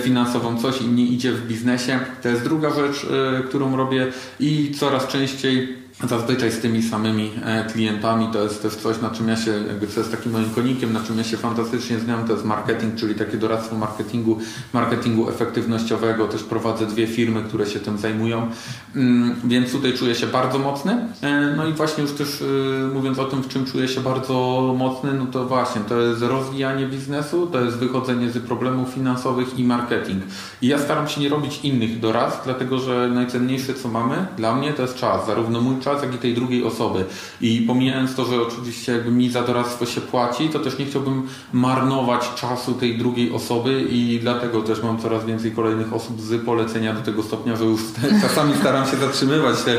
finansową, 0.03 0.57
coś 0.57 0.81
im 0.81 0.95
nie 0.95 1.05
idzie 1.05 1.31
w 1.31 1.47
biznesie. 1.47 1.99
To 2.21 2.29
jest 2.29 2.43
druga 2.43 2.69
rzecz, 2.69 3.05
którą 3.49 3.75
robię 3.75 4.07
i 4.39 4.75
coraz 4.79 5.07
częściej 5.07 5.78
Zazwyczaj 6.07 6.51
z 6.51 6.59
tymi 6.59 6.83
samymi 6.83 7.31
e, 7.45 7.65
klientami 7.65 8.27
to 8.33 8.43
jest 8.43 8.61
też 8.61 8.75
coś, 8.75 9.01
na 9.01 9.09
czym 9.09 9.27
ja 9.27 9.35
się, 9.35 9.51
jakby 9.51 9.87
co 9.87 9.99
jest 9.99 10.11
takim 10.11 10.31
moim 10.31 10.49
konikiem, 10.49 10.93
na 10.93 11.03
czym 11.03 11.17
ja 11.17 11.23
się 11.23 11.37
fantastycznie 11.37 11.99
znam, 11.99 12.27
to 12.27 12.33
jest 12.33 12.45
marketing, 12.45 12.95
czyli 12.95 13.15
takie 13.15 13.37
doradztwo 13.37 13.75
marketingu, 13.75 14.37
marketingu 14.73 15.29
efektywnościowego. 15.29 16.27
Też 16.27 16.43
prowadzę 16.43 16.85
dwie 16.85 17.07
firmy, 17.07 17.43
które 17.43 17.65
się 17.65 17.79
tym 17.79 17.97
zajmują, 17.97 18.47
mm, 18.95 19.35
więc 19.43 19.71
tutaj 19.71 19.93
czuję 19.93 20.15
się 20.15 20.27
bardzo 20.27 20.59
mocny. 20.59 21.07
E, 21.21 21.53
no 21.57 21.67
i 21.67 21.73
właśnie 21.73 22.03
już 22.03 22.13
też 22.13 22.41
e, 22.41 22.93
mówiąc 22.93 23.19
o 23.19 23.25
tym, 23.25 23.41
w 23.41 23.47
czym 23.47 23.65
czuję 23.65 23.87
się 23.87 24.01
bardzo 24.01 24.33
mocny, 24.77 25.13
no 25.13 25.25
to 25.25 25.45
właśnie 25.45 25.81
to 25.81 26.01
jest 26.01 26.21
rozwijanie 26.21 26.87
biznesu, 26.87 27.47
to 27.47 27.61
jest 27.61 27.77
wychodzenie 27.77 28.29
z 28.29 28.37
problemów 28.37 28.89
finansowych 28.89 29.59
i 29.59 29.63
marketing. 29.63 30.23
I 30.61 30.67
ja 30.67 30.79
staram 30.79 31.07
się 31.07 31.21
nie 31.21 31.29
robić 31.29 31.59
innych 31.63 31.99
doradztw, 31.99 32.43
dlatego 32.43 32.79
że 32.79 33.09
najcenniejsze 33.13 33.73
co 33.73 33.89
mamy 33.89 34.25
dla 34.37 34.55
mnie 34.55 34.73
to 34.73 34.81
jest 34.81 34.95
czas, 34.95 35.25
zarówno 35.25 35.61
mój 35.61 35.79
czas, 35.79 35.88
czas, 35.93 36.03
jak 36.03 36.15
i 36.15 36.17
tej 36.17 36.33
drugiej 36.33 36.63
osoby. 36.63 37.05
I 37.41 37.61
pomijając 37.61 38.15
to, 38.15 38.25
że 38.25 38.41
oczywiście 38.41 38.91
jakby 38.91 39.11
mi 39.11 39.29
za 39.29 39.41
doradztwo 39.41 39.85
się 39.85 40.01
płaci, 40.01 40.49
to 40.49 40.59
też 40.59 40.79
nie 40.79 40.85
chciałbym 40.85 41.27
marnować 41.53 42.33
czasu 42.35 42.73
tej 42.73 42.97
drugiej 42.97 43.31
osoby 43.31 43.81
i 43.91 44.19
dlatego 44.21 44.61
też 44.61 44.83
mam 44.83 44.99
coraz 44.99 45.25
więcej 45.25 45.51
kolejnych 45.51 45.93
osób 45.93 46.21
z 46.21 46.45
polecenia 46.45 46.93
do 46.93 47.01
tego 47.01 47.23
stopnia, 47.23 47.55
że 47.55 47.65
już 47.65 47.81
czasami 48.21 48.53
staram 48.59 48.87
się 48.87 48.97
zatrzymywać 48.97 49.55
te 49.61 49.77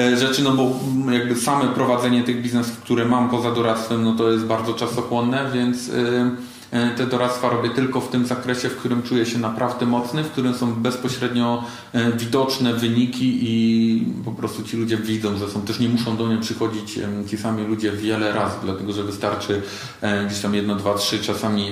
e, 0.00 0.16
rzeczy, 0.16 0.42
no 0.42 0.52
bo 0.52 0.70
jakby 1.12 1.36
same 1.36 1.68
prowadzenie 1.68 2.22
tych 2.22 2.42
biznesów, 2.42 2.78
które 2.78 3.04
mam 3.04 3.30
poza 3.30 3.50
doradztwem, 3.50 4.04
no 4.04 4.14
to 4.14 4.30
jest 4.30 4.44
bardzo 4.44 4.74
czasochłonne, 4.74 5.50
więc... 5.54 5.88
Yy, 5.88 6.47
te 6.70 7.06
doradztwa 7.06 7.48
robię 7.48 7.70
tylko 7.70 8.00
w 8.00 8.08
tym 8.08 8.26
zakresie, 8.26 8.68
w 8.68 8.76
którym 8.76 9.02
czuję 9.02 9.26
się 9.26 9.38
naprawdę 9.38 9.86
mocny, 9.86 10.24
w 10.24 10.30
którym 10.30 10.54
są 10.54 10.74
bezpośrednio 10.74 11.64
e, 11.92 12.12
widoczne 12.12 12.74
wyniki 12.74 13.38
i 13.42 14.04
po 14.24 14.32
prostu 14.32 14.62
ci 14.62 14.76
ludzie 14.76 14.96
widzą, 14.96 15.36
że 15.36 15.48
są 15.48 15.62
też 15.62 15.80
nie 15.80 15.88
muszą 15.88 16.16
do 16.16 16.26
mnie 16.26 16.38
przychodzić 16.38 17.00
ci 17.26 17.38
sami 17.38 17.64
ludzie 17.64 17.92
wiele 17.92 18.32
razy, 18.32 18.56
dlatego 18.62 18.92
że 18.92 19.02
wystarczy 19.02 19.62
e, 20.00 20.26
gdzieś 20.26 20.40
tam 20.40 20.54
jedno, 20.54 20.74
dwa, 20.76 20.94
trzy 20.94 21.18
czasami 21.18 21.70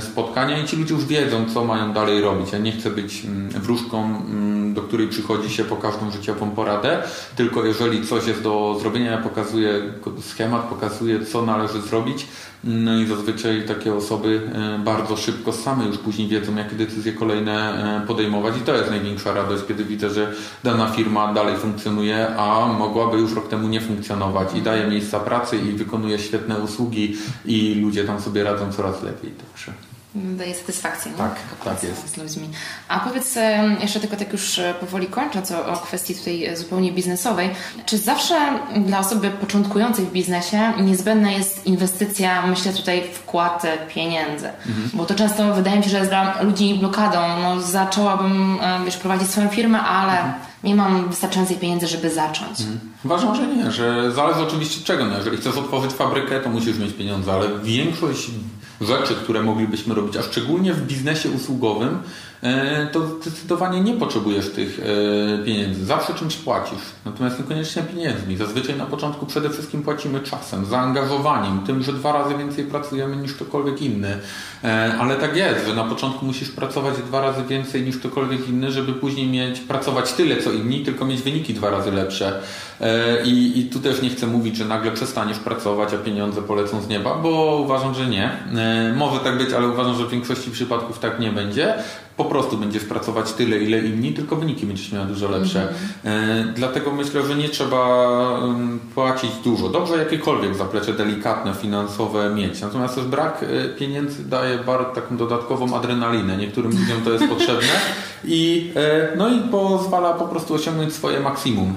spotkania 0.00 0.58
i 0.58 0.68
ci 0.68 0.76
ludzie 0.76 0.94
już 0.94 1.04
wiedzą, 1.04 1.46
co 1.54 1.64
mają 1.64 1.92
dalej 1.92 2.20
robić. 2.20 2.52
Ja 2.52 2.58
nie 2.58 2.72
chcę 2.72 2.90
być 2.90 3.22
wróżką, 3.50 4.22
do 4.74 4.82
której 4.82 5.08
przychodzi 5.08 5.50
się 5.50 5.64
po 5.64 5.76
każdą 5.76 6.10
życiową 6.10 6.50
poradę, 6.50 7.02
tylko 7.36 7.64
jeżeli 7.64 8.06
coś 8.06 8.26
jest 8.26 8.42
do 8.42 8.76
zrobienia, 8.80 9.10
ja 9.10 9.18
pokazuję 9.18 9.82
schemat, 10.20 10.62
pokazuję, 10.62 11.26
co 11.26 11.42
należy 11.42 11.80
zrobić 11.82 12.26
no 12.64 13.00
i 13.00 13.06
zazwyczaj 13.06 13.64
takie 13.68 13.94
osoby 13.94 14.40
e, 14.54 14.78
bardzo 14.78 15.16
szybko 15.16 15.52
same 15.52 15.84
już 15.84 15.98
później 15.98 16.28
wiedzą, 16.28 16.56
jakie 16.56 16.76
decyzje 16.76 17.12
kolejne 17.12 17.52
e, 18.02 18.06
podejmować 18.06 18.56
i 18.56 18.60
to 18.60 18.76
jest 18.76 18.90
największa 18.90 19.34
radość, 19.34 19.64
kiedy 19.68 19.84
widzę, 19.84 20.10
że 20.10 20.32
dana 20.62 20.86
firma 20.86 21.32
dalej 21.34 21.56
funkcjonuje, 21.56 22.36
a 22.36 22.66
mogłaby 22.66 23.18
już 23.18 23.34
rok 23.34 23.48
temu 23.48 23.68
nie 23.68 23.80
funkcjonować 23.80 24.48
i 24.54 24.62
daje 24.62 24.86
miejsca 24.86 25.20
pracy 25.20 25.56
i 25.56 25.72
wykonuje 25.72 26.18
świetne 26.18 26.58
usługi 26.58 27.16
i 27.44 27.74
ludzie 27.74 28.04
tam 28.04 28.20
sobie 28.20 28.44
radzą 28.44 28.72
coraz 28.72 29.02
lepiej. 29.02 29.30
Także. 29.30 29.72
Daje 30.14 30.54
satysfakcję. 30.54 31.12
Nie? 31.12 31.18
Tak, 31.18 31.34
tak 31.64 31.82
jest. 31.82 32.14
Z 32.14 32.16
ludźmi. 32.16 32.48
A 32.88 33.00
powiedz 33.00 33.38
jeszcze 33.80 34.00
tylko 34.00 34.16
tak 34.16 34.32
już 34.32 34.58
e, 34.58 34.74
powoli 34.80 35.06
kończąc 35.06 35.52
o, 35.52 35.66
o 35.66 35.76
kwestii 35.76 36.14
tutaj 36.14 36.44
e, 36.44 36.56
zupełnie 36.56 36.92
biznesowej. 36.92 37.50
Czy 37.86 37.98
zawsze 37.98 38.34
dla 38.76 38.98
osoby 38.98 39.30
początkującej 39.30 40.04
w 40.04 40.12
biznesie 40.12 40.72
niezbędna 40.80 41.30
jest 41.30 41.66
inwestycja, 41.66 42.46
myślę 42.46 42.72
tutaj 42.72 43.02
wkład 43.12 43.64
e, 43.64 43.78
pieniędzy? 43.94 44.48
Mhm. 44.48 44.90
Bo 44.94 45.04
to 45.04 45.14
często 45.14 45.54
wydaje 45.54 45.76
mi 45.78 45.84
się, 45.84 45.90
że 45.90 45.98
jest 45.98 46.10
dla 46.10 46.42
ludzi 46.42 46.74
blokadą. 46.74 47.18
No, 47.42 47.60
zaczęłabym 47.60 48.58
wiesz, 48.84 48.96
prowadzić 48.96 49.30
swoją 49.30 49.48
firmę, 49.48 49.80
ale 49.80 50.12
Mhm. 50.12 50.34
nie 50.64 50.74
mam 50.74 51.08
wystarczającej 51.08 51.56
pieniędzy, 51.56 51.86
żeby 51.86 52.10
zacząć. 52.10 52.58
Uważam, 53.04 53.34
że 53.34 53.46
nie, 53.46 53.70
że 53.70 54.12
zależy 54.12 54.40
oczywiście 54.40 54.78
od 54.80 54.84
czego. 54.84 55.04
No, 55.04 55.16
jeżeli 55.16 55.36
chcesz 55.36 55.56
otworzyć 55.56 55.92
fabrykę, 55.92 56.40
to 56.40 56.50
musisz 56.50 56.78
mieć 56.78 56.92
pieniądze, 56.92 57.32
ale 57.32 57.46
większość 57.62 58.30
rzeczy, 58.80 59.14
które 59.14 59.42
moglibyśmy 59.42 59.94
robić, 59.94 60.16
a 60.16 60.22
szczególnie 60.22 60.74
w 60.74 60.86
biznesie 60.86 61.30
usługowym, 61.30 61.98
to 62.92 63.06
zdecydowanie 63.06 63.80
nie 63.80 63.94
potrzebujesz 63.94 64.50
tych 64.50 64.80
e, 64.80 65.44
pieniędzy. 65.44 65.84
Zawsze 65.84 66.14
czymś 66.14 66.36
płacisz, 66.36 66.82
natomiast 67.04 67.38
niekoniecznie 67.38 67.82
pieniędzmi. 67.82 68.36
Zazwyczaj 68.36 68.76
na 68.76 68.86
początku 68.86 69.26
przede 69.26 69.50
wszystkim 69.50 69.82
płacimy 69.82 70.20
czasem, 70.20 70.64
zaangażowaniem, 70.64 71.60
tym, 71.66 71.82
że 71.82 71.92
dwa 71.92 72.12
razy 72.12 72.34
więcej 72.38 72.64
pracujemy 72.64 73.16
niż 73.16 73.34
ktokolwiek 73.34 73.82
inny. 73.82 74.18
E, 74.64 74.94
Ale 75.00 75.16
tak 75.16 75.36
jest, 75.36 75.66
że 75.66 75.74
na 75.74 75.84
początku 75.84 76.26
musisz 76.26 76.48
pracować 76.48 76.94
dwa 76.96 77.20
razy 77.20 77.44
więcej 77.44 77.82
niż 77.82 77.98
ktokolwiek 77.98 78.48
inny, 78.48 78.72
żeby 78.72 78.92
później 78.92 79.26
mieć 79.26 79.60
pracować 79.60 80.12
tyle 80.12 80.36
co 80.36 80.52
inni, 80.52 80.80
tylko 80.84 81.04
mieć 81.04 81.22
wyniki 81.22 81.54
dwa 81.54 81.70
razy 81.70 81.92
lepsze. 81.92 82.40
E, 82.80 83.22
I, 83.24 83.58
I 83.60 83.64
tu 83.64 83.80
też 83.80 84.02
nie 84.02 84.10
chcę 84.10 84.26
mówić, 84.26 84.56
że 84.56 84.64
nagle 84.64 84.92
przestaniesz 84.92 85.38
pracować, 85.38 85.94
a 85.94 85.96
pieniądze 85.98 86.42
polecą 86.42 86.80
z 86.80 86.88
nieba, 86.88 87.14
bo 87.14 87.60
uważam, 87.64 87.94
że 87.94 88.06
nie. 88.06 88.30
E, 88.56 88.94
Może 88.96 89.20
tak 89.20 89.38
być, 89.38 89.52
ale 89.52 89.68
uważam, 89.68 89.94
że 89.96 90.06
w 90.06 90.10
większości 90.10 90.50
przypadków 90.50 90.98
tak 90.98 91.20
nie 91.20 91.32
będzie. 91.32 91.74
Po 92.16 92.24
prostu 92.24 92.56
będziesz 92.56 92.84
pracować 92.84 93.32
tyle, 93.32 93.58
ile 93.58 93.78
inni, 93.78 94.12
tylko 94.12 94.36
wyniki 94.36 94.66
będziesz 94.66 94.92
miała 94.92 95.04
dużo 95.04 95.28
lepsze. 95.30 95.68
E, 96.04 96.44
Dlatego 96.56 96.92
myślę, 96.92 97.26
że 97.26 97.34
nie 97.36 97.48
trzeba 97.48 98.08
płacić 98.94 99.30
dużo. 99.44 99.68
Dobrze 99.68 99.96
jakiekolwiek 99.96 100.54
zaplecze 100.54 100.92
delikatne, 100.92 101.54
finansowe 101.54 102.34
mieć. 102.34 102.60
Natomiast 102.60 102.94
też 102.94 103.04
brak 103.04 103.42
e, 103.42 103.68
pieniędzy 103.68 104.28
daje 104.28 104.58
bardzo 104.58 104.90
taką 104.90 105.16
dodatkową 105.16 105.76
adrenalinę. 105.76 106.36
Niektórym 106.36 106.70
ludziom 106.70 107.02
to 107.04 107.10
jest 107.10 107.24
potrzebne 107.28 107.72
i, 108.24 108.72
e, 108.76 109.16
no 109.16 109.28
i 109.28 109.40
pozwala 109.40 110.12
po 110.12 110.24
prostu 110.24 110.54
osiągnąć 110.54 110.92
swoje 110.92 111.20
maksimum. 111.20 111.74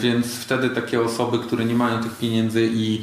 Więc 0.00 0.26
wtedy 0.26 0.70
takie 0.70 1.00
osoby, 1.00 1.38
które 1.38 1.64
nie 1.64 1.74
mają 1.74 2.02
tych 2.02 2.12
pieniędzy 2.16 2.68
i 2.72 3.02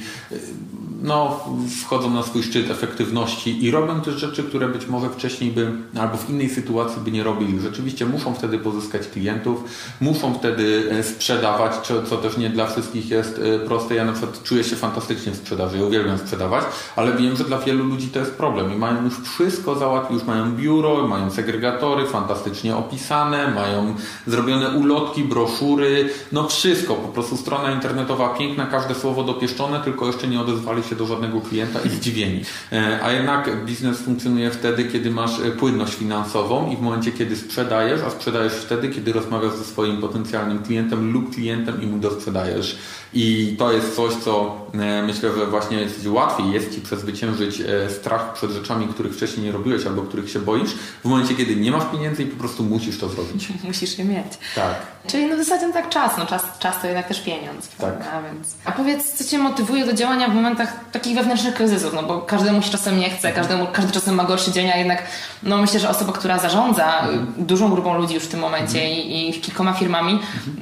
no, 1.02 1.40
wchodzą 1.84 2.10
na 2.10 2.24
swój 2.24 2.44
szczyt 2.44 2.72
efektywności 2.72 3.66
i 3.66 3.72
robią 3.72 4.02
też 4.02 4.16
rzeczy, 4.16 4.44
które 4.44 4.68
być 4.68 4.88
może 4.88 5.10
wcześniej 5.10 5.52
by, 5.52 5.72
albo 6.00 6.18
w 6.18 6.30
innej 6.30 6.50
sytuacji 6.50 7.02
by 7.02 7.12
nie 7.12 7.24
robili. 7.24 7.60
Rzeczywiście 7.60 8.06
muszą 8.06 8.34
wtedy 8.34 8.60
pozyskać 8.60 9.08
klientów, 9.08 9.64
muszą 10.02 10.34
wtedy 10.34 10.88
e, 10.92 11.04
sprzedawać, 11.04 11.72
co, 12.10 12.18
też 12.18 12.38
nie 12.38 12.50
dla 12.50 12.68
wszystkich 12.68 13.10
jest 13.10 13.40
e, 13.40 13.60
proste. 13.60 13.96
Ja 13.96 14.06
na 14.06 14.12
przykład 14.12 14.44
czuję 14.44 14.64
się 14.64 14.76
fantastycznie 14.76 15.32
w 15.32 15.36
sprzedaży, 15.36 15.78
ja 15.78 15.86
uwielbiam 15.86 16.18
sprzedawać, 16.18 16.66
ale 16.96 17.14
wiem, 17.14 17.36
że 17.36 17.44
dla 17.44 17.60
wielu 17.60 17.84
ludzi 17.84 18.08
to 18.08 18.20
jest 18.20 18.32
problem 18.32 18.74
i 18.74 18.78
mają 18.78 19.04
już 19.04 19.14
wszystko 19.20 19.76
załatwić, 19.76 20.18
już 20.18 20.28
mają 20.28 20.56
biuro, 20.56 21.08
mają 21.08 21.32
segregatory 21.32 22.08
fantastycznie 22.08 22.76
opisane, 22.76 23.52
mają 23.52 23.96
zrobione 24.28 24.70
ulotki, 24.70 25.24
broszury, 25.24 26.10
no 26.32 26.48
wszystko, 26.48 26.96
po 26.96 27.08
prostu 27.08 27.38
strona 27.38 27.72
internetowa 27.72 28.30
piękna, 28.30 28.66
każde 28.66 28.96
słowo 28.96 29.24
dopieszczone, 29.24 29.80
tylko 29.80 30.08
jeszcze 30.08 30.28
nie 30.28 30.42
odezwali 30.42 30.84
się 30.90 30.96
do 30.96 31.06
żadnego 31.06 31.42
klienta 31.42 31.80
i 31.80 31.90
zdziwieni. 31.90 32.42
E, 32.72 33.00
A 33.04 33.12
jednak 33.12 33.66
biznes 33.66 34.00
funkcjonuje 34.00 34.52
wtedy, 34.52 34.86
kiedy 34.86 35.12
masz 35.12 35.40
e, 35.40 35.52
płynność 35.52 35.96
finansową 35.96 36.72
i 36.72 36.78
w 36.78 36.82
momencie, 36.82 37.12
kiedy 37.12 37.36
sprzedajesz, 37.36 38.02
a 38.02 38.10
sprzedajesz 38.10 38.54
wtedy, 38.54 38.90
kiedy 38.90 39.14
rozmawiasz 39.14 39.54
ze 39.54 39.64
swoim 39.64 40.02
potencjalnym 40.02 40.64
klientem 40.64 41.14
lub 41.14 41.36
klientem 41.36 41.82
i 41.82 41.88
mu 41.88 41.98
dosprzedajesz. 41.98 42.78
I 43.14 43.56
to 43.60 43.72
jest 43.72 43.96
coś, 43.96 44.14
co 44.14 44.58
e, 44.74 45.04
myślę, 45.04 45.30
że 45.38 45.48
właśnie 45.48 45.78
jest 45.78 46.08
łatwiej 46.08 46.52
jest 46.52 46.76
Ci 46.76 46.82
przezwyciężyć 46.82 47.64
strach 47.90 48.34
przed 48.34 48.52
rzeczami, 48.52 48.88
których 48.88 49.14
wcześniej 49.14 49.46
nie 49.46 49.52
robiłeś 49.52 49.86
albo 49.86 50.02
których 50.02 50.30
się 50.30 50.40
boisz, 50.40 50.72
w 51.04 51.06
momencie, 51.06 51.36
kiedy 51.36 51.56
nie 51.56 51.72
masz 51.72 51.84
pieniędzy 51.92 52.24
i 52.24 52.26
po 52.26 52.40
prostu 52.40 52.64
musisz 52.64 53.00
to 53.00 53.10
zrobić. 53.10 53.48
Musisz 53.64 53.98
je 53.98 54.06
mieć. 54.06 54.34
Tak. 54.56 54.76
Czyli 55.08 55.26
no 55.26 55.36
w 55.36 55.40
zasadzie 55.40 55.68
no 55.68 55.74
tak 55.74 55.90
czas, 55.90 56.18
no 56.18 56.26
czas, 56.26 56.44
czas 56.66 56.82
to 56.82 56.88
jednak 56.88 57.08
też 57.08 57.22
pieniądz. 57.22 57.68
Tak. 57.68 57.78
prawda? 57.78 58.06
Więc... 58.32 58.56
A 58.66 58.72
powiedz, 58.72 59.14
co 59.14 59.24
Cię 59.24 59.38
motywuje 59.38 59.86
do 59.86 59.94
działania 59.94 60.28
w 60.28 60.34
momentach 60.34 60.74
takich 60.92 61.16
wewnętrznych 61.16 61.54
kryzysów, 61.54 61.94
no 61.94 62.04
bo 62.04 62.22
każdemu 62.22 62.62
się 62.62 62.70
czasem 62.70 63.00
nie 63.00 63.10
chce, 63.10 63.32
każdemu, 63.32 63.68
każdy 63.74 63.92
czasem 63.92 64.16
ma 64.16 64.24
gorszy 64.24 64.52
dzień, 64.52 64.72
a 64.72 64.78
jednak 64.78 65.04
no 65.44 65.58
myślę, 65.58 65.80
że 65.80 65.90
osoba, 65.90 66.14
która 66.14 66.40
zarządza 66.40 67.08
y, 67.40 67.44
dużą 67.44 67.72
grupą 67.72 67.98
ludzi 67.98 68.14
już 68.14 68.24
w 68.24 68.28
tym 68.28 68.40
momencie 68.40 68.92
i, 68.94 69.30
i 69.30 69.42
kilkoma 69.42 69.74
firmami, 69.74 70.20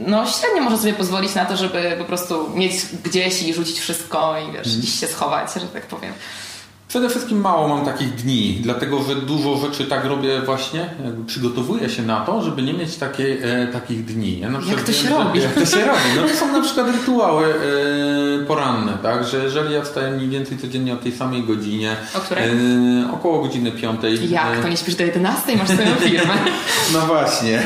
no 0.08 0.26
średnio 0.28 0.62
może 0.62 0.78
sobie 0.78 0.94
pozwolić 0.94 1.36
na 1.36 1.46
to, 1.46 1.58
żeby 1.58 1.96
po 2.00 2.06
prostu 2.06 2.50
mieć 2.56 2.74
gdzieś 3.04 3.44
i 3.44 3.54
rzucić 3.54 3.80
wszystko 3.80 4.36
i 4.40 4.52
wiesz, 4.52 4.78
gdzieś 4.78 5.00
się 5.00 5.08
schować, 5.08 5.54
że 5.54 5.68
tak 5.68 5.86
powiem. 5.86 6.14
Przede 6.94 7.10
wszystkim 7.10 7.42
mało 7.42 7.68
mam 7.68 7.86
takich 7.86 8.16
dni, 8.16 8.60
dlatego 8.62 9.04
że 9.04 9.16
dużo 9.16 9.58
rzeczy 9.58 9.86
tak 9.86 10.06
robię 10.06 10.42
właśnie, 10.42 10.90
przygotowuję 11.28 11.90
się 11.90 12.04
na 12.04 12.20
to, 12.22 12.42
żeby 12.42 12.62
nie 12.62 12.74
mieć 12.74 12.96
takiej, 12.96 13.40
e, 13.44 13.68
takich 13.68 14.06
dni. 14.06 14.40
Ja 14.40 14.50
Jak 14.70 14.82
to 14.82 14.94
się 14.94 15.08
wiem, 15.08 15.18
robi? 15.18 15.42
Jak 15.48 15.54
to 15.54 15.66
się 15.66 15.86
robi? 15.86 16.00
No 16.16 16.28
to 16.28 16.36
są 16.36 16.52
na 16.52 16.62
przykład 16.62 16.88
rytuały 16.88 17.46
e, 17.46 18.46
poranne, 18.46 18.98
tak, 19.04 19.24
że 19.28 19.44
jeżeli 19.44 19.74
ja 19.74 19.82
wstaję 19.82 20.12
mniej 20.12 20.30
więcej 20.30 20.58
codziennie 20.58 20.94
o 20.94 20.98
tej 20.98 21.12
samej 21.12 21.44
godzinie, 21.44 21.96
O 22.16 22.20
której? 22.20 22.44
e, 22.50 23.12
około 23.14 23.42
godziny 23.44 23.72
piątej. 23.72 24.32
Jak? 24.32 24.58
e, 24.60 24.62
To 24.62 24.68
nie 24.70 24.78
śpisz 24.78 24.96
do 24.96 25.04
11 25.04 25.58
masz 25.58 25.70
swoją 25.70 25.96
firmę? 25.96 26.34
no 26.94 27.00
właśnie, 27.00 27.64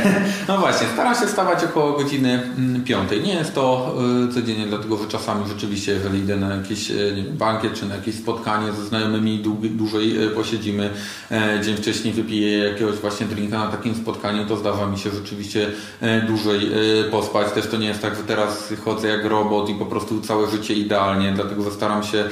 no 0.47 0.57
właśnie, 0.57 0.87
staram 0.93 1.15
się 1.15 1.27
wstawać 1.27 1.63
około 1.63 1.93
godziny 1.93 2.41
mm, 2.57 2.83
piątej. 2.83 3.21
Nie 3.23 3.33
jest 3.33 3.55
to 3.55 3.95
y, 4.29 4.33
codziennie, 4.33 4.65
dlatego 4.67 4.97
że 4.97 5.07
czasami 5.07 5.47
rzeczywiście, 5.47 5.91
jeżeli 5.91 6.19
idę 6.19 6.35
na 6.35 6.55
jakiś 6.55 6.91
y, 6.91 7.13
nie 7.15 7.23
wiem, 7.23 7.37
bankiet 7.37 7.73
czy 7.73 7.85
na 7.85 7.95
jakieś 7.95 8.15
spotkanie 8.15 8.71
ze 8.71 8.85
znajomymi, 8.85 9.16
długi, 9.19 9.69
dłużej 9.69 10.23
y, 10.23 10.29
posiedzimy, 10.29 10.89
e, 11.31 11.61
dzień 11.63 11.77
wcześniej 11.77 12.13
wypiję 12.13 12.57
jakiegoś 12.57 12.95
właśnie 12.95 13.27
drinka 13.27 13.57
na 13.57 13.67
takim 13.67 13.95
spotkaniu, 13.95 14.45
to 14.45 14.57
zdarza 14.57 14.87
mi 14.87 14.99
się 14.99 15.09
rzeczywiście 15.09 15.69
e, 16.01 16.21
dłużej 16.21 16.71
pospać. 17.11 17.51
Też 17.51 17.67
to 17.67 17.77
nie 17.77 17.87
jest 17.87 18.01
tak, 18.01 18.15
że 18.15 18.23
teraz 18.23 18.73
chodzę 18.85 19.07
jak 19.07 19.25
robot 19.25 19.69
i 19.69 19.75
po 19.75 19.85
prostu 19.85 20.21
całe 20.21 20.51
życie 20.51 20.73
idealnie, 20.73 21.31
dlatego 21.31 21.71
staram 21.71 22.03
się 22.03 22.23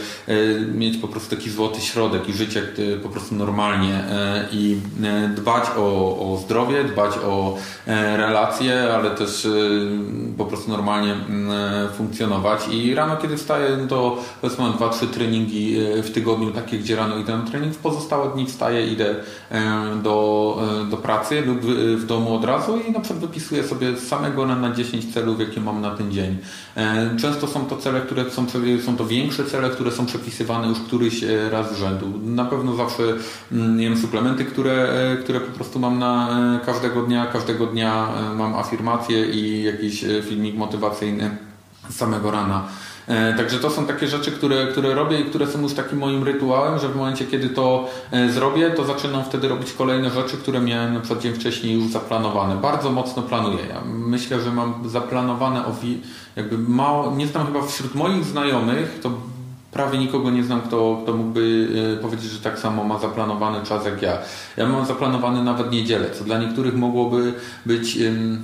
mieć 0.73 0.97
po 0.97 1.07
prostu 1.07 1.35
taki 1.35 1.49
złoty 1.49 1.81
środek 1.81 2.29
i 2.29 2.33
y, 2.79 2.99
po 3.03 3.09
prostu 3.09 3.35
normalnie 3.35 3.93
e, 3.93 4.47
i 4.51 4.77
e, 5.03 5.29
dbać 5.29 5.63
o, 5.77 6.17
o 6.17 6.37
zdrowie, 6.37 6.83
dbać 6.83 7.11
o 7.17 7.57
e, 7.87 8.17
relacje, 8.17 8.93
ale 8.93 9.11
też 9.11 9.45
e, 9.45 9.49
po 10.37 10.45
prostu 10.45 10.71
normalnie 10.71 11.13
mm, 11.13 11.51
e, 11.51 11.89
funkcjonować. 11.89 12.67
I 12.71 12.95
rano, 12.95 13.17
kiedy 13.17 13.37
wstaję, 13.37 13.77
no 13.81 13.87
to 13.87 14.17
powiedzmy 14.41 14.63
mam 14.63 14.73
dwa, 14.73 14.89
trzy 14.89 15.07
treningi 15.07 15.77
e, 15.77 16.03
w 16.03 16.11
tygodniu, 16.11 16.51
takie, 16.51 16.74
gdzie 16.79 16.95
rano 16.95 17.17
idę 17.17 17.37
na 17.37 17.43
trening, 17.43 17.73
w 17.73 17.77
pozostałe 17.77 18.33
dni 18.33 18.45
wstaję, 18.45 18.87
idę 18.87 19.15
do, 20.03 20.57
e, 20.81 20.89
do 20.89 20.97
pracy 20.97 21.41
lub 21.41 21.59
w, 21.61 22.05
domu 22.05 22.35
od 22.35 22.45
razu 22.45 22.77
i 22.87 22.91
na 22.91 22.99
przykład 22.99 23.21
wypisuję 23.21 23.63
sobie 23.63 23.97
samego 23.97 24.45
rana 24.45 24.75
10 24.75 25.13
celów, 25.13 25.39
jakie 25.39 25.61
mam 25.61 25.81
na 25.81 25.91
ten 25.91 26.11
dzień. 26.11 26.37
E, 26.77 27.15
Często 27.17 27.47
są 27.47 27.65
to 27.65 27.77
cele, 27.77 28.01
które 28.01 28.31
są, 28.31 28.45
są 28.85 28.97
to 28.97 29.05
większe 29.05 29.45
cele, 29.45 29.69
które 29.69 29.91
są 29.91 30.05
przepisywane 30.05 30.67
już 30.67 30.79
któryś 30.79 31.23
e, 31.23 31.49
raz 31.49 31.75
z 31.75 31.79
rzędu. 31.79 32.05
Na 32.23 32.45
pewno 32.45 32.75
zawsze 32.75 33.03
mm, 33.51 33.79
jem 33.79 33.97
suplementy, 33.97 34.45
które, 34.45 34.87
które 35.23 35.39
po 35.39 35.51
prostu 35.51 35.79
mam 35.79 35.99
na 35.99 36.29
każdego 36.65 37.01
dnia. 37.01 37.25
Każdego 37.25 37.65
dnia 37.65 38.07
mam 38.35 38.55
afirmacje 38.55 39.25
i 39.25 39.63
jakiś 39.63 40.05
filmik 40.29 40.55
motywacyjny 40.55 41.37
samego 41.89 42.31
rana. 42.31 42.67
E, 43.07 43.33
Także 43.33 43.59
to 43.59 43.69
są 43.69 43.85
takie 43.85 44.07
rzeczy, 44.07 44.31
które, 44.31 44.67
które 44.67 44.95
robię 44.95 45.19
i 45.19 45.25
które 45.25 45.47
są 45.47 45.61
już 45.61 45.73
takim 45.73 45.97
moim 45.97 46.23
rytuałem, 46.23 46.79
że 46.79 46.89
w 46.89 46.95
momencie, 46.95 47.25
kiedy 47.25 47.49
to 47.49 47.87
e, 48.11 48.29
zrobię, 48.29 48.71
to 48.71 48.85
zaczynam 48.85 49.23
wtedy 49.23 49.47
robić 49.47 49.73
kolejne 49.73 50.09
rzeczy, 50.09 50.37
które 50.37 50.61
miałem 50.61 50.93
na 50.93 50.99
przykład 50.99 51.21
dzień 51.21 51.33
wcześniej 51.33 51.73
już 51.73 51.91
zaplanowane. 51.91 52.55
Bardzo 52.55 52.91
mocno 52.91 53.21
planuję. 53.21 53.65
Ja 53.69 53.81
myślę, 53.85 54.41
że 54.41 54.51
mam 54.51 54.89
zaplanowane 54.89 55.63
jakby 56.35 56.57
mało, 56.57 57.15
nie 57.15 57.27
znam 57.27 57.47
chyba 57.47 57.61
wśród 57.61 57.95
moich 57.95 58.25
znajomych, 58.25 58.99
to 59.03 59.11
prawie 59.75 59.99
nikogo 59.99 60.31
nie 60.31 60.43
znam, 60.43 60.61
kto, 60.61 60.99
kto 61.03 61.13
mógłby 61.13 61.67
e, 61.93 62.01
powiedzieć, 62.01 62.31
że 62.31 62.39
tak 62.39 62.59
samo 62.59 62.83
ma 62.83 62.99
zaplanowany 62.99 63.65
czas 63.65 63.85
jak 63.85 64.01
ja. 64.01 64.17
Ja 64.57 64.67
mam 64.67 64.85
zaplanowany 64.85 65.43
nawet 65.43 65.71
niedzielę, 65.71 66.09
co 66.11 66.23
dla 66.23 66.37
niektórych 66.37 66.75
mogłoby 66.75 67.33
być 67.65 67.97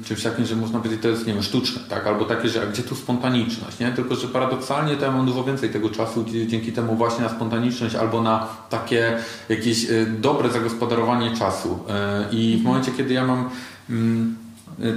czymś 0.05 0.23
takim, 0.23 0.45
że 0.45 0.55
można 0.55 0.79
powiedzieć, 0.79 1.01
to 1.01 1.07
jest 1.07 1.27
nie 1.27 1.33
wiem, 1.33 1.43
sztuczne, 1.43 1.81
tak? 1.89 2.07
albo 2.07 2.25
takie, 2.25 2.49
że 2.49 2.67
gdzie 2.67 2.83
tu 2.83 2.95
spontaniczność, 2.95 3.79
nie? 3.79 3.91
tylko 3.91 4.15
że 4.15 4.27
paradoksalnie 4.27 4.95
to 4.95 5.05
ja 5.05 5.11
mam 5.11 5.25
dużo 5.25 5.43
więcej 5.43 5.69
tego 5.69 5.89
czasu 5.89 6.25
dzięki 6.47 6.71
temu 6.71 6.95
właśnie 6.95 7.23
na 7.23 7.29
spontaniczność 7.29 7.95
albo 7.95 8.21
na 8.21 8.47
takie 8.69 9.17
jakieś 9.49 9.89
e, 9.89 10.05
dobre 10.05 10.49
zagospodarowanie 10.49 11.37
czasu 11.37 11.79
E, 11.89 12.25
i 12.31 12.57
w 12.61 12.63
momencie, 12.63 12.91
kiedy 12.91 13.13
ja 13.13 13.27
mam 13.27 13.49
mm, 13.89 14.35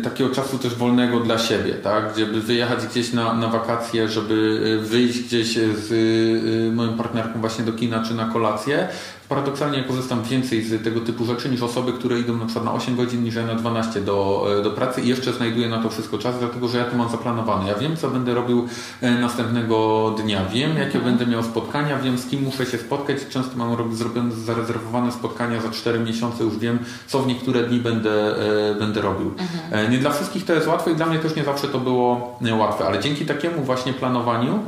takiego 0.02 0.30
czasu 0.30 0.58
też 0.58 0.74
wolnego 0.74 1.20
dla 1.20 1.38
siebie, 1.38 1.74
tak? 1.74 2.18
Żeby 2.18 2.40
wyjechać 2.40 2.86
gdzieś 2.86 3.12
na, 3.12 3.34
na 3.34 3.48
wakacje, 3.48 4.08
żeby 4.08 4.34
y, 4.82 4.86
wyjść 4.86 5.20
gdzieś 5.20 5.58
z 5.58 5.92
y, 5.92 6.72
moją 6.72 6.96
partnerką 6.96 7.40
właśnie 7.40 7.64
do 7.64 7.72
kina 7.72 8.04
czy 8.08 8.14
na 8.14 8.24
kolację, 8.24 8.88
paradoksalnie 9.28 9.84
korzystam 9.84 10.22
więcej 10.22 10.62
z 10.62 10.84
tego 10.84 11.00
typu 11.00 11.24
rzeczy 11.24 11.48
niż 11.48 11.62
osoby, 11.62 11.92
które 11.92 12.20
idą 12.20 12.36
na 12.36 12.44
przykład 12.44 12.64
na 12.64 12.72
8 12.72 12.96
godzin 12.96 13.24
niż 13.24 13.34
ja 13.34 13.46
na 13.46 13.54
12 13.54 14.00
do, 14.00 14.46
do 14.64 14.70
pracy 14.70 15.00
i 15.00 15.08
jeszcze 15.08 15.32
znajduję 15.32 15.68
na 15.68 15.82
to 15.82 15.90
wszystko 15.90 16.18
czas, 16.18 16.38
dlatego 16.38 16.68
że 16.68 16.78
ja 16.78 16.84
to 16.84 16.96
mam 16.96 17.08
zaplanowane. 17.08 17.68
Ja 17.68 17.74
wiem, 17.74 17.96
co 17.96 18.08
będę 18.08 18.34
robił 18.34 18.68
e, 19.00 19.10
następnego 19.10 20.10
dnia, 20.22 20.44
wiem, 20.44 20.76
jakie 20.76 20.98
mhm. 20.98 21.04
będę 21.04 21.26
miał 21.26 21.42
spotkania, 21.42 21.98
wiem, 21.98 22.18
z 22.18 22.26
kim 22.26 22.42
muszę 22.42 22.66
się 22.66 22.78
spotkać. 22.78 23.18
Często 23.28 23.56
mam 23.56 23.96
zrobione, 23.96 24.32
zarezerwowane 24.32 25.12
spotkania 25.12 25.60
za 25.60 25.70
4 25.70 25.98
miesiące, 25.98 26.44
już 26.44 26.58
wiem, 26.58 26.78
co 27.06 27.22
w 27.22 27.26
niektóre 27.26 27.62
dni 27.62 27.78
będę, 27.78 28.36
e, 28.70 28.74
będę 28.74 29.00
robił. 29.00 29.34
Mhm. 29.38 29.86
E, 29.86 29.90
nie 29.90 29.98
dla 29.98 30.10
wszystkich 30.10 30.44
to 30.44 30.52
jest 30.52 30.66
łatwe 30.66 30.90
i 30.92 30.96
dla 30.96 31.06
mnie 31.06 31.18
też 31.18 31.36
nie 31.36 31.44
zawsze 31.44 31.68
to 31.68 31.78
było 31.78 32.38
łatwe, 32.58 32.86
ale 32.86 33.00
dzięki 33.00 33.26
takiemu 33.26 33.62
właśnie 33.62 33.92
planowaniu 33.92 34.58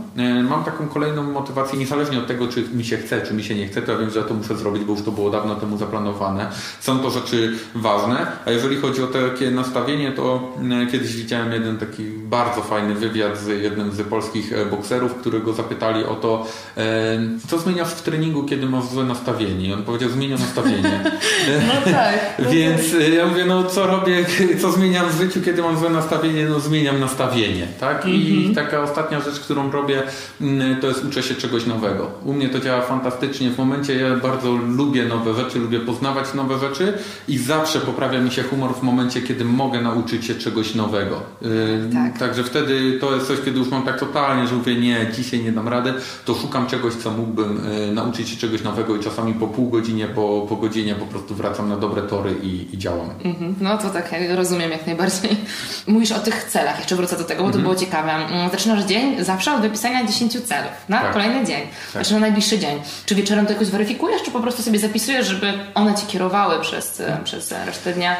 mam 0.49 0.65
taką 0.65 0.89
kolejną 0.89 1.23
motywację, 1.23 1.79
niezależnie 1.79 2.19
od 2.19 2.27
tego, 2.27 2.49
czy 2.49 2.63
mi 2.63 2.85
się 2.85 2.97
chce, 2.97 3.23
czy 3.23 3.35
mi 3.35 3.45
się 3.45 3.55
nie 3.55 3.69
chce, 3.69 3.83
to 3.83 3.93
ja 3.93 3.99
wiem, 3.99 4.11
że 4.11 4.23
to 4.23 4.35
muszę 4.35 4.46
zrobić, 4.55 4.85
bo 4.85 4.93
już 4.93 5.03
to 5.03 5.11
było 5.11 5.31
dawno 5.31 5.55
temu 5.55 5.79
zaplanowane. 5.79 6.51
Są 6.81 6.99
to 6.99 7.11
rzeczy 7.11 7.53
ważne, 7.75 8.27
a 8.47 8.51
jeżeli 8.51 8.77
chodzi 8.77 9.03
o 9.03 9.07
takie 9.07 9.51
nastawienie, 9.51 10.13
to 10.13 10.53
mm, 10.59 10.91
kiedyś 10.91 11.17
widziałem 11.17 11.53
jeden 11.53 11.79
taki 11.79 12.05
bardzo 12.05 12.63
fajny 12.63 12.95
wywiad 12.95 13.39
z 13.39 13.47
jednym 13.63 13.93
z 13.93 14.03
polskich 14.03 14.53
e, 14.53 14.67
bokserów, 14.67 15.15
którego 15.15 15.53
zapytali 15.53 16.05
o 16.05 16.15
to, 16.15 16.47
e, 16.77 17.19
co 17.49 17.59
zmieniasz 17.59 17.89
w 17.89 18.03
treningu, 18.03 18.45
kiedy 18.45 18.67
masz 18.67 18.85
złe 18.85 19.05
nastawienie. 19.05 19.69
I 19.69 19.73
on 19.73 19.83
powiedział, 19.83 20.11
zmienia 20.11 20.37
nastawienie. 20.39 21.01
No 21.47 21.93
tak. 21.93 22.19
Więc 22.53 22.93
tak. 22.93 23.13
ja 23.15 23.27
mówię, 23.27 23.45
no 23.45 23.65
co 23.65 23.87
robię, 23.87 24.27
co 24.63 24.73
zmieniam 24.73 25.09
w 25.09 25.19
życiu, 25.19 25.41
kiedy 25.45 25.63
mam 25.63 25.79
złe 25.79 25.91
nastawienie? 25.91 26.47
No 26.47 26.61
zmieniam 26.61 27.01
nastawienie, 27.01 27.67
tak? 27.81 28.07
I 28.07 28.37
mhm. 28.37 28.55
taka 28.55 28.83
ostatnia 28.83 29.21
rzecz, 29.21 29.41
którą 29.41 29.71
robię, 29.71 30.03
mm, 30.41 30.81
to 30.81 30.87
jest 30.89 31.05
uczę 31.05 31.23
się 31.23 31.35
czegoś 31.35 31.67
nowego. 31.67 32.11
U 32.25 32.33
mnie 32.33 32.49
to 32.49 32.61
działa 32.61 32.83
fantastycznie. 32.83 33.51
W 33.51 33.59
momencie 33.59 33.97
ja 33.97 34.17
bardzo 34.17 34.36
bardzo 34.37 34.53
lubię 34.53 35.05
nowe 35.05 35.35
rzeczy, 35.35 35.59
lubię 35.59 35.81
poznawać 35.81 36.35
nowe 36.35 36.59
rzeczy 36.59 36.99
i 37.29 37.39
zawsze 37.39 37.81
poprawia 37.81 38.21
mi 38.21 38.31
się 38.31 38.43
humor 38.43 38.75
w 38.75 38.83
momencie, 38.83 39.23
kiedy 39.23 39.45
mogę 39.45 39.81
nauczyć 39.81 40.25
się 40.25 40.35
czegoś 40.35 40.75
nowego. 40.75 41.23
Tak. 41.93 42.19
Także 42.19 42.45
wtedy 42.45 42.99
to 43.01 43.15
jest 43.15 43.27
coś, 43.27 43.41
kiedy 43.45 43.59
już 43.59 43.69
mam 43.69 43.83
tak 43.83 44.01
totalnie, 44.01 44.49
że 44.49 44.55
mówię, 44.55 44.75
nie, 44.75 45.07
dzisiaj 45.17 45.45
nie 45.45 45.53
dam 45.53 45.69
rady, 45.69 45.95
to 46.25 46.35
szukam 46.35 46.67
czegoś, 46.67 46.95
co 46.95 47.11
mógłbym 47.11 47.67
y, 47.67 47.93
nauczyć 47.93 48.29
się 48.29 48.37
czegoś 48.37 48.63
nowego 48.63 48.97
i 48.97 49.01
czasami 49.01 49.35
po 49.35 49.47
pół 49.47 49.71
godzinie, 49.71 50.07
po, 50.07 50.47
po 50.49 50.57
godzinie 50.57 50.95
po 50.95 51.07
prostu 51.07 51.35
wracam 51.35 51.69
na 51.69 51.77
dobre 51.77 52.03
tory 52.03 52.35
i, 52.43 52.75
i 52.75 52.79
działam. 52.79 53.11
Mhm. 53.25 53.55
No 53.61 53.79
to 53.79 53.91
tak, 53.91 54.13
ja 54.13 54.37
rozumiem 54.37 54.71
jak 54.71 54.87
najbardziej. 54.87 55.37
Mówisz 55.87 56.13
o 56.13 56.19
tych 56.19 56.45
celach, 56.45 56.79
jeszcze 56.79 56.97
wrócę 56.97 57.19
do 57.19 57.25
tego, 57.25 57.43
bo 57.43 57.51
to 57.51 57.59
mhm. 57.59 57.63
było 57.63 57.75
ciekawe. 57.75 58.13
Mm, 58.13 58.51
zaczynasz 58.51 58.85
dzień 58.85 59.25
zawsze 59.25 59.55
od 59.55 59.61
wypisania 59.61 60.07
10 60.07 60.33
celów 60.33 60.73
na 60.89 61.01
tak. 61.01 61.13
kolejny 61.13 61.47
dzień, 61.47 61.61
tak. 61.61 61.93
znaczy 61.93 62.15
na 62.15 62.21
najbliższy 62.21 62.59
dzień. 62.59 62.79
Czy 63.07 63.15
wieczorem 63.15 63.47
to 63.47 63.53
jakoś 63.53 63.69
weryfikujesz, 63.69 64.23
czy 64.27 64.33
po 64.33 64.41
prostu 64.41 64.63
sobie 64.63 64.79
zapisujesz, 64.79 65.27
żeby 65.27 65.53
one 65.75 65.95
ci 65.95 66.07
kierowały 66.07 66.61
przez, 66.61 67.03
przez 67.25 67.53
resztę 67.53 67.93
dnia? 67.93 68.17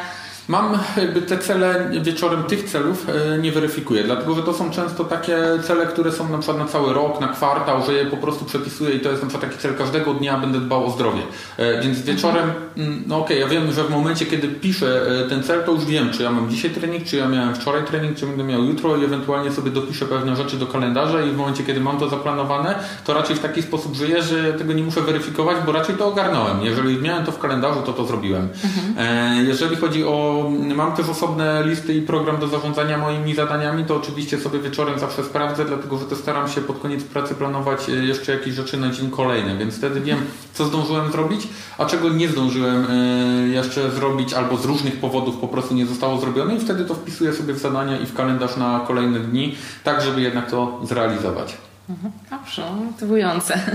Mam 0.47 0.79
jakby 0.97 1.21
te 1.21 1.37
cele 1.37 1.91
wieczorem 2.01 2.43
tych 2.43 2.63
celów 2.63 3.07
e, 3.09 3.37
nie 3.37 3.51
weryfikuję, 3.51 4.03
dlatego 4.03 4.35
że 4.35 4.43
to 4.43 4.53
są 4.53 4.71
często 4.71 5.03
takie 5.03 5.37
cele, 5.63 5.85
które 5.85 6.11
są 6.11 6.29
na 6.29 6.37
przykład 6.37 6.57
na 6.57 6.65
cały 6.65 6.93
rok, 6.93 7.21
na 7.21 7.27
kwartał, 7.27 7.85
że 7.85 7.93
je 7.93 8.05
po 8.05 8.17
prostu 8.17 8.45
przepisuję 8.45 8.95
i 8.95 8.99
to 8.99 9.09
jest 9.09 9.23
na 9.23 9.29
przykład 9.29 9.51
taki 9.51 9.61
cel 9.61 9.75
każdego 9.75 10.13
dnia 10.13 10.37
będę 10.37 10.59
dbał 10.59 10.85
o 10.85 10.91
zdrowie. 10.91 11.21
E, 11.57 11.81
więc 11.81 12.01
wieczorem, 12.01 12.51
mhm. 12.77 13.03
no 13.07 13.17
okej, 13.17 13.43
okay, 13.43 13.55
ja 13.55 13.61
wiem, 13.61 13.71
że 13.71 13.83
w 13.83 13.89
momencie, 13.89 14.25
kiedy 14.25 14.47
piszę 14.47 15.01
e, 15.25 15.29
ten 15.29 15.43
cel, 15.43 15.63
to 15.63 15.71
już 15.71 15.85
wiem, 15.85 16.09
czy 16.11 16.23
ja 16.23 16.31
mam 16.31 16.49
dzisiaj 16.49 16.71
trening, 16.71 17.03
czy 17.03 17.17
ja 17.17 17.27
miałem 17.27 17.55
wczoraj 17.55 17.83
trening, 17.83 18.17
czy 18.17 18.25
będę 18.25 18.43
miał 18.43 18.63
jutro 18.63 18.97
i 18.97 19.03
ewentualnie 19.03 19.51
sobie 19.51 19.71
dopiszę 19.71 20.05
pewne 20.05 20.35
rzeczy 20.35 20.57
do 20.57 20.67
kalendarza 20.67 21.21
i 21.21 21.29
w 21.29 21.37
momencie, 21.37 21.63
kiedy 21.63 21.79
mam 21.79 21.99
to 21.99 22.09
zaplanowane, 22.09 22.75
to 23.05 23.13
raczej 23.13 23.35
w 23.35 23.39
taki 23.39 23.61
sposób 23.61 23.95
żyję, 23.95 24.23
że 24.23 24.53
tego 24.53 24.73
nie 24.73 24.83
muszę 24.83 25.01
weryfikować, 25.01 25.57
bo 25.65 25.71
raczej 25.71 25.95
to 25.95 26.07
ogarnąłem. 26.07 26.61
Jeżeli 26.61 26.97
miałem 26.97 27.25
to 27.25 27.31
w 27.31 27.39
kalendarzu, 27.39 27.81
to 27.81 27.93
to 27.93 28.05
zrobiłem. 28.05 28.49
Mhm. 28.63 29.47
Jeżeli 29.47 29.75
chodzi 29.75 30.03
o 30.05 30.36
mam 30.75 30.95
też 30.95 31.09
osobne 31.09 31.63
listy 31.65 31.93
i 31.93 32.01
program 32.01 32.39
do 32.39 32.47
zarządzania 32.47 32.97
moimi 32.97 33.35
zadaniami, 33.35 33.85
to 33.85 33.95
oczywiście 33.95 34.37
sobie 34.37 34.59
wieczorem 34.59 34.99
zawsze 34.99 35.23
sprawdzę, 35.23 35.65
dlatego 35.65 35.97
że 35.97 36.05
to 36.05 36.15
staram 36.15 36.47
się 36.47 36.61
pod 36.61 36.79
koniec 36.79 37.03
pracy 37.03 37.35
planować 37.35 37.89
e, 37.89 37.91
jeszcze 37.91 38.31
jakieś 38.31 38.53
rzeczy 38.53 38.77
na 38.77 38.91
dzień 38.91 39.11
kolejny, 39.11 39.57
więc 39.57 39.77
wtedy 39.77 40.01
wiem, 40.01 40.19
co 40.53 40.65
zdążyłem 40.65 41.11
zrobić, 41.11 41.47
a 41.77 41.85
czego 41.85 42.09
nie 42.09 42.29
zdążyłem 42.29 42.87
e, 42.89 43.47
jeszcze 43.47 43.91
zrobić, 43.91 44.33
albo 44.33 44.57
z 44.57 44.65
różnych 44.65 44.99
powodów 44.99 45.37
po 45.37 45.47
prostu 45.47 45.73
nie 45.73 45.85
zostało 45.85 46.19
zrobione 46.19 46.55
i 46.55 46.59
wtedy 46.59 46.85
to 46.85 46.95
wpisuję 46.95 47.33
sobie 47.33 47.53
w 47.53 47.57
zadania 47.57 47.99
i 47.99 48.05
w 48.05 48.13
kalendarz 48.13 48.57
na 48.57 48.83
kolejne 48.87 49.19
dni, 49.19 49.55
tak 49.83 50.01
żeby 50.01 50.21
jednak 50.21 50.51
to 50.51 50.79
zrealizować. 50.83 51.66
Mhm. 51.89 52.11
Dobrze, 52.29 52.71
motywujące. 52.71 53.59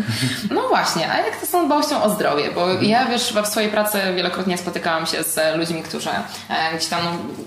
No 0.51 0.69
właśnie, 0.69 1.13
a 1.13 1.17
jak 1.19 1.37
to 1.41 1.47
z 1.47 1.51
tą 1.51 1.67
dbałością 1.67 2.03
o 2.03 2.11
zdrowie? 2.11 2.51
Bo 2.55 2.71
mhm. 2.71 2.85
ja 2.85 3.07
wiesz, 3.07 3.35
w 3.45 3.47
swojej 3.47 3.71
pracy 3.71 3.99
wielokrotnie 4.17 4.59
spotykałam 4.59 5.07
się 5.07 5.23
z 5.23 5.57
ludźmi, 5.57 5.83
którzy 5.83 6.11
e, 6.11 6.77
gdzieś 6.77 6.89
tam 6.89 7.01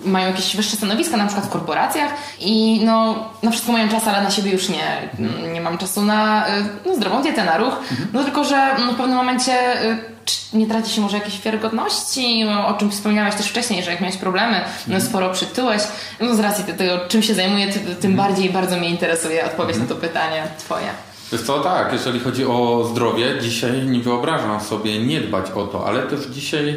mają 0.05 0.27
jakieś 0.27 0.55
wyższe 0.55 0.77
stanowiska, 0.77 1.17
na 1.17 1.25
przykład 1.25 1.47
w 1.47 1.49
korporacjach 1.49 2.11
i 2.39 2.81
no, 2.85 3.29
na 3.43 3.51
wszystko 3.51 3.71
mają 3.71 3.89
czas, 3.89 4.07
ale 4.07 4.21
na 4.21 4.31
siebie 4.31 4.51
już 4.51 4.69
nie. 4.69 5.09
Mhm. 5.19 5.53
Nie 5.53 5.61
mam 5.61 5.77
czasu 5.77 6.01
na 6.01 6.47
e, 6.47 6.65
no, 6.85 6.95
zdrową 6.95 7.21
dietę, 7.21 7.43
na 7.43 7.57
ruch. 7.57 7.79
No 8.13 8.23
tylko, 8.23 8.43
że 8.43 8.75
no, 8.79 8.93
w 8.93 8.95
pewnym 8.95 9.17
momencie 9.17 9.53
e, 9.81 10.14
nie 10.53 10.67
traci 10.67 10.91
się 10.91 11.01
może 11.01 11.17
jakiejś 11.17 11.41
wiarygodności, 11.41 12.45
o 12.67 12.73
czym 12.73 12.91
wspomniałeś 12.91 13.35
też 13.35 13.47
wcześniej, 13.47 13.83
że 13.83 13.91
jak 13.91 14.01
miałeś 14.01 14.17
problemy, 14.17 14.61
no 14.87 14.93
mhm. 14.93 15.01
sporo 15.01 15.29
przytyłeś. 15.29 15.81
No 16.21 16.35
z 16.35 16.39
racji 16.39 16.63
tego, 16.63 17.07
czym 17.07 17.23
się 17.23 17.35
zajmuję, 17.35 17.67
tym 17.73 18.11
mhm. 18.11 18.15
bardziej 18.15 18.49
bardzo 18.49 18.77
mnie 18.77 18.89
interesuje 18.89 19.45
odpowiedź 19.45 19.77
na 19.77 19.85
to 19.85 19.95
pytanie 19.95 20.43
twoje. 20.57 20.87
Wiesz 21.35 21.43
co, 21.43 21.59
tak, 21.59 21.93
jeżeli 21.93 22.19
chodzi 22.19 22.45
o 22.45 22.87
zdrowie, 22.91 23.25
dzisiaj 23.41 23.85
nie 23.87 23.99
wyobrażam 23.99 24.61
sobie 24.61 25.05
nie 25.05 25.21
dbać 25.21 25.51
o 25.51 25.67
to, 25.67 25.87
ale 25.87 26.03
też 26.03 26.19
dzisiaj 26.25 26.69
e, 26.69 26.75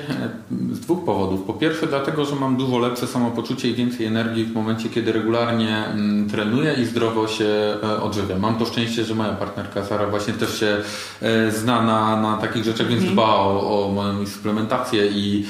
z 0.75 0.81
dwóch 0.81 1.05
powodów. 1.05 1.43
Po 1.43 1.53
pierwsze 1.53 1.87
dlatego, 1.87 2.25
że 2.25 2.37
mam 2.37 2.57
dużo 2.57 2.79
lepsze 2.79 3.07
samopoczucie 3.07 3.69
i 3.69 3.75
więcej 3.75 4.07
energii 4.07 4.45
w 4.45 4.55
momencie, 4.55 4.89
kiedy 4.89 5.13
regularnie 5.13 5.85
mm, 5.87 6.31
trenuję 6.31 6.75
i 6.83 6.85
zdrowo 6.85 7.29
się 7.29 7.45
e, 7.83 8.03
odżywiam. 8.03 8.41
Mam 8.41 8.59
to 8.59 8.65
szczęście, 8.65 9.05
że 9.05 9.15
moja 9.15 9.33
partnerka 9.33 9.85
Sara 9.85 10.07
właśnie 10.07 10.35
też 10.35 10.61
się 10.61 10.77
e, 11.23 11.51
zna 11.51 11.83
na, 11.83 12.21
na 12.23 12.37
takich 12.37 12.65
rzeczach, 12.65 12.87
więc 12.87 13.01
mhm. 13.01 13.15
dba 13.15 13.35
o, 13.35 13.87
o 13.87 13.93
moją 13.93 14.27
suplementację 14.27 15.07
i 15.07 15.47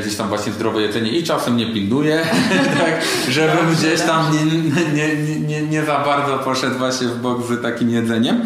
gdzieś 0.00 0.16
tam 0.16 0.28
właśnie 0.28 0.52
zdrowe 0.52 0.82
jedzenie 0.82 1.10
i 1.10 1.22
czasem 1.22 1.56
nie 1.56 1.66
pilnuje, 1.66 2.26
tak, 2.80 3.02
żebym 3.28 3.74
gdzieś 3.74 4.00
tam 4.00 4.32
nie, 4.32 4.44
nie, 4.92 5.38
nie, 5.40 5.62
nie 5.62 5.84
za 5.84 5.98
bardzo 5.98 6.38
poszedł 6.38 6.78
właśnie 6.78 7.06
w 7.06 7.20
bok 7.20 7.46
z 7.46 7.62
takim 7.62 7.90
jedzeniem. 7.90 8.45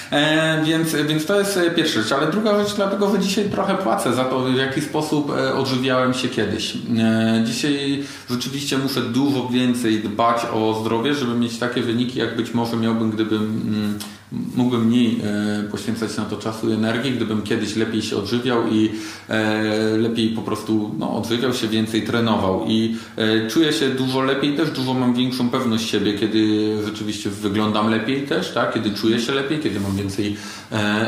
więc, 0.63 0.95
więc 1.07 1.25
to 1.25 1.39
jest 1.39 1.57
e, 1.57 1.71
pierwsza 1.71 2.01
rzecz. 2.01 2.11
Ale 2.11 2.31
druga 2.31 2.63
rzecz, 2.63 2.75
dlatego 2.75 3.11
że 3.11 3.19
dzisiaj 3.19 3.49
trochę 3.49 3.77
płacę 3.77 4.13
za 4.13 4.23
to, 4.23 4.39
w 4.39 4.55
jaki 4.55 4.81
sposób 4.81 5.31
e, 5.31 5.53
odżywiałem 5.53 6.13
się 6.13 6.29
kiedyś. 6.29 6.77
Dzisiaj 7.43 8.03
rzeczywiście 8.29 8.77
muszę 8.77 9.01
dużo 9.01 9.49
więcej 9.49 9.99
dbać 9.99 10.41
o 10.53 10.81
zdrowie, 10.81 11.13
żeby 11.13 11.35
mieć 11.35 11.57
takie 11.57 11.81
wyniki, 11.81 12.19
jak 12.19 12.35
być 12.35 12.53
może 12.53 12.77
miałbym, 12.77 13.11
gdybym 13.11 13.41
mm, 13.41 13.99
mógłbym 14.55 14.85
mniej 14.85 15.21
e, 15.23 15.63
poświęcać 15.71 16.17
na 16.17 16.25
to 16.25 16.37
czasu 16.37 16.69
i 16.69 16.73
energii, 16.73 17.11
gdybym 17.11 17.41
kiedyś 17.41 17.75
lepiej 17.75 18.01
się 18.01 18.17
odżywiał 18.17 18.67
i 18.67 18.91
e, 19.29 19.97
lepiej 19.97 20.29
po 20.29 20.41
prostu 20.41 20.95
no, 20.99 21.17
odżywiał 21.17 21.53
się, 21.53 21.67
więcej 21.67 22.01
trenował 22.01 22.65
i 22.67 22.95
e, 23.17 23.47
czuję 23.47 23.73
się 23.73 23.89
dużo 23.89 24.21
lepiej 24.21 24.57
też, 24.57 24.71
dużo 24.71 24.93
mam 24.93 25.13
większą 25.13 25.49
pewność 25.49 25.89
siebie, 25.89 26.13
kiedy 26.13 26.77
rzeczywiście 26.85 27.29
wyglądam 27.29 27.89
lepiej 27.89 28.27
też, 28.27 28.51
tak? 28.53 28.73
kiedy 28.73 28.91
czuję 28.91 29.19
się 29.19 29.31
lepiej, 29.31 29.59
kiedy 29.59 29.79
mam 29.79 29.97
więcej 30.01 30.37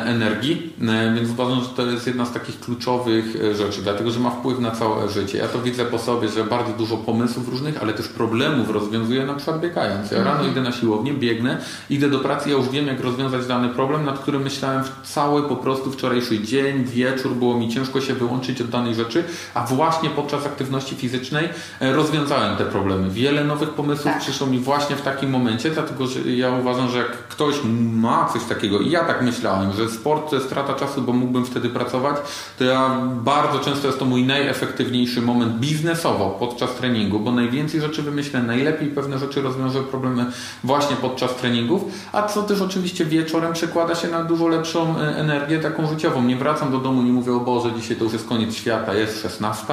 energii, 0.06 0.74
więc 1.16 1.30
uważam, 1.30 1.64
że 1.64 1.70
to 1.70 1.86
jest 1.86 2.08
jedna 2.08 2.26
z 2.26 2.34
takich 2.34 2.60
kluczowych 2.60 3.26
rzeczy, 3.56 3.82
dlatego, 3.82 4.12
że 4.12 4.20
ma 4.20 4.30
wpływ 4.30 4.60
na 4.60 4.72
całe 4.72 5.10
życie. 5.10 5.38
Ja 5.38 5.48
to 5.48 5.62
widzę 5.62 5.86
po 5.86 6.00
sobie, 6.00 6.30
że 6.30 6.44
bardzo 6.44 6.74
dużo 6.74 6.98
pomysłów 6.98 7.50
różnych, 7.50 7.82
ale 7.82 7.94
też 7.94 8.08
problemów 8.08 8.70
rozwiązuję 8.70 9.26
na 9.26 9.34
przykład 9.34 9.60
biegając. 9.60 10.12
Ja 10.12 10.18
rano 10.18 10.32
mhm. 10.32 10.52
idę 10.52 10.62
na 10.62 10.72
siłownię, 10.72 11.14
biegnę, 11.14 11.58
idę 11.90 12.10
do 12.10 12.20
pracy, 12.20 12.50
ja 12.50 12.56
już 12.56 12.70
wiem, 12.70 12.88
jak 12.88 13.00
rozwiązać 13.00 13.48
dany 13.48 13.70
problem, 13.70 14.06
nad 14.06 14.20
którym 14.20 14.42
myślałem 14.42 14.84
cały 15.04 15.44
po 15.44 15.56
prostu 15.56 15.92
wczorajszy 15.92 16.40
dzień, 16.40 16.84
wieczór, 16.84 17.32
było 17.32 17.58
mi 17.58 17.70
ciężko 17.70 18.02
się 18.02 18.14
wyłączyć 18.14 18.62
od 18.62 18.70
danej 18.70 18.96
rzeczy, 18.96 19.24
a 19.54 19.66
właśnie 19.66 20.10
podczas 20.10 20.46
aktywności 20.46 20.96
fizycznej 20.96 21.50
e, 21.80 21.94
rozwiązałem 21.94 22.58
te 22.58 22.66
problemy. 22.66 23.10
Wiele 23.10 23.44
nowych 23.44 23.70
pomysłów 23.70 24.14
tak. 24.14 24.22
przyszło 24.22 24.48
mi 24.48 24.60
właśnie 24.60 24.96
w 24.96 25.02
takim 25.02 25.30
momencie, 25.30 25.70
dlatego 25.70 26.08
że 26.08 26.32
ja 26.32 26.52
uważam, 26.52 26.90
że 26.90 26.98
jak 26.98 27.28
ktoś 27.28 27.56
ma 27.94 28.30
coś 28.34 28.44
takiego 28.44 28.80
i 28.84 28.90
ja 28.90 29.04
tak 29.04 29.22
myślałem, 29.22 29.74
że 29.74 29.90
sport 29.90 30.30
to 30.30 30.36
jest 30.36 30.48
strata 30.48 30.74
czasu, 30.74 31.02
bo 31.02 31.14
mógłbym 31.14 31.46
wtedy 31.46 31.70
pracować, 31.70 32.18
to 32.60 32.64
ja 32.64 32.98
bardzo 33.24 33.60
często 33.60 33.88
jest 33.88 34.00
to 34.00 34.06
mój 34.06 34.24
najefektywniejszy 34.24 35.22
moment 35.22 35.54
biznesowo 35.54 36.30
podczas 36.40 36.76
treningu, 36.76 37.20
bo 37.20 37.32
najwięcej 37.32 37.82
rzeczy 37.82 38.02
wymyślę, 38.02 38.44
najlepiej 38.44 38.88
pewne 38.88 39.20
rzeczy 39.20 39.42
rozwiążę 39.42 39.84
problemy 39.84 40.26
właśnie 40.64 40.96
podczas 40.96 41.36
treningów, 41.36 41.84
a 42.12 42.28
co 42.28 42.44
też 42.44 42.62
oczywiście 42.62 43.06
wieczorem 43.06 43.54
przekłada 43.54 43.96
się 43.96 44.08
na 44.08 44.24
dużo 44.24 44.48
lepszą 44.48 45.00
e, 45.00 45.16
energię 45.18 45.60
taką 45.60 45.88
życiową. 45.88 46.24
Nie 46.24 46.36
wracam 46.36 46.72
do 46.72 46.78
domu, 46.78 47.02
nie 47.02 47.12
mówię 47.12 47.34
o 47.34 47.40
Boże, 47.40 47.72
dzisiaj 47.78 47.98
to 47.98 48.04
już 48.04 48.14
jest 48.14 48.28
koniec 48.28 48.56
świata, 48.56 48.94
jest 48.94 49.22
16. 49.22 49.66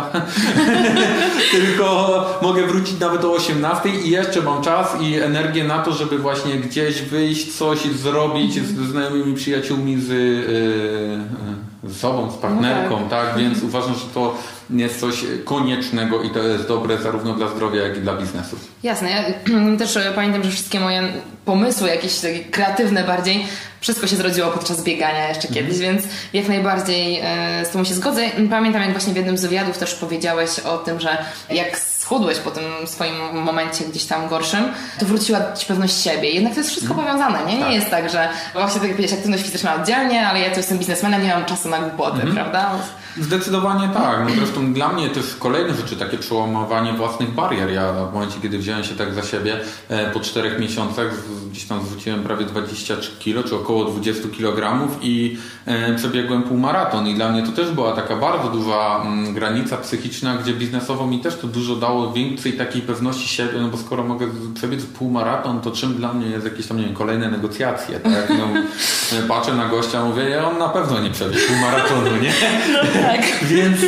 Tylko 1.52 2.26
mogę 2.42 2.66
wrócić 2.66 3.00
nawet 3.00 3.24
o 3.24 3.32
18 3.32 3.88
i 3.88 4.10
jeszcze 4.10 4.42
mam 4.42 4.62
czas 4.62 5.00
i 5.00 5.14
energię 5.14 5.64
na 5.64 5.78
to, 5.78 5.92
żeby 5.92 6.18
właśnie 6.18 6.54
gdzieś 6.54 7.02
wyjść, 7.02 7.56
coś 7.56 7.82
zrobić 7.82 8.54
z 8.54 8.74
znajomymi 9.00 9.34
przyjaciółmi, 9.34 10.00
z, 10.00 10.08
yy, 10.08 11.90
z 11.92 12.00
sobą, 12.00 12.30
z 12.30 12.36
partnerką, 12.36 13.00
no 13.00 13.08
tak. 13.08 13.26
tak? 13.26 13.38
Więc 13.38 13.62
uważam, 13.62 13.94
że 13.94 14.06
to 14.14 14.34
jest 14.70 15.00
coś 15.00 15.24
koniecznego 15.44 16.22
i 16.22 16.30
to 16.30 16.42
jest 16.42 16.68
dobre 16.68 16.98
zarówno 16.98 17.34
dla 17.34 17.48
zdrowia, 17.48 17.82
jak 17.82 17.96
i 17.96 18.00
dla 18.00 18.16
biznesu. 18.16 18.56
Jasne. 18.82 19.10
Ja 19.10 19.24
też 19.78 19.98
pamiętam, 20.14 20.42
że 20.42 20.50
wszystkie 20.50 20.80
moje 20.80 21.02
pomysły, 21.44 21.88
jakieś 21.88 22.18
takie 22.18 22.44
kreatywne 22.44 23.04
bardziej, 23.04 23.46
wszystko 23.80 24.06
się 24.06 24.16
zrodziło 24.16 24.50
podczas 24.50 24.84
biegania 24.84 25.28
jeszcze 25.28 25.48
mhm. 25.48 25.66
kiedyś, 25.66 25.80
więc 25.80 26.02
jak 26.32 26.48
najbardziej 26.48 27.20
e, 27.22 27.64
z 27.66 27.68
tym 27.68 27.84
się 27.84 27.94
zgodzę. 27.94 28.22
Pamiętam, 28.50 28.82
jak 28.82 28.92
właśnie 28.92 29.12
w 29.12 29.16
jednym 29.16 29.38
z 29.38 29.42
wywiadów 29.42 29.78
też 29.78 29.94
powiedziałeś 29.94 30.58
o 30.58 30.78
tym, 30.78 31.00
że 31.00 31.18
jak 31.50 31.78
schudłeś 32.10 32.38
po 32.38 32.50
tym 32.50 32.64
swoim 32.86 33.14
momencie 33.44 33.84
gdzieś 33.84 34.04
tam 34.04 34.28
gorszym, 34.28 34.64
to 34.98 35.06
wróciła 35.06 35.52
ci 35.52 35.66
pewność 35.66 36.02
siebie. 36.02 36.30
Jednak 36.30 36.52
to 36.52 36.60
jest 36.60 36.70
wszystko 36.70 36.94
mhm. 36.94 37.08
powiązane, 37.08 37.46
nie? 37.46 37.58
Nie 37.58 37.64
tak. 37.64 37.72
jest 37.72 37.90
tak, 37.90 38.10
że 38.10 38.28
właśnie 38.52 38.80
tak 38.80 38.88
jak 38.88 38.96
powiedziałeś, 38.96 39.12
aktywność 39.12 39.44
fizyczna 39.44 39.74
oddzielnie, 39.74 40.28
ale 40.28 40.40
ja 40.40 40.50
tu 40.50 40.56
jestem 40.56 40.78
biznesmenem, 40.78 41.22
nie 41.22 41.34
mam 41.34 41.44
czasu 41.44 41.68
na 41.68 41.78
głupoty, 41.78 42.22
mhm. 42.22 42.34
prawda? 42.34 42.70
Zdecydowanie 43.18 43.88
tak. 43.94 44.18
No 44.28 44.30
zresztą 44.36 44.72
dla 44.72 44.88
mnie 44.88 45.10
też 45.10 45.36
kolejne 45.38 45.74
rzeczy, 45.74 45.96
takie 45.96 46.18
przełamywanie 46.18 46.92
własnych 46.92 47.34
barier. 47.34 47.70
Ja 47.70 47.92
w 47.92 48.14
momencie, 48.14 48.40
kiedy 48.42 48.58
wziąłem 48.58 48.84
się 48.84 48.94
tak 48.94 49.14
za 49.14 49.22
siebie, 49.22 49.60
e, 49.88 50.10
po 50.10 50.20
czterech 50.20 50.60
miesiącach 50.60 51.06
gdzieś 51.50 51.64
tam 51.64 51.82
zwróciłem 51.86 52.22
prawie 52.22 52.44
23 52.44 53.10
kilo, 53.18 53.42
czy 53.42 53.56
około 53.56 53.84
20 53.84 54.28
kg 54.36 54.88
i 55.02 55.38
e, 55.66 55.94
przebiegłem 55.94 56.42
półmaraton. 56.42 57.08
I 57.08 57.14
dla 57.14 57.32
mnie 57.32 57.42
to 57.42 57.52
też 57.52 57.70
była 57.70 57.92
taka 57.92 58.16
bardzo 58.16 58.48
duża 58.48 59.02
mm, 59.02 59.34
granica 59.34 59.76
psychiczna, 59.76 60.36
gdzie 60.36 60.54
biznesowo 60.54 61.06
mi 61.06 61.20
też 61.20 61.36
to 61.36 61.46
dużo 61.46 61.76
dało 61.76 61.99
więcej 62.12 62.52
takiej 62.52 62.82
pewności 62.82 63.28
siebie, 63.28 63.60
no 63.60 63.68
bo 63.68 63.76
skoro 63.76 64.04
mogę 64.04 64.26
przebiec 64.54 64.84
półmaraton, 64.84 65.60
to 65.60 65.70
czym 65.70 65.94
dla 65.94 66.12
mnie 66.12 66.26
jest 66.26 66.44
jakieś 66.44 66.66
tam, 66.66 66.76
nie 66.76 66.84
wiem, 66.84 66.94
kolejne 66.94 67.30
negocjacje, 67.30 68.00
tak? 68.00 68.30
No, 68.30 68.48
patrzę 69.34 69.54
na 69.54 69.68
gościa, 69.68 70.04
mówię, 70.04 70.28
ja 70.28 70.50
on 70.50 70.58
na 70.58 70.68
pewno 70.68 71.00
nie 71.00 71.10
przebiegł 71.10 71.46
półmaratonu, 71.48 72.16
nie? 72.22 72.32
No 72.72 73.02
tak. 73.02 73.20
Więc 73.52 73.80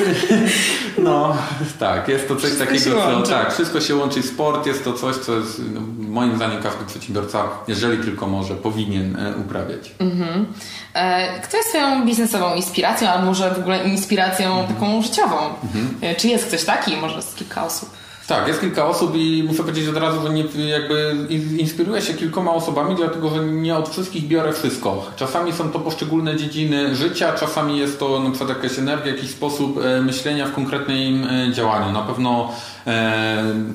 no 0.99 1.37
tak, 1.79 2.09
jest 2.09 2.29
to 2.29 2.37
coś 2.37 2.45
wszystko 2.45 2.67
takiego, 2.67 3.23
co 3.23 3.31
tak, 3.31 3.55
wszystko 3.55 3.81
się 3.81 3.97
łączy. 3.97 4.23
Sport 4.23 4.67
jest 4.67 4.85
to 4.85 4.93
coś, 4.93 5.17
co 5.17 5.33
jest 5.33 5.63
no, 5.75 5.81
moim 5.99 6.37
zdaniem 6.37 6.63
każdy 6.63 6.85
przedsiębiorca, 6.85 7.45
jeżeli 7.69 8.05
tylko 8.05 8.27
może, 8.27 8.55
powinien 8.55 9.17
e, 9.17 9.37
uprawiać. 9.37 9.91
Mhm. 9.99 10.47
E, 10.95 11.41
kto 11.41 11.57
jest 11.57 11.69
Twoją 11.69 12.07
biznesową 12.07 12.55
inspiracją, 12.55 13.09
albo 13.09 13.27
może 13.27 13.55
w 13.55 13.59
ogóle 13.59 13.85
inspiracją 13.85 14.61
mhm. 14.61 14.75
taką 14.75 15.03
życiową? 15.03 15.37
Mhm. 15.65 15.99
E, 16.01 16.15
czy 16.15 16.29
jest 16.29 16.47
ktoś 16.47 16.65
taki? 16.65 16.97
Może 16.97 17.23
z 17.23 17.35
kilka 17.35 17.65
osób? 17.65 18.02
Tak, 18.33 18.49
jest 18.49 18.61
kilka 18.61 18.87
osób 18.87 19.17
i 19.17 19.45
muszę 19.47 19.63
powiedzieć 19.63 19.89
od 19.89 19.97
razu, 19.97 20.23
że 20.23 20.33
nie, 20.33 20.45
jakby 20.69 21.17
inspiruję 21.59 22.03
się 22.03 22.15
kilkoma 22.15 22.53
osobami, 22.53 22.97
dlatego 22.97 23.31
że 23.31 23.45
nie 23.45 23.77
od 23.77 23.89
wszystkich 23.89 24.29
biorę 24.29 24.53
wszystko. 24.53 25.07
Czasami 25.17 25.53
są 25.53 25.71
to 25.71 25.79
poszczególne 25.79 26.37
dziedziny 26.37 26.97
życia, 26.97 27.33
czasami 27.33 27.79
jest 27.79 27.99
to 27.99 28.21
na 28.21 28.31
przykład 28.31 28.49
jakaś 28.49 28.79
energia, 28.79 29.15
jakiś 29.15 29.31
sposób 29.31 29.79
e, 29.85 30.01
myślenia 30.01 30.47
w 30.47 30.53
konkretnym 30.53 31.25
e, 31.25 31.53
działaniu. 31.53 31.93
Na 31.93 32.03
pewno 32.03 32.51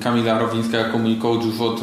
Kamila 0.02 0.38
Rowińska 0.38 0.78
jako 0.78 0.98
mój 0.98 1.16
coach 1.16 1.44
już 1.44 1.60
od 1.60 1.80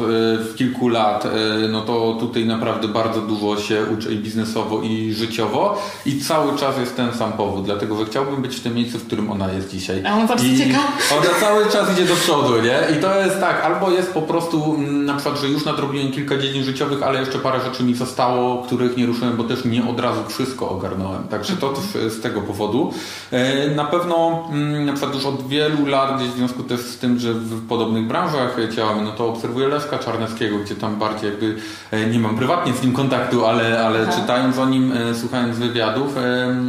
kilku 0.56 0.88
lat, 0.88 1.28
no 1.72 1.80
to 1.80 2.16
tutaj 2.20 2.46
naprawdę 2.46 2.88
bardzo 2.88 3.20
dużo 3.20 3.60
się 3.60 3.84
uczę 3.98 4.12
i 4.12 4.18
biznesowo 4.18 4.82
i 4.82 5.12
życiowo 5.12 5.82
i 6.06 6.20
cały 6.20 6.58
czas 6.58 6.78
jest 6.78 6.96
ten 6.96 7.12
sam 7.12 7.32
powód, 7.32 7.64
dlatego 7.64 7.98
że 7.98 8.04
chciałbym 8.04 8.42
być 8.42 8.56
w 8.56 8.60
tym 8.60 8.74
miejscu, 8.74 8.98
w 8.98 9.06
którym 9.06 9.30
ona 9.30 9.52
jest 9.52 9.70
dzisiaj. 9.70 10.02
A 10.06 10.14
ona 10.14 10.34
I 10.34 10.58
ciekawe. 10.58 10.84
Ona 11.18 11.40
cały 11.40 11.70
czas 11.70 11.92
idzie 11.92 12.04
do 12.04 12.14
przodu, 12.14 12.62
nie? 12.62 12.96
I 12.98 13.00
to 13.00 13.20
jest 13.20 13.40
tak, 13.40 13.64
albo 13.64 13.90
jest 13.90 14.12
po 14.12 14.22
prostu 14.22 14.74
mm, 14.74 15.04
na 15.04 15.14
przykład, 15.14 15.40
że 15.40 15.48
już 15.48 15.64
nadrobiłem 15.64 16.12
kilka 16.12 16.38
dziedzin 16.38 16.64
życiowych, 16.64 17.02
ale 17.02 17.20
jeszcze 17.20 17.38
parę 17.38 17.60
rzeczy 17.64 17.82
mi 17.82 17.94
zostało, 17.94 18.62
których 18.62 18.96
nie 18.96 19.06
ruszyłem, 19.06 19.36
bo 19.36 19.44
też 19.44 19.64
nie 19.64 19.88
od 19.88 20.00
razu 20.00 20.20
wszystko 20.28 20.68
ogarnąłem. 20.70 21.28
Także 21.28 21.56
to 21.56 21.68
też 21.68 22.12
z 22.12 22.20
tego 22.20 22.40
powodu. 22.42 22.92
E, 23.30 23.70
na 23.70 23.84
pewno 23.84 24.48
mm, 24.52 24.86
na 24.86 24.92
przykład 24.92 25.14
już 25.14 25.26
od 25.26 25.48
wielu 25.48 25.86
lat, 25.86 26.16
gdzieś 26.16 26.28
w 26.28 26.36
związku 26.36 26.62
też 26.62 26.80
z 26.80 26.98
tym, 26.98 27.15
że 27.20 27.34
w 27.34 27.68
podobnych 27.68 28.06
branżach 28.06 28.56
działamy, 28.74 29.02
no 29.02 29.12
to 29.12 29.28
obserwuję 29.28 29.68
Leszka 29.68 29.98
Czarneckiego, 29.98 30.58
gdzie 30.58 30.74
tam 30.74 30.96
bardziej 30.96 31.30
jakby 31.30 31.56
e, 31.90 32.06
nie 32.06 32.18
mam 32.18 32.36
prywatnie 32.36 32.72
z 32.72 32.82
nim 32.82 32.92
kontaktu, 32.92 33.46
ale, 33.46 33.86
ale 33.86 34.08
czytając 34.08 34.58
o 34.58 34.66
nim, 34.66 34.92
e, 34.92 35.14
słuchając 35.14 35.58
wywiadów, 35.58 36.14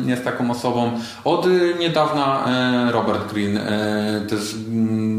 jest 0.06 0.24
taką 0.24 0.52
osobą. 0.52 0.92
Od 1.24 1.48
niedawna 1.80 2.46
Robert 2.92 3.34
Green, 3.34 3.60
też 4.30 4.56
mm, 4.70 5.17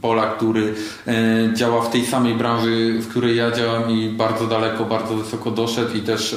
Pola, 0.00 0.26
który 0.26 0.74
e, 1.06 1.14
działa 1.54 1.82
w 1.82 1.90
tej 1.90 2.06
samej 2.06 2.34
branży, 2.34 2.98
w 3.00 3.08
której 3.08 3.36
ja 3.36 3.50
działam 3.50 3.90
i 3.90 4.08
bardzo 4.08 4.46
daleko, 4.46 4.84
bardzo 4.84 5.14
wysoko 5.14 5.50
doszedł 5.50 5.96
i 5.96 6.00
też 6.00 6.36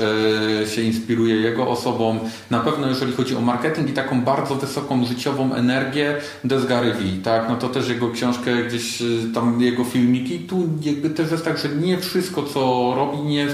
e, 0.64 0.68
się 0.68 0.82
inspiruje 0.82 1.36
jego 1.36 1.68
osobą. 1.68 2.20
Na 2.50 2.60
pewno 2.60 2.88
jeżeli 2.88 3.14
chodzi 3.14 3.36
o 3.36 3.42
marketing 3.42 3.90
i 3.90 3.94
taką 3.94 4.22
bardzo 4.22 4.56
wysoką 4.56 5.06
życiową 5.06 5.54
energię, 5.54 6.16
Desgary 6.44 6.94
tak? 7.24 7.50
No 7.50 7.56
to 7.56 7.70
też 7.70 7.90
jego 7.90 8.12
książkę, 8.12 8.64
gdzieś 8.68 9.02
e, 9.02 9.06
tam 9.34 9.62
jego 9.62 9.84
filmiki, 9.84 10.40
tu 10.40 10.70
jakby 10.82 11.10
też 11.10 11.32
jest 11.32 11.46
tak, 11.46 11.58
że 11.58 11.70
nie 11.70 11.98
wszystko 11.98 12.44
co 12.44 12.94
robi, 12.96 13.18
nie 13.18 13.48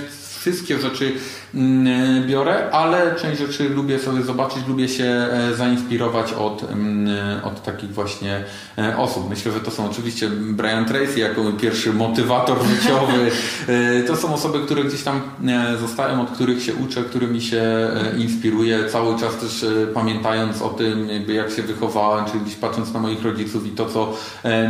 wszystkie 0.46 0.80
rzeczy 0.80 1.12
mm, 1.56 2.28
biorę, 2.28 2.72
ale 2.72 3.16
część 3.16 3.40
rzeczy 3.40 3.70
lubię 3.70 4.00
sobie 4.00 4.24
zobaczyć, 4.24 4.68
lubię 4.68 4.88
się 4.88 5.04
e, 5.04 5.56
zainspirować 5.56 6.34
od, 6.34 6.64
mm, 6.64 7.44
od 7.44 7.64
takich 7.64 7.94
właśnie 7.94 8.44
e, 8.78 8.98
osób. 8.98 9.30
Myślę, 9.30 9.52
że 9.52 9.60
to 9.60 9.72
są 9.72 9.90
oczywiście 9.90 10.30
Brian 10.30 10.86
Tracy 10.86 11.20
jako 11.20 11.42
pierwszy 11.62 11.94
motywator 11.94 12.58
życiowy. 12.76 13.32
E, 13.68 14.04
to 14.04 14.16
są 14.16 14.34
osoby, 14.34 14.60
które 14.60 14.84
gdzieś 14.84 15.04
tam 15.04 15.22
zostają, 15.80 16.22
od 16.22 16.32
których 16.32 16.64
się 16.64 16.74
uczę, 16.76 17.04
którymi 17.04 17.42
się 17.42 17.64
inspiruję, 18.18 18.90
cały 18.90 19.20
czas 19.20 19.38
też 19.38 19.66
pamiętając 19.94 20.62
o 20.62 20.70
tym, 20.70 21.10
jakby 21.10 21.34
jak 21.34 21.52
się 21.52 21.64
wychowałem, 21.64 22.26
czyli 22.26 22.40
gdzieś 22.40 22.56
patrząc 22.56 22.94
na 22.94 23.00
moich 23.00 23.24
rodziców 23.24 23.68
i 23.68 23.70
to, 23.70 23.86
co 23.86 24.14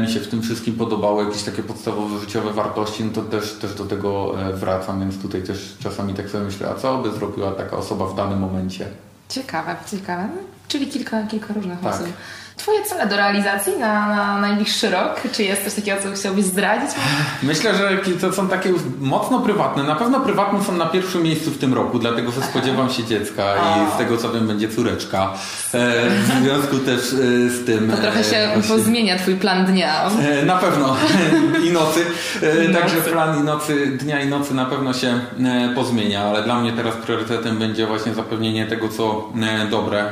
mi 0.02 0.14
się 0.14 0.20
w 0.20 0.28
tym 0.28 0.42
wszystkim 0.42 0.76
podobało, 0.76 1.24
jakieś 1.24 1.44
takie 1.44 1.64
podstawowe 1.64 2.20
życiowe 2.20 2.54
wartości, 2.54 3.04
no 3.04 3.12
to 3.12 3.22
też, 3.22 3.54
też 3.54 3.74
do 3.74 3.86
tego 3.86 4.36
wracam, 4.54 5.00
więc 5.00 5.22
tutaj 5.22 5.44
też 5.44 5.65
czasami 5.80 6.14
tak 6.14 6.30
sobie 6.30 6.44
myślę, 6.44 6.70
a 6.70 6.76
co 6.76 6.98
by 6.98 7.12
zrobiła 7.12 7.52
taka 7.52 7.78
osoba 7.78 8.06
w 8.06 8.16
danym 8.16 8.40
momencie? 8.40 8.88
Ciekawe, 9.30 9.76
ciekawe. 9.92 10.28
Czyli 10.68 10.88
kilka, 10.88 11.24
kilka 11.24 11.54
różnych 11.54 11.80
tak. 11.80 11.94
osób. 11.94 12.08
Twoje 12.58 12.84
cele 12.84 13.08
do 13.08 13.18
realizacji 13.18 13.74
na, 13.80 14.08
na 14.16 14.42
najbliższy 14.42 14.90
rok? 14.90 15.22
Czy 15.32 15.44
jest 15.44 15.64
coś 15.64 15.74
takiego, 15.74 16.02
co 16.04 16.20
chciałbyś 16.20 16.46
zdradzić? 16.46 16.90
Myślę, 17.44 17.76
że 17.76 17.98
to 18.22 18.34
są 18.34 18.48
takie 18.48 18.70
już 18.70 18.82
mocno 19.00 19.40
prywatne. 19.40 19.84
Na 19.84 19.96
pewno 19.96 20.20
prywatne 20.20 20.64
są 20.64 20.72
na 20.72 20.86
pierwszym 20.86 21.24
miejscu 21.24 21.52
w 21.52 21.58
tym 21.58 21.74
roku, 21.74 22.00
dlatego 22.00 22.32
że 22.32 22.42
spodziewam 22.42 22.90
się 22.90 23.04
dziecka 23.04 23.44
i 23.56 23.96
z 23.96 23.98
tego 23.98 24.18
co 24.18 24.32
wiem 24.32 24.48
będzie 24.48 24.70
córeczka. 24.70 25.34
E, 25.74 26.10
w 26.10 26.44
związku 26.44 26.78
też 26.78 27.00
e, 27.00 27.50
z 27.50 27.66
tym... 27.66 27.92
To 27.92 27.98
trochę 27.98 28.24
się 28.24 28.38
e, 28.38 28.62
pozmienia 28.68 29.18
Twój 29.18 29.36
plan 29.36 29.66
dnia. 29.66 30.10
Na 30.46 30.56
pewno. 30.58 30.96
I 31.68 31.72
nocy. 31.72 32.06
Także 32.74 33.02
plan 33.02 33.40
i 33.40 33.44
nocy, 33.44 33.88
dnia 33.88 34.22
i 34.22 34.28
nocy 34.28 34.54
na 34.54 34.66
pewno 34.66 34.94
się 34.94 35.20
pozmienia, 35.76 36.24
ale 36.24 36.44
dla 36.44 36.60
mnie 36.60 36.74
teraz 36.74 36.96
priorytetem 36.96 37.58
będzie 37.58 37.88
właśnie 37.88 38.14
zapewnienie 38.14 38.66
tego, 38.66 38.90
co 38.90 39.30
dobre 39.72 40.06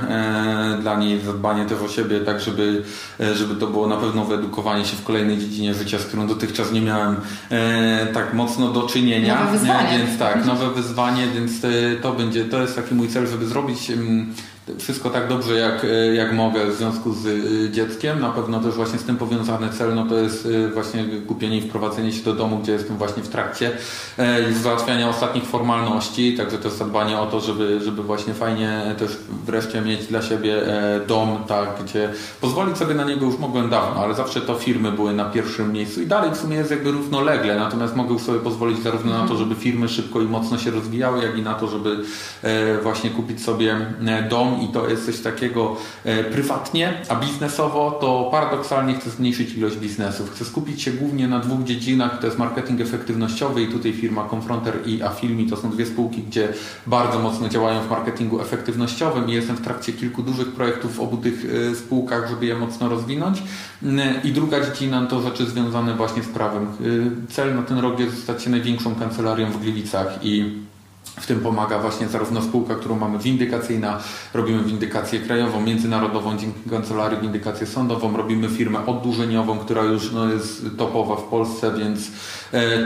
dla 0.80 0.96
niej, 0.96 1.20
zadbanie 1.20 1.66
też 1.66 1.82
o 1.82 1.88
siebie, 1.88 2.20
tak 2.20 2.33
żeby, 2.42 2.84
e, 3.20 3.36
żeby 3.36 3.56
to 3.56 3.68
było 3.68 3.88
na 3.88 3.98
pewno 3.98 4.26
wyedukowanie 4.26 4.86
się 4.86 4.96
w 4.96 5.04
kolejnej 5.04 5.38
dziedzinie 5.38 5.74
życia, 5.74 6.00
z 6.00 6.06
którą 6.06 6.28
dotychczas 6.28 6.72
nie 6.72 6.82
miałem 6.82 7.16
e, 7.50 8.08
tak 8.14 8.34
mocno 8.34 8.72
do 8.72 8.88
czynienia. 8.88 9.40
Nowe 9.40 9.58
wyzwanie. 9.58 9.98
Więc 9.98 10.20
tak, 10.20 10.46
nowe 10.46 10.70
wyzwanie, 10.70 11.28
więc 11.28 11.66
e, 11.66 11.70
to 12.02 12.14
będzie, 12.14 12.46
to 12.46 12.62
jest 12.62 12.76
taki 12.76 12.96
mój 12.96 13.08
cel, 13.08 13.28
żeby 13.28 13.46
zrobić 13.46 13.92
wszystko 14.80 15.10
tak 15.10 15.28
dobrze 15.28 15.54
jak, 15.54 15.86
e, 15.86 16.16
jak 16.16 16.34
mogę 16.34 16.66
w 16.66 16.76
związku 16.76 17.14
z 17.14 17.26
e, 17.26 17.72
dzieckiem. 17.72 18.20
Na 18.20 18.30
pewno 18.30 18.60
też 18.60 18.76
właśnie 18.76 19.00
z 19.00 19.04
tym 19.04 19.18
powiązany 19.18 19.70
cel 19.70 19.96
no 19.96 20.06
to 20.06 20.16
jest 20.16 20.46
e, 20.46 20.70
właśnie 20.70 21.06
kupienie 21.28 21.58
i 21.58 21.62
wprowadzenie 21.62 22.12
się 22.12 22.24
do 22.24 22.34
domu, 22.34 22.58
gdzie 22.58 22.72
jestem 22.72 22.98
właśnie 22.98 23.24
w 23.24 23.28
trakcie 23.28 23.72
załatwiania 24.62 25.10
ostatnich 25.10 25.44
formalności, 25.44 26.38
także 26.38 26.58
jest 26.64 26.78
zadbanie 26.78 27.20
o 27.20 27.26
to, 27.26 27.40
żeby, 27.40 27.80
żeby 27.84 28.04
właśnie 28.04 28.34
fajnie 28.34 28.96
też 29.00 29.18
wreszcie 29.46 29.82
mieć 29.82 30.06
dla 30.06 30.22
siebie 30.22 30.62
dom, 31.08 31.38
tak, 31.48 31.70
gdzie 31.84 32.10
pozwolić 32.42 32.78
sobie 32.78 32.96
na 32.96 33.04
niego 33.04 33.26
już 33.26 33.40
mogłem 33.40 33.70
dawno, 33.70 34.02
ale 34.04 34.14
zawsze 34.14 34.42
to 34.42 34.56
firmy 34.56 34.92
były 34.92 35.14
na 35.14 35.26
pierwszym 35.26 35.74
miejscu 35.74 36.02
i 36.02 36.08
dalej 36.08 36.32
w 36.32 36.38
sumie 36.38 36.58
jest 36.58 36.72
jakby 36.72 36.92
równolegle, 36.92 37.56
natomiast 37.56 37.96
mogę 37.96 38.20
sobie 38.20 38.40
pozwolić 38.40 38.80
zarówno 38.80 39.18
na 39.22 39.28
to, 39.28 39.36
żeby 39.36 39.56
firmy 39.56 39.90
szybko 39.90 40.22
i 40.22 40.26
mocno 40.26 40.58
się 40.58 40.72
rozwijały, 40.72 41.24
jak 41.24 41.38
i 41.38 41.42
na 41.42 41.54
to, 41.54 41.68
żeby 41.68 41.98
właśnie 42.84 43.10
kupić 43.10 43.44
sobie 43.44 43.78
dom 44.30 44.53
i 44.62 44.68
to 44.68 44.90
jest 44.90 45.06
coś 45.06 45.20
takiego 45.20 45.76
e, 46.04 46.24
prywatnie, 46.24 46.94
a 47.10 47.16
biznesowo 47.16 47.92
to 47.92 48.30
paradoksalnie 48.32 48.94
chcę 48.94 49.10
zmniejszyć 49.10 49.54
ilość 49.54 49.76
biznesów. 49.76 50.32
Chcę 50.32 50.46
skupić 50.46 50.82
się 50.82 50.92
głównie 50.92 51.28
na 51.28 51.40
dwóch 51.40 51.64
dziedzinach, 51.64 52.20
to 52.20 52.26
jest 52.26 52.40
marketing 52.40 52.82
efektywnościowy 52.82 53.64
i 53.64 53.68
tutaj 53.68 53.94
firma 53.94 54.30
Confronter 54.32 54.80
i 54.86 55.04
Afilmi 55.04 55.50
to 55.50 55.58
są 55.58 55.72
dwie 55.72 55.86
spółki, 55.86 56.24
gdzie 56.24 56.48
bardzo 56.88 57.20
mocno 57.20 57.50
działają 57.50 57.82
w 57.82 57.90
marketingu 57.90 58.42
efektywnościowym 58.42 59.30
i 59.30 59.34
jestem 59.34 59.56
w 59.56 59.62
trakcie 59.62 59.94
kilku 59.94 60.24
dużych 60.24 60.48
projektów 60.48 60.96
w 60.96 61.00
obu 61.00 61.18
tych 61.18 61.46
e, 61.72 61.76
spółkach, 61.76 62.30
żeby 62.30 62.46
je 62.46 62.56
mocno 62.56 62.90
rozwinąć. 62.90 63.44
I 64.24 64.32
druga 64.32 64.66
dziedzina 64.66 65.06
to 65.06 65.22
rzeczy 65.22 65.46
związane 65.46 65.96
właśnie 65.96 66.24
z 66.24 66.28
prawem. 66.28 66.64
E, 66.64 66.68
cel 67.34 67.56
na 67.56 67.62
ten 67.62 67.78
rok 67.78 68.00
jest 68.00 68.24
stać 68.24 68.44
się 68.44 68.50
największą 68.50 68.96
kancelarią 68.96 69.52
w 69.52 69.62
Gliwicach 69.62 70.20
i 70.22 70.64
w 71.18 71.28
tym 71.28 71.40
pomaga 71.40 71.80
właśnie 71.80 72.08
zarówno 72.08 72.42
spółka, 72.42 72.76
którą 72.76 72.96
mamy 72.96 73.20
windykacyjna, 73.20 74.00
robimy 74.34 74.64
windykację 74.64 75.20
krajową, 75.20 75.62
międzynarodową, 75.62 76.38
dzięki 76.38 76.70
kancelarii 76.70 77.22
windykację 77.22 77.68
sądową, 77.68 78.18
robimy 78.18 78.50
firmę 78.50 78.86
oddłużeniową, 78.86 79.60
która 79.60 79.84
już 79.84 80.12
no, 80.12 80.34
jest 80.34 80.66
topowa 80.78 81.16
w 81.16 81.24
Polsce, 81.24 81.74
więc 81.78 82.00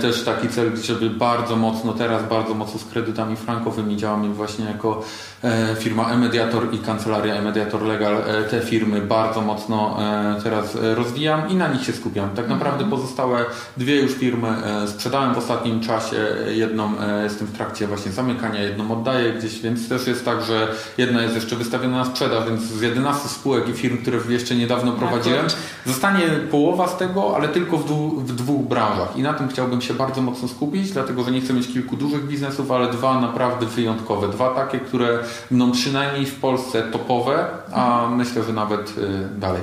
też 0.02 0.24
taki 0.24 0.50
cel, 0.50 0.78
żeby 0.78 1.10
bardzo 1.10 1.56
mocno 1.56 1.94
teraz, 1.94 2.30
bardzo 2.30 2.54
mocno 2.54 2.80
z 2.80 2.86
kredytami 2.86 3.36
frankowymi 3.36 3.98
działamy 3.98 4.30
właśnie 4.30 4.66
jako 4.66 5.04
e, 5.44 5.76
firma 5.76 6.12
e-mediator 6.12 6.74
i 6.74 6.78
kancelaria 6.78 7.36
e-mediator 7.36 7.82
legal. 7.82 8.18
E, 8.18 8.44
te 8.44 8.62
firmy 8.62 9.02
bardzo 9.02 9.42
mocno 9.42 9.98
e, 10.00 10.42
teraz 10.44 10.76
e, 10.76 10.96
rozwijam 10.96 11.50
i 11.50 11.56
na 11.56 11.68
nich 11.68 11.84
się 11.84 11.94
skupiam. 11.94 12.30
Tak 12.30 12.48
naprawdę 12.48 12.84
mhm. 12.84 13.02
pozostałe 13.02 13.46
dwie 13.78 13.96
już 13.96 14.14
firmy 14.14 14.48
e, 14.48 14.88
sprzedałem 14.88 15.34
w 15.34 15.38
ostatnim 15.38 15.80
czasie, 15.80 16.18
jedną 16.48 16.92
jestem 17.24 17.48
w 17.48 17.52
trakcie 17.52 17.88
właśnie 17.88 18.12
zamykania, 18.12 18.62
jedną 18.62 18.92
oddaję 18.92 19.34
gdzieś, 19.34 19.60
więc 19.60 19.90
też 19.90 20.08
jest 20.08 20.26
tak, 20.26 20.42
że 20.42 20.68
jedna 20.98 21.22
jest 21.22 21.36
jeszcze 21.36 21.56
wystawiona 21.56 21.98
na 21.98 22.06
sprzedaż, 22.06 22.50
więc 22.50 22.62
z 22.62 22.82
11 22.82 23.30
spółek 23.30 23.70
i 23.70 23.74
firm, 23.74 23.98
które 23.98 24.20
jeszcze 24.30 24.56
niedawno 24.56 24.92
prowadziłem, 24.92 25.46
zostanie 25.86 26.22
połowa 26.52 26.88
z 26.88 26.98
tego, 26.98 27.36
ale 27.36 27.48
tylko 27.48 27.78
w 27.78 28.34
dwóch 28.36 28.68
branżach 28.68 29.18
i 29.18 29.22
na 29.22 29.34
tym 29.34 29.48
chciałbym 29.58 29.82
się 29.82 29.94
bardzo 29.94 30.22
mocno 30.22 30.48
skupić, 30.48 30.92
dlatego 30.92 31.24
że 31.24 31.32
nie 31.32 31.42
chcę 31.42 31.54
mieć 31.54 31.68
kilku 31.68 31.98
dużych 31.98 32.28
biznesów, 32.28 32.72
ale 32.72 32.92
dwa 32.92 33.22
naprawdę 33.22 33.66
wyjątkowe, 33.66 34.28
dwa 34.28 34.56
takie, 34.56 34.80
które 34.80 35.20
będą 35.52 35.72
przynajmniej 35.72 36.26
w 36.26 36.40
Polsce 36.40 36.84
topowe, 36.84 37.48
a 37.74 38.00
mhm. 38.00 38.16
myślę, 38.16 38.44
że 38.44 38.54
nawet 38.54 38.98
y, 38.98 39.40
dalej. 39.40 39.62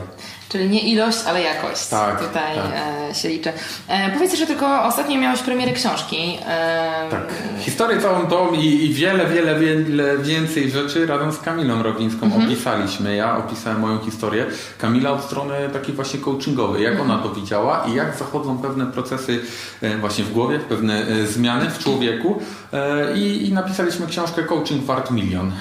Czyli 0.54 0.68
nie 0.68 0.80
ilość, 0.80 1.18
ale 1.26 1.42
jakość. 1.42 1.86
Tak, 1.86 2.26
Tutaj 2.26 2.56
tak. 2.56 2.66
E, 3.10 3.14
się 3.14 3.28
liczy. 3.28 3.52
E, 3.88 4.10
powiedz, 4.12 4.34
że 4.34 4.46
tylko 4.46 4.84
ostatnio 4.84 5.20
miałeś 5.20 5.40
premierę 5.40 5.72
książki. 5.72 6.38
E, 6.46 7.06
tak. 7.10 7.32
Historię 7.60 8.00
całą 8.00 8.26
tą 8.26 8.52
i, 8.52 8.66
i, 8.66 8.94
wiele, 8.94 9.26
wiele, 9.26 9.58
wiele 9.58 10.18
więcej 10.18 10.70
rzeczy 10.70 11.06
razem 11.06 11.32
z 11.32 11.38
Kamilą 11.38 11.82
Rowińską 11.82 12.26
mhm. 12.26 12.44
opisaliśmy. 12.44 13.16
Ja 13.16 13.36
opisałem 13.36 13.80
moją 13.80 13.98
historię. 13.98 14.46
Kamila 14.78 15.10
od 15.10 15.24
strony 15.24 15.54
takiej 15.72 15.94
właśnie 15.94 16.20
coachingowej. 16.20 16.82
Jak 16.82 16.92
mhm. 16.92 17.10
ona 17.10 17.22
to 17.22 17.34
widziała 17.34 17.86
i 17.88 17.94
jak 17.94 18.16
zachodzą 18.16 18.58
pewne 18.58 18.86
procesy 18.86 19.40
e, 19.82 19.98
właśnie 19.98 20.24
w 20.24 20.32
głowie, 20.32 20.58
pewne 20.58 21.06
e, 21.06 21.26
zmiany 21.26 21.70
w 21.70 21.78
człowieku. 21.78 22.42
E, 22.72 23.18
I, 23.18 23.48
I, 23.48 23.52
napisaliśmy 23.52 24.06
książkę 24.06 24.42
Coaching 24.42 24.84
Wart 24.84 25.10
Milion. 25.10 25.52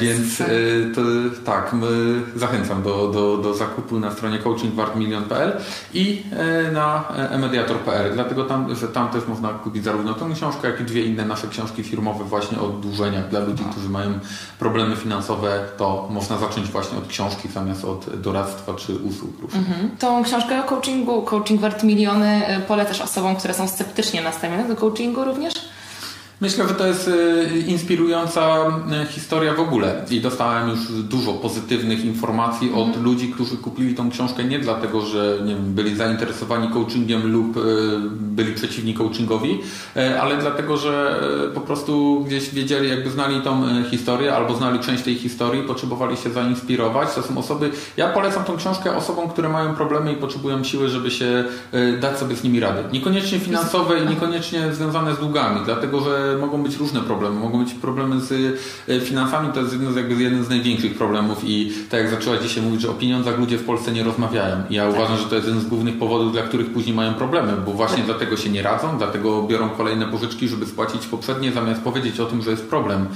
Więc 0.00 0.38
to, 0.94 1.00
tak, 1.44 1.76
zachęcam 2.36 2.82
do, 2.82 3.08
do, 3.08 3.36
do 3.36 3.54
zakupu 3.54 4.00
na 4.00 4.10
stronie 4.20 4.38
coachingwartmilion.pl 4.38 5.52
i 5.94 6.22
e, 6.32 6.72
na 6.72 7.08
emediator.pl, 7.30 8.12
dlatego 8.14 8.44
tam, 8.44 8.74
że 8.74 8.88
tam 8.88 9.08
też 9.08 9.26
można 9.26 9.48
kupić 9.48 9.84
zarówno 9.84 10.14
tę 10.14 10.30
książkę, 10.34 10.68
jak 10.70 10.80
i 10.80 10.84
dwie 10.84 11.04
inne 11.04 11.24
nasze 11.24 11.48
książki 11.48 11.82
firmowe 11.82 12.24
właśnie 12.24 12.58
o 12.58 12.66
oddłużeniach 12.66 13.28
dla 13.28 13.40
ludzi, 13.40 13.64
którzy 13.70 13.88
mają 13.88 14.18
problemy 14.58 14.96
finansowe, 14.96 15.64
to 15.76 16.08
można 16.10 16.38
zacząć 16.38 16.68
właśnie 16.68 16.98
od 16.98 17.06
książki 17.06 17.48
zamiast 17.48 17.84
od 17.84 18.20
doradztwa 18.20 18.74
czy 18.74 18.94
usług 18.94 19.30
Mhm. 19.54 19.90
Tą 19.98 20.24
książkę 20.24 20.60
o 20.60 20.62
coachingu, 20.62 21.22
Coaching 21.22 21.60
Wart 21.60 21.82
Miliony 21.82 22.46
e, 22.46 22.60
polecasz 22.60 23.00
osobom, 23.00 23.36
które 23.36 23.54
są 23.54 23.68
sceptycznie 23.68 24.22
nastawione 24.22 24.68
do 24.68 24.76
coachingu 24.76 25.24
również? 25.24 25.54
Myślę, 26.40 26.68
że 26.68 26.74
to 26.74 26.86
jest 26.86 27.08
y, 27.08 27.64
inspirująca 27.66 28.66
y, 29.02 29.06
historia 29.06 29.54
w 29.54 29.60
ogóle 29.60 30.04
i 30.10 30.20
dostałem 30.20 30.70
już 30.70 30.92
dużo 31.02 31.32
pozytywnych 31.32 32.04
informacji 32.04 32.72
od 32.74 32.88
mm. 32.88 33.02
ludzi, 33.02 33.28
którzy 33.28 33.56
kupili 33.56 33.94
tą 33.94 34.10
książkę 34.10 34.44
nie 34.44 34.58
dlatego, 34.58 35.00
że 35.00 35.38
nie 35.44 35.54
wiem, 35.54 35.74
byli 35.74 35.96
zainteresowani 35.96 36.68
coachingiem 36.68 37.32
lub 37.32 37.56
y, 37.56 37.60
byli 38.10 38.54
przeciwni 38.54 38.94
coachingowi, 38.94 39.60
ale 40.20 40.36
dlatego, 40.36 40.76
że 40.76 41.20
po 41.54 41.60
prostu 41.60 42.24
gdzieś 42.26 42.50
wiedzieli, 42.50 42.88
jakby 42.88 43.10
znali 43.10 43.40
tą 43.40 43.84
historię 43.84 44.36
albo 44.36 44.54
znali 44.54 44.78
część 44.78 45.02
tej 45.02 45.14
historii, 45.14 45.62
potrzebowali 45.62 46.16
się 46.16 46.30
zainspirować. 46.30 47.14
To 47.14 47.22
są 47.22 47.38
osoby, 47.38 47.70
ja 47.96 48.08
polecam 48.08 48.44
tą 48.44 48.56
książkę 48.56 48.96
osobom, 48.96 49.28
które 49.28 49.48
mają 49.48 49.74
problemy 49.74 50.12
i 50.12 50.16
potrzebują 50.16 50.64
siły, 50.64 50.88
żeby 50.88 51.10
się 51.10 51.44
dać 52.00 52.18
sobie 52.18 52.36
z 52.36 52.44
nimi 52.44 52.60
radę. 52.60 52.84
Niekoniecznie 52.92 53.38
finansowe 53.38 53.98
i 53.98 54.08
niekoniecznie 54.08 54.74
związane 54.74 55.14
z 55.14 55.18
długami, 55.18 55.60
dlatego, 55.64 56.00
że 56.00 56.29
mogą 56.36 56.62
być 56.62 56.76
różne 56.76 57.00
problemy. 57.00 57.40
Mogą 57.40 57.64
być 57.64 57.74
problemy 57.74 58.20
z 58.20 58.32
e, 58.88 59.00
finansami, 59.00 59.52
to 59.54 59.60
jest 59.60 59.72
jeden 59.72 59.92
z, 59.92 59.96
jakby 59.96 60.22
jeden 60.22 60.44
z 60.44 60.48
największych 60.48 60.94
problemów 60.94 61.38
i 61.44 61.72
tak 61.90 62.00
jak 62.00 62.10
zaczęła 62.10 62.38
dzisiaj 62.38 62.62
mówić, 62.62 62.80
że 62.80 62.90
o 62.90 62.94
pieniądzach 62.94 63.38
ludzie 63.38 63.58
w 63.58 63.64
Polsce 63.64 63.92
nie 63.92 64.04
rozmawiają. 64.04 64.56
I 64.70 64.74
ja 64.74 64.86
tak. 64.86 64.94
uważam, 64.94 65.18
że 65.18 65.24
to 65.24 65.34
jest 65.34 65.46
jeden 65.46 65.62
z 65.62 65.66
głównych 65.66 65.98
powodów, 65.98 66.32
dla 66.32 66.42
których 66.42 66.72
później 66.72 66.96
mają 66.96 67.14
problemy, 67.14 67.52
bo 67.66 67.72
właśnie 67.72 67.96
tak. 67.96 68.06
dlatego 68.06 68.36
się 68.36 68.50
nie 68.50 68.62
radzą, 68.62 68.98
dlatego 68.98 69.42
biorą 69.42 69.70
kolejne 69.70 70.06
pożyczki, 70.06 70.48
żeby 70.48 70.66
spłacić 70.66 71.06
poprzednie, 71.06 71.52
zamiast 71.52 71.82
powiedzieć 71.82 72.20
o 72.20 72.26
tym, 72.26 72.42
że 72.42 72.50
jest 72.50 72.66
problem. 72.66 73.06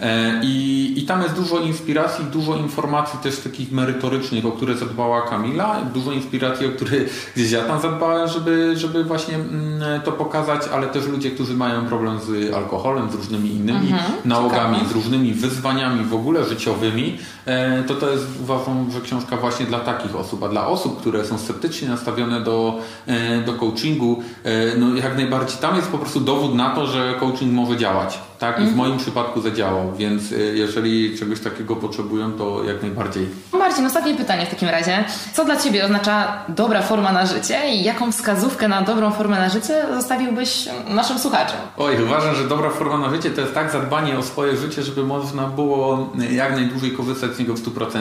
E, 0.00 0.40
I, 0.44 0.92
i 0.96 1.02
tam 1.02 1.22
jest 1.22 1.34
dużo 1.34 1.58
inspiracji, 1.58 2.24
dużo 2.24 2.56
informacji 2.56 3.18
też 3.22 3.40
takich 3.40 3.72
merytorycznych, 3.72 4.46
o 4.46 4.52
które 4.52 4.74
zadbała 4.74 5.22
Kamila, 5.22 5.80
dużo 5.94 6.12
inspiracji, 6.12 6.66
o 6.66 6.70
które 6.70 6.90
gdzieś 7.36 7.50
ja 7.50 7.62
tam 7.62 7.80
zadbałem, 7.80 8.28
żeby, 8.28 8.76
żeby 8.76 9.04
właśnie 9.04 9.34
mm, 9.34 10.00
to 10.04 10.12
pokazać, 10.12 10.62
ale 10.72 10.86
też 10.86 11.06
ludzie, 11.06 11.30
którzy 11.30 11.54
mają 11.54 11.86
problem 11.86 12.18
z 12.20 12.54
alkoholem, 12.54 12.63
z 13.10 13.14
różnymi 13.14 13.50
innymi 13.50 13.92
mhm, 13.92 14.12
nałogami, 14.24 14.74
ciekawe. 14.74 14.90
z 14.90 14.92
różnymi 14.92 15.32
wyzwaniami 15.32 16.04
w 16.04 16.14
ogóle 16.14 16.44
życiowymi, 16.44 17.18
e, 17.46 17.82
to 17.82 17.94
to 17.94 18.10
jest 18.10 18.26
uważam, 18.42 18.90
że 18.92 19.00
książka 19.00 19.36
właśnie 19.36 19.66
dla 19.66 19.80
takich 19.80 20.16
osób, 20.16 20.42
a 20.42 20.48
dla 20.48 20.66
osób, 20.66 21.00
które 21.00 21.24
są 21.24 21.38
sceptycznie 21.38 21.88
nastawione 21.88 22.40
do, 22.40 22.78
e, 23.06 23.40
do 23.40 23.52
coachingu, 23.52 24.22
e, 24.44 24.78
no 24.78 24.96
jak 24.96 25.16
najbardziej 25.16 25.58
tam 25.58 25.76
jest 25.76 25.88
po 25.88 25.98
prostu 25.98 26.20
dowód 26.20 26.54
na 26.54 26.70
to, 26.70 26.86
że 26.86 27.14
coaching 27.20 27.52
może 27.52 27.76
działać. 27.76 28.18
Tak, 28.44 28.58
i 28.58 28.64
w 28.64 28.68
mhm. 28.68 28.76
moim 28.76 28.98
przypadku 28.98 29.40
zadziałał, 29.40 29.92
więc 29.92 30.22
jeżeli 30.54 31.18
czegoś 31.18 31.40
takiego 31.40 31.76
potrzebują, 31.76 32.32
to 32.32 32.64
jak 32.64 32.82
najbardziej. 32.82 33.26
Marcin, 33.52 33.86
ostatnie 33.86 34.14
pytanie 34.14 34.46
w 34.46 34.50
takim 34.50 34.68
razie. 34.68 35.04
Co 35.32 35.44
dla 35.44 35.56
Ciebie 35.56 35.84
oznacza 35.84 36.44
dobra 36.48 36.82
forma 36.82 37.12
na 37.12 37.26
życie 37.26 37.70
i 37.74 37.84
jaką 37.84 38.12
wskazówkę 38.12 38.68
na 38.68 38.82
dobrą 38.82 39.10
formę 39.10 39.36
na 39.36 39.48
życie 39.48 39.86
zostawiłbyś 39.94 40.68
naszym 40.88 41.18
słuchaczom? 41.18 41.56
Oj, 41.76 42.02
uważam, 42.02 42.34
że 42.34 42.48
dobra 42.48 42.70
forma 42.70 42.98
na 42.98 43.10
życie 43.10 43.30
to 43.30 43.40
jest 43.40 43.54
tak 43.54 43.70
zadbanie 43.70 44.18
o 44.18 44.22
swoje 44.22 44.56
życie, 44.56 44.82
żeby 44.82 45.04
można 45.04 45.46
było 45.46 46.12
jak 46.30 46.52
najdłużej 46.52 46.90
korzystać 46.90 47.34
z 47.34 47.38
niego 47.38 47.54
w 47.54 47.64
100%. 47.64 47.98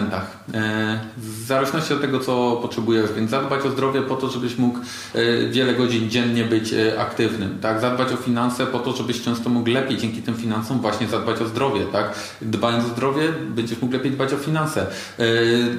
E, 0.54 1.00
w 1.18 1.46
zależności 1.46 1.94
od 1.94 2.02
tego, 2.02 2.20
co 2.20 2.60
potrzebujesz, 2.62 3.14
więc 3.14 3.32
zadbać 3.32 3.66
o 3.66 3.70
zdrowie 3.70 4.02
po 4.02 4.16
to, 4.16 4.30
żebyś 4.30 4.58
mógł 4.58 4.80
e, 5.14 5.48
wiele 5.48 5.74
godzin 5.74 6.10
dziennie 6.10 6.44
być 6.44 6.74
e, 6.74 7.02
aktywnym. 7.02 7.58
Tak? 7.62 7.82
Zadbać 7.82 8.14
o 8.14 8.18
finanse 8.18 8.68
po 8.68 8.80
to, 8.80 8.92
żebyś 8.92 9.22
często 9.22 9.50
mógł 9.50 9.70
lepiej 9.70 9.98
dzięki 9.98 10.22
tym 10.22 10.33
finansom 10.36 10.80
właśnie 10.80 11.08
zadbać 11.08 11.42
o 11.42 11.48
zdrowie. 11.48 11.86
Tak? 11.86 12.20
Dbając 12.42 12.86
o 12.86 12.88
zdrowie, 12.88 13.34
będziesz 13.50 13.82
mógł 13.82 13.94
lepiej 13.94 14.12
dbać 14.12 14.34
o 14.34 14.38
finanse. 14.38 14.88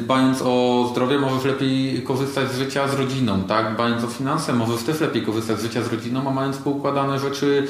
Dbając 0.00 0.42
o 0.42 0.86
zdrowie, 0.92 1.18
możesz 1.18 1.44
lepiej 1.44 2.02
korzystać 2.02 2.52
z 2.52 2.58
życia 2.58 2.88
z 2.88 2.94
rodziną. 2.94 3.42
Tak? 3.42 3.74
Dbając 3.74 4.04
o 4.04 4.06
finanse, 4.06 4.52
możesz 4.52 4.82
też 4.82 5.00
lepiej 5.00 5.22
korzystać 5.22 5.60
z 5.60 5.62
życia 5.62 5.82
z 5.82 5.92
rodziną, 5.92 6.28
a 6.28 6.30
mając 6.30 6.56
poukładane 6.56 7.18
rzeczy 7.18 7.66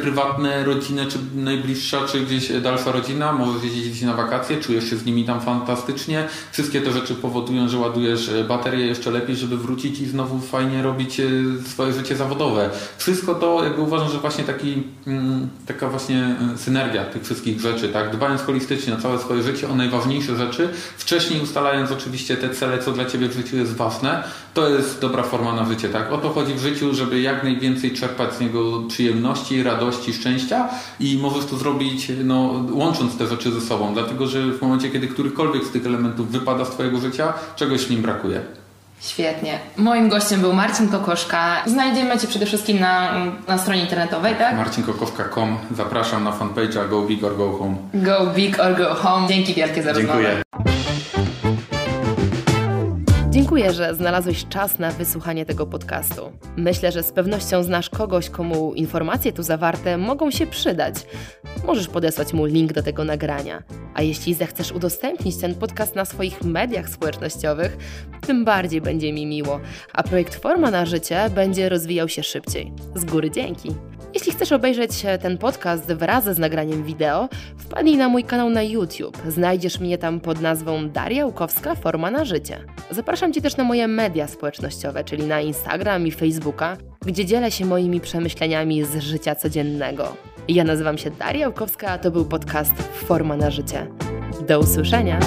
prywatne, 0.00 0.64
rodzinę, 0.64 1.06
czy 1.06 1.18
najbliższa, 1.34 2.06
czy 2.06 2.20
gdzieś 2.20 2.52
dalsza 2.60 2.92
rodzina, 2.92 3.32
możesz 3.32 3.64
jeździć 3.64 4.02
na 4.02 4.14
wakacje, 4.14 4.60
czujesz 4.60 4.90
się 4.90 4.96
z 4.96 5.06
nimi 5.06 5.24
tam 5.24 5.40
fantastycznie. 5.40 6.28
Wszystkie 6.52 6.80
te 6.80 6.92
rzeczy 6.92 7.14
powodują, 7.14 7.68
że 7.68 7.78
ładujesz 7.78 8.28
e, 8.28 8.44
baterię 8.44 8.86
jeszcze 8.86 9.10
lepiej, 9.10 9.36
żeby 9.36 9.56
wrócić 9.56 10.00
i 10.00 10.06
znowu 10.06 10.40
fajnie 10.40 10.82
robić 10.82 11.20
e, 11.20 11.26
swoje 11.68 11.92
życie 11.92 12.16
zawodowe. 12.16 12.70
Wszystko 12.98 13.34
to 13.34 13.64
jakby 13.64 13.82
uważam, 13.82 14.10
że 14.10 14.18
właśnie 14.18 14.44
taki, 14.44 14.82
mm, 15.06 15.48
taka 15.66 15.88
właśnie 15.88 16.25
e, 16.54 16.58
synergia 16.58 17.04
tych 17.04 17.24
wszystkich 17.24 17.60
rzeczy, 17.60 17.88
tak? 17.88 18.16
Dbając 18.16 18.42
holistycznie 18.42 18.94
na 18.94 19.00
całe 19.00 19.18
swoje 19.18 19.42
życie, 19.42 19.68
o 19.68 19.74
najważniejsze 19.74 20.36
rzeczy, 20.36 20.68
wcześniej 20.96 21.40
ustalając 21.40 21.90
oczywiście 21.90 22.36
te 22.36 22.50
cele, 22.50 22.78
co 22.78 22.92
dla 22.92 23.04
Ciebie 23.04 23.28
w 23.28 23.32
życiu 23.32 23.56
jest 23.56 23.76
ważne, 23.76 24.24
to 24.54 24.68
jest 24.68 25.00
dobra 25.00 25.22
forma 25.22 25.52
na 25.52 25.64
życie, 25.64 25.88
tak? 25.88 26.12
O 26.12 26.18
to 26.18 26.30
chodzi 26.30 26.54
w 26.54 26.60
życiu, 26.60 26.94
żeby 26.94 27.20
jak 27.20 27.44
najwięcej 27.44 27.92
czerpać 27.92 28.34
z 28.34 28.40
niego 28.40 28.82
przyjemności, 28.88 29.62
radości, 29.62 30.12
szczęścia 30.12 30.68
i 31.00 31.18
możesz 31.18 31.44
to 31.44 31.56
zrobić 31.56 32.12
no, 32.24 32.64
łącząc 32.70 33.16
te 33.16 33.26
rzeczy 33.26 33.52
ze 33.52 33.60
sobą, 33.60 33.94
dlatego 33.94 34.26
że 34.26 34.52
w 34.52 34.62
momencie, 34.62 34.90
kiedy 34.90 35.08
którykolwiek 35.08 35.64
z 35.64 35.70
tych 35.70 35.86
elementów 35.86 36.30
wypada 36.30 36.64
z 36.64 36.70
Twojego 36.70 36.98
życia, 37.00 37.32
czegoś 37.56 37.80
w 37.80 37.90
nim 37.90 38.02
brakuje. 38.02 38.65
Świetnie. 39.06 39.58
Moim 39.76 40.08
gościem 40.08 40.40
był 40.40 40.52
Marcin 40.52 40.88
Kokoszka. 40.88 41.62
Znajdziemy 41.66 42.18
Cię 42.18 42.28
przede 42.28 42.46
wszystkim 42.46 42.80
na, 42.80 43.12
na 43.48 43.58
stronie 43.58 43.80
internetowej, 43.80 44.34
tak? 44.34 44.56
marcinkokowka.com. 44.56 45.58
Zapraszam 45.76 46.24
na 46.24 46.30
fanpage'a 46.32 46.88
Go 46.88 47.02
Big 47.02 47.24
or 47.24 47.36
Go 47.36 47.52
Home. 47.58 47.76
Go 47.94 48.26
big 48.26 48.60
or 48.60 48.76
go 48.76 48.94
home. 48.94 49.28
Dzięki 49.28 49.54
wielkie 49.54 49.82
za 49.82 49.92
rozmowę. 49.92 50.22
Dziękuję. 50.22 50.95
Dziękuję, 53.36 53.72
że 53.72 53.94
znalazłeś 53.94 54.46
czas 54.48 54.78
na 54.78 54.90
wysłuchanie 54.90 55.46
tego 55.46 55.66
podcastu. 55.66 56.32
Myślę, 56.56 56.92
że 56.92 57.02
z 57.02 57.12
pewnością 57.12 57.62
znasz 57.62 57.90
kogoś, 57.90 58.30
komu 58.30 58.74
informacje 58.74 59.32
tu 59.32 59.42
zawarte 59.42 59.98
mogą 59.98 60.30
się 60.30 60.46
przydać. 60.46 60.94
Możesz 61.66 61.88
podesłać 61.88 62.32
mu 62.32 62.44
link 62.46 62.72
do 62.72 62.82
tego 62.82 63.04
nagrania. 63.04 63.62
A 63.94 64.02
jeśli 64.02 64.34
zechcesz 64.34 64.72
udostępnić 64.72 65.36
ten 65.36 65.54
podcast 65.54 65.94
na 65.94 66.04
swoich 66.04 66.42
mediach 66.42 66.88
społecznościowych, 66.88 67.76
tym 68.26 68.44
bardziej 68.44 68.80
będzie 68.80 69.12
mi 69.12 69.26
miło, 69.26 69.60
a 69.92 70.02
projekt 70.02 70.34
Forma 70.34 70.70
na 70.70 70.86
Życie 70.86 71.30
będzie 71.34 71.68
rozwijał 71.68 72.08
się 72.08 72.22
szybciej. 72.22 72.72
Z 72.94 73.04
góry 73.04 73.30
dzięki. 73.30 73.68
Jeśli 74.16 74.32
chcesz 74.32 74.52
obejrzeć 74.52 74.90
ten 75.22 75.38
podcast 75.38 75.92
wraz 75.92 76.24
z 76.24 76.38
nagraniem 76.38 76.84
wideo, 76.84 77.28
wpadnij 77.56 77.96
na 77.96 78.08
mój 78.08 78.24
kanał 78.24 78.50
na 78.50 78.62
YouTube. 78.62 79.18
Znajdziesz 79.28 79.80
mnie 79.80 79.98
tam 79.98 80.20
pod 80.20 80.40
nazwą 80.40 80.88
Daria 80.88 81.26
Łukowska 81.26 81.74
Forma 81.74 82.10
na 82.10 82.24
Życie. 82.24 82.58
Zapraszam 82.90 83.32
Cię 83.32 83.40
też 83.40 83.56
na 83.56 83.64
moje 83.64 83.88
media 83.88 84.28
społecznościowe, 84.28 85.04
czyli 85.04 85.24
na 85.24 85.40
Instagram 85.40 86.06
i 86.06 86.10
Facebooka, 86.10 86.76
gdzie 87.06 87.24
dzielę 87.24 87.50
się 87.50 87.66
moimi 87.66 88.00
przemyśleniami 88.00 88.84
z 88.84 88.98
życia 88.98 89.34
codziennego. 89.34 90.16
Ja 90.48 90.64
nazywam 90.64 90.98
się 90.98 91.10
Daria 91.10 91.48
Łukowska, 91.48 91.88
a 91.88 91.98
to 91.98 92.10
był 92.10 92.24
podcast 92.24 92.74
Forma 92.92 93.36
na 93.36 93.50
Życie. 93.50 93.86
Do 94.48 94.60
usłyszenia! 94.60 95.20